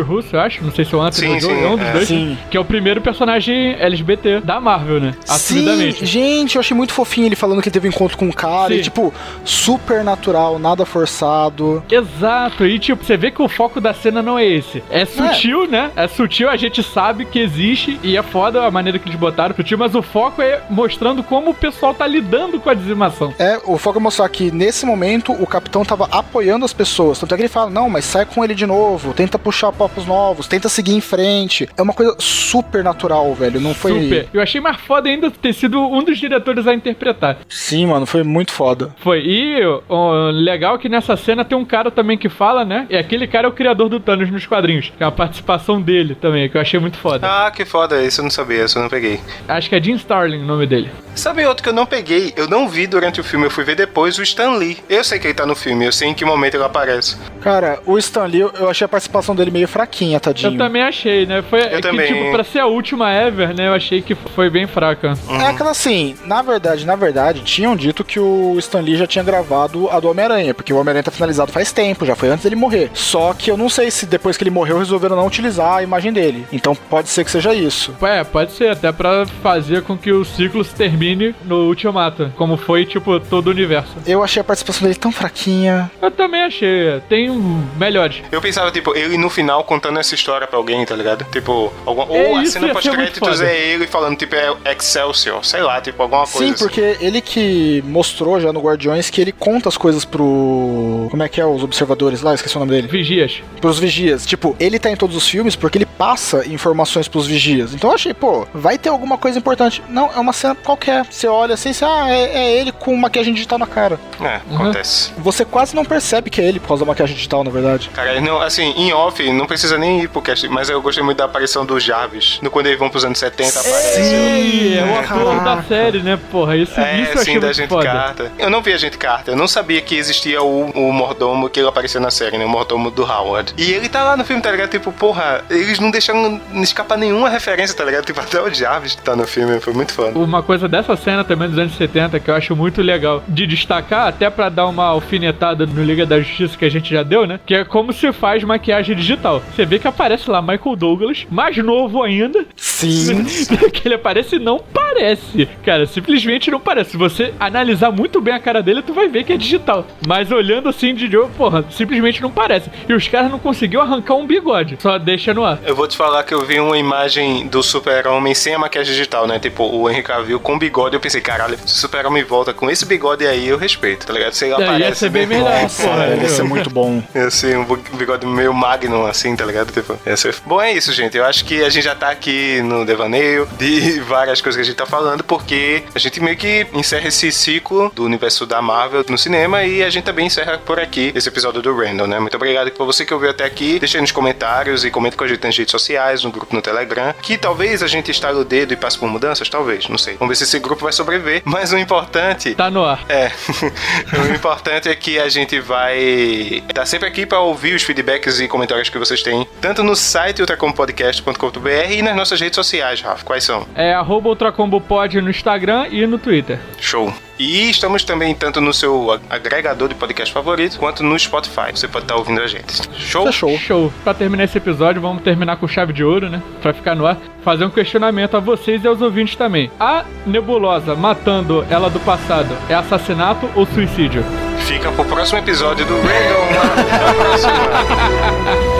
[0.00, 0.62] Russo, eu acho.
[0.62, 1.92] Não sei se é o Anthony Sim, ou o Joey, sim, é um dos é.
[1.92, 2.08] dois.
[2.08, 2.38] Sim.
[2.50, 5.14] Que é o primeiro personagem LGBT da Marvel, né?
[5.24, 6.06] Sim, Assumidamente.
[6.06, 8.80] gente, eu achei muito fofinho ele falando que teve um encontro com um cara Sim.
[8.80, 9.12] e, tipo,
[9.44, 11.82] super natural, nada forçado.
[11.90, 14.82] Exato, e tipo, você vê que o foco da cena não é esse.
[14.90, 15.90] É sutil, né?
[15.96, 19.54] É sutil, a gente sabe que existe e é foda a maneira que eles botaram
[19.54, 23.32] sutil, mas o foco é mostrando como o pessoal tá lidando com a dizimação.
[23.38, 27.18] É, o foco é mostrar que nesse momento o capitão tava apoiando as pessoas.
[27.18, 30.06] Tanto é que ele fala: não, mas sai com ele de novo, tenta puxar papos
[30.06, 31.68] novos, tenta seguir em frente.
[31.76, 33.60] É uma coisa super natural, velho.
[33.60, 34.02] Não foi.
[34.02, 34.28] Super.
[34.32, 37.38] Eu achei mais foda ainda ter sido um dos diretores a interpretar.
[37.48, 38.94] Sim, mano, foi muito foda.
[38.98, 39.20] Foi.
[39.24, 42.86] E o legal é que nessa cena tem um cara também que fala, né?
[42.88, 44.92] E aquele cara é o criador do Thanos nos quadrinhos.
[44.98, 47.26] É a participação dele também, que eu achei muito foda.
[47.26, 49.20] Ah, que foda, isso eu não sabia, isso eu não peguei.
[49.48, 50.90] Acho que é Jim Starlin o nome dele.
[51.14, 52.32] Sabe outro que eu não peguei?
[52.36, 54.78] Eu não vi durante o filme, eu fui ver depois o Stan Lee.
[54.88, 57.16] Eu sei que ele tá no filme, eu sei em que momento ele aparece.
[57.40, 60.52] Cara, o Stan Lee, eu achei a participação dele meio fraquinha, tadinho.
[60.52, 61.42] Eu também achei, né?
[61.42, 62.06] Foi é que, também.
[62.06, 63.68] tipo, pra ser a última ever, né?
[63.68, 65.14] Eu achei que foi bem fraca.
[65.28, 69.24] É aquela assim, na verdade, na verdade, tinham dito que o Stan Lee já tinha
[69.24, 72.56] gravado a do Homem-Aranha, porque o Homem-Aranha tá finalizado faz tempo, já foi antes dele
[72.56, 72.90] morrer.
[72.94, 76.12] Só que eu não sei se depois que ele morreu resolveram não utilizar a imagem
[76.12, 76.46] dele.
[76.52, 77.94] Então pode ser que seja isso.
[78.02, 82.56] É, pode ser, até pra fazer com que o ciclo se termine no Ultimato, como
[82.56, 83.92] foi, tipo, todo o universo.
[84.06, 85.90] Eu achei a participação dele tão fraquinha.
[86.00, 88.22] Eu também achei, tem um melhores.
[88.30, 91.24] Eu pensava, tipo, ele no final contando essa história pra alguém, tá ligado?
[91.30, 92.14] Tipo, alguma...
[92.16, 96.26] É, ou a cena pós-créditos é ele falando, tipo, é Excelsior, sei lá, tipo, alguma
[96.26, 96.64] coisa Sim, assim.
[96.64, 101.08] porque ele que mostrou já no Guardiões que ele conta as coisas pro.
[101.10, 101.46] Como é que é?
[101.46, 102.88] Os observadores lá, esqueci o nome dele.
[102.88, 103.42] Vigias.
[103.60, 104.26] Pros vigias.
[104.26, 107.74] Tipo, ele tá em todos os filmes porque ele passa informações pros vigias.
[107.74, 109.82] Então eu achei, pô, vai ter alguma coisa importante.
[109.88, 111.04] Não, é uma cena qualquer.
[111.10, 113.98] Você olha assim, você, ah, é, é ele com maquiagem digital na cara.
[114.20, 114.56] É, Uhum.
[114.56, 115.12] acontece.
[115.18, 117.88] Você quase não percebe que é ele por causa da maquiagem digital, na verdade.
[117.94, 121.18] Cara, não, assim, em off, não precisa nem ir pro cast, mas eu gostei muito
[121.18, 122.38] da aparição do Jarvis.
[122.42, 124.00] No quando eles vão pros anos 70, aparece.
[124.00, 126.56] Ei, é o É, ator da série, né, porra?
[126.56, 127.84] Isso, É, isso eu achei sim, da gente foda.
[127.84, 128.30] Carter.
[128.38, 131.60] Eu não vi a gente Carter, eu não sabia que existia o, o mordomo que
[131.60, 132.44] ele apareceu na série, né?
[132.44, 133.54] O mordomo do Howard.
[133.56, 134.70] E ele tá lá no filme, tá ligado?
[134.70, 138.04] Tipo, porra, eles não deixaram escapar nenhuma referência, tá ligado?
[138.04, 140.18] Tipo, até o Jarvis tá no filme, foi muito foda.
[140.18, 144.08] Uma coisa dessa cena também dos anos 70 que eu acho muito legal de destacar,
[144.08, 147.40] até pra dar uma alfinetada no Liga da Justiça que a gente já deu, né?
[147.44, 149.42] Que é como se faz maquiagem digital.
[149.54, 153.24] Você vê que aparece lá Michael Douglas, mais novo ainda, Sim.
[153.72, 155.48] que ele aparece e não parece.
[155.64, 156.92] Cara, simplesmente não parece.
[156.92, 159.86] Se você analisar muito bem a cara dele, tu vai ver que é digital.
[160.06, 162.70] Mas olhando assim de jogo, porra, simplesmente não parece.
[162.88, 164.76] E os caras não conseguiu arrancar um bigode.
[164.80, 165.58] Só deixa no ar.
[165.64, 169.26] Eu vou te falar que eu vi uma imagem do Super-Homem sem a maquiagem digital,
[169.26, 169.38] né?
[169.38, 170.94] Tipo, o Henry Cavill com bigode.
[170.94, 172.93] Eu pensei, caralho, se o Super-Homem volta com esse bigode
[173.28, 174.32] aí, eu respeito, tá ligado?
[174.32, 174.98] Se ele É, ia aparece.
[175.00, 176.06] ser bem bem- melhor, Nossa, porra.
[176.08, 177.02] ia ser muito bom.
[177.14, 177.64] Assim, um
[177.96, 179.72] bigode meio magnum, assim, tá ligado?
[179.72, 180.34] Tipo, ia ser...
[180.46, 181.16] Bom, é isso, gente.
[181.16, 184.64] Eu acho que a gente já tá aqui no Devaneio de várias coisas que a
[184.64, 189.04] gente tá falando, porque a gente meio que encerra esse ciclo do universo da Marvel
[189.08, 192.18] no cinema e a gente também encerra por aqui esse episódio do Random, né?
[192.20, 193.78] Muito obrigado por você que ouviu até aqui.
[193.78, 196.62] Deixa aí nos comentários e comente com a gente nas redes sociais, no grupo no
[196.62, 200.14] Telegram, que talvez a gente estale o dedo e passe por mudanças, talvez, não sei.
[200.14, 201.42] Vamos ver se esse grupo vai sobreviver.
[201.46, 202.54] Mas o importante.
[202.54, 203.30] Tá no É.
[204.18, 208.40] o importante é que a gente vai estar tá sempre aqui para ouvir os feedbacks
[208.40, 213.24] e comentários que vocês têm, tanto no site ultracompodcast.com.br e nas nossas redes sociais, Rafa.
[213.24, 213.66] Quais são?
[213.74, 216.58] É arroba ultracombopod no Instagram e no Twitter.
[216.80, 217.12] Show.
[217.38, 221.72] E estamos também tanto no seu agregador de podcast favorito quanto no Spotify.
[221.74, 222.88] Você pode estar ouvindo a gente.
[222.96, 223.30] Show?
[223.32, 223.58] Show.
[223.58, 223.92] Show.
[224.04, 226.40] Pra terminar esse episódio, vamos terminar com chave de ouro, né?
[226.62, 227.18] Pra ficar no ar.
[227.42, 229.70] Fazer um questionamento a vocês e aos ouvintes também.
[229.78, 234.24] A nebulosa matando ela do passado é assassinato ou suicídio?
[234.60, 236.44] Fica pro próximo episódio do Random.
[236.80, 238.73] Até a próxima.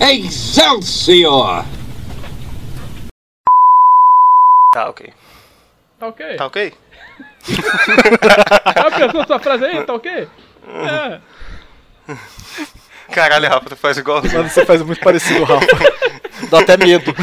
[0.00, 1.64] Excelsior!
[4.72, 5.12] Tá ok.
[5.98, 6.36] Tá ok?
[6.36, 6.74] Tá ok?
[7.48, 9.84] Já pensou sua frase aí?
[9.84, 10.28] Tá ok?
[10.68, 11.20] É.
[13.10, 14.22] Caralho, Rafa, tu faz igual.
[14.22, 15.66] Mano, você faz muito parecido, Rafa.
[16.50, 17.14] Dá até medo.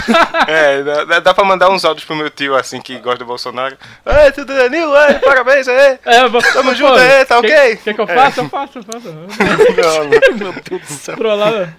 [0.47, 3.77] É, dá, dá pra mandar uns áudios pro meu tio, assim, que gosta do Bolsonaro.
[4.05, 5.99] Ei, tudo Danilo, ei, parabéns, aí.
[6.03, 7.77] É, vou, Tamo junto aí, tá ok?
[7.77, 8.41] Quer, que eu faça?
[8.41, 9.07] Eu faço, eu faço.
[9.13, 10.35] Não, não.
[10.35, 11.15] Meu Deus do céu.
[11.15, 11.75] Trollar.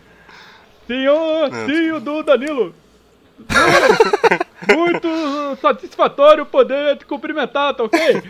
[0.86, 2.74] Senhor, tio do Danilo.
[4.74, 8.22] Muito satisfatório poder te cumprimentar, tá ok?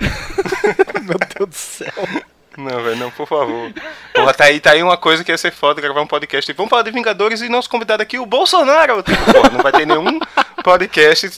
[1.02, 1.92] Meu Deus do céu.
[2.56, 3.72] Não, velho, não, por favor.
[4.14, 6.52] Porra, tá aí, tá aí uma coisa que ia ser foda gravar um podcast.
[6.52, 9.02] Vamos falar de Vingadores e nosso convidado aqui, o Bolsonaro.
[9.04, 10.18] Porra, não vai ter nenhum
[10.62, 11.30] podcast.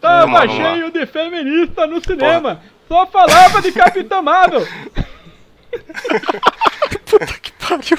[0.00, 0.74] Tava Vamos lá, vamos lá.
[0.74, 2.60] cheio de feminista no cinema.
[2.88, 4.66] Só falava de Capitã Marvel.
[7.06, 7.98] Puta que pariu.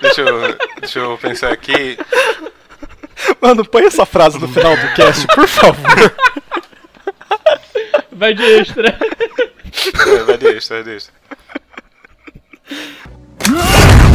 [0.00, 1.98] Deixa eu, deixa eu pensar aqui.
[3.40, 6.14] Mano, põe essa frase no final do cast, por favor.
[8.10, 8.98] Vai de extra.
[10.06, 11.14] É, vai de extra, vai de extra.